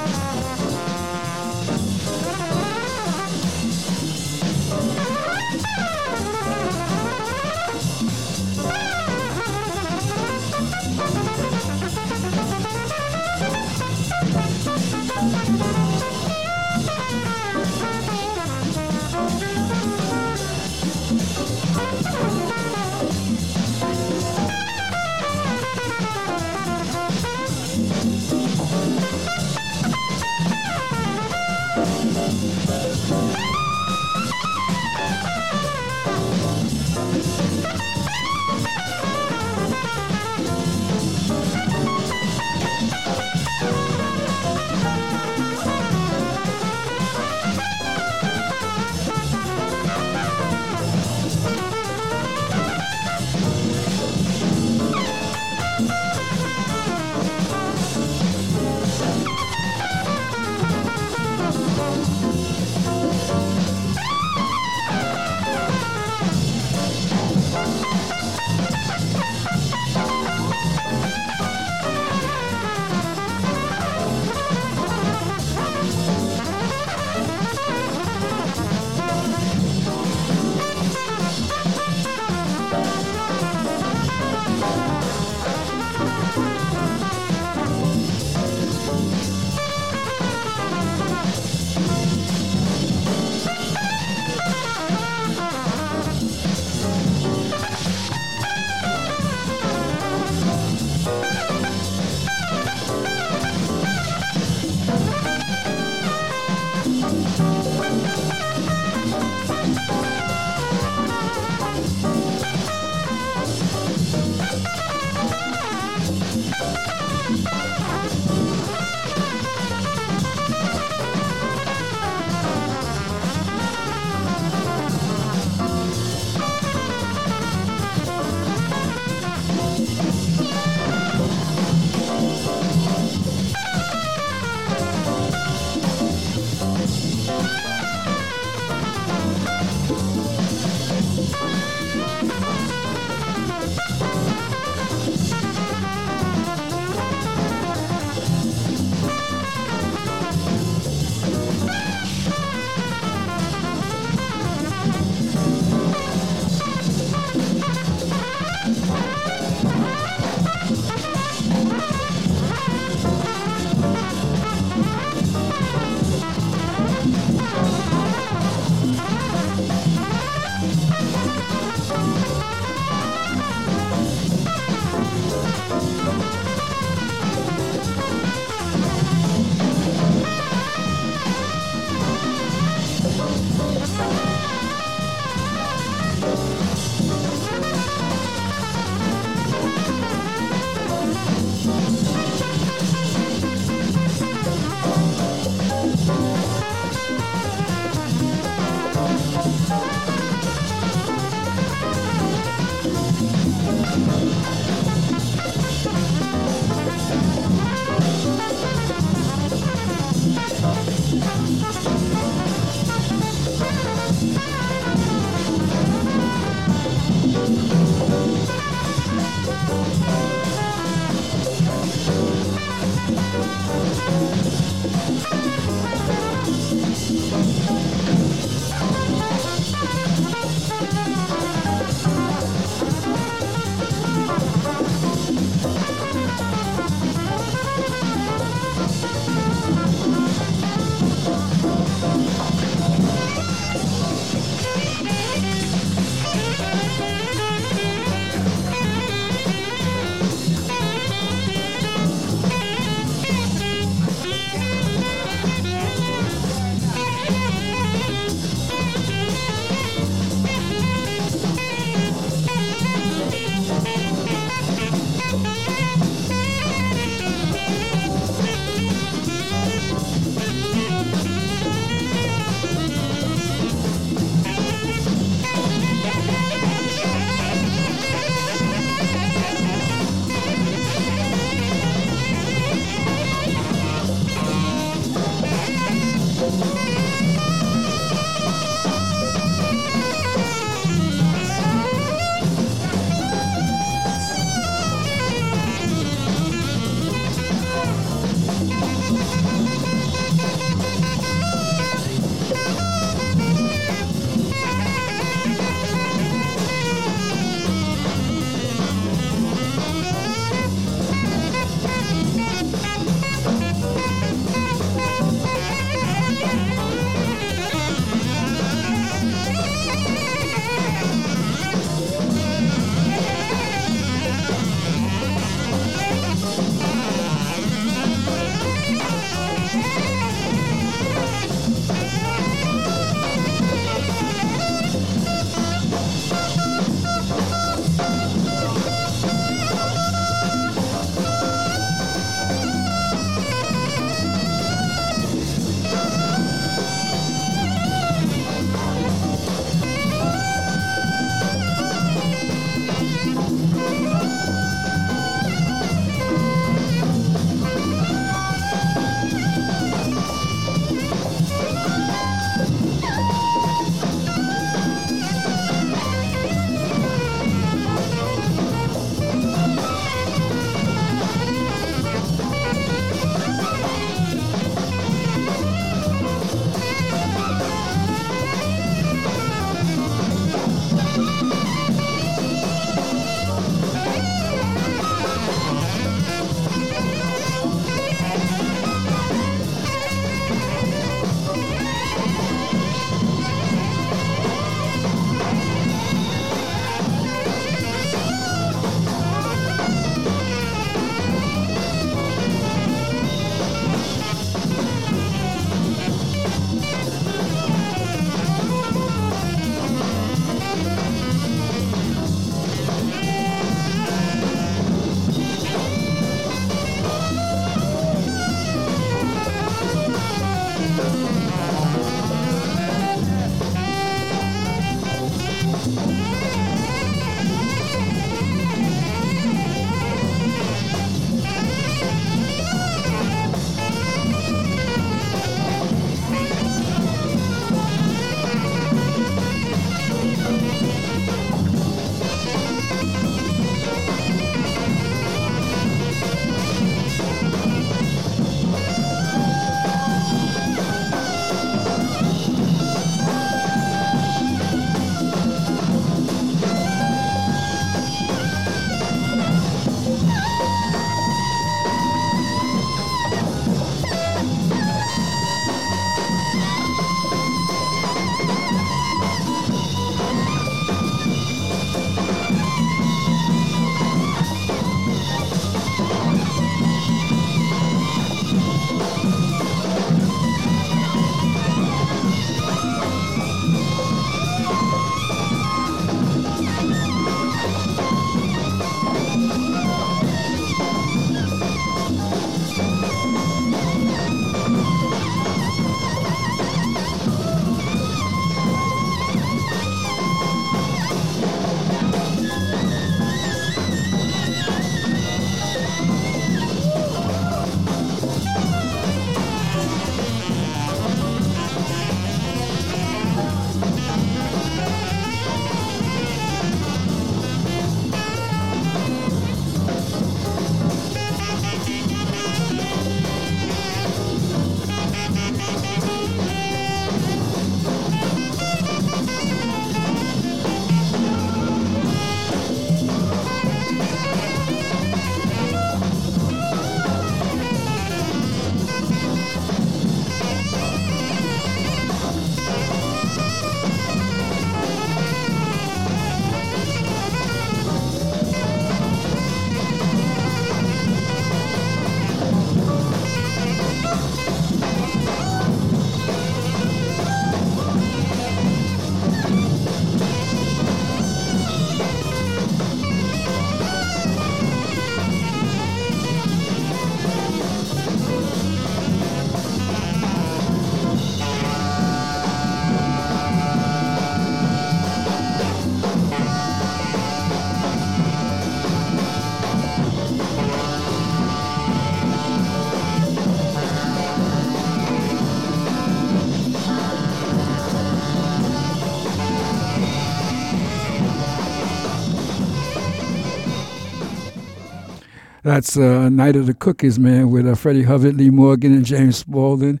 That's 595.78 595.96
uh, 595.96 596.28
Night 596.28 596.56
of 596.56 596.66
the 596.66 596.74
Cookers, 596.74 597.20
man, 597.20 597.52
with 597.52 597.64
uh, 597.64 597.76
Freddie 597.76 598.02
Hubbard, 598.02 598.34
Lee 598.34 598.50
Morgan, 598.50 598.92
and 598.94 599.04
James 599.04 599.36
Spaulding. 599.36 600.00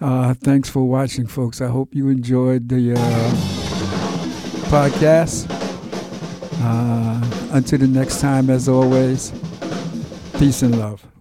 Uh, 0.00 0.34
thanks 0.34 0.68
for 0.68 0.82
watching, 0.82 1.28
folks. 1.28 1.60
I 1.60 1.68
hope 1.68 1.94
you 1.94 2.08
enjoyed 2.08 2.68
the 2.68 2.94
uh, 2.94 3.30
podcast. 4.66 5.46
Uh, 6.60 7.54
until 7.54 7.78
the 7.78 7.86
next 7.86 8.20
time, 8.20 8.50
as 8.50 8.68
always, 8.68 9.30
peace 10.40 10.62
and 10.62 10.76
love. 10.76 11.11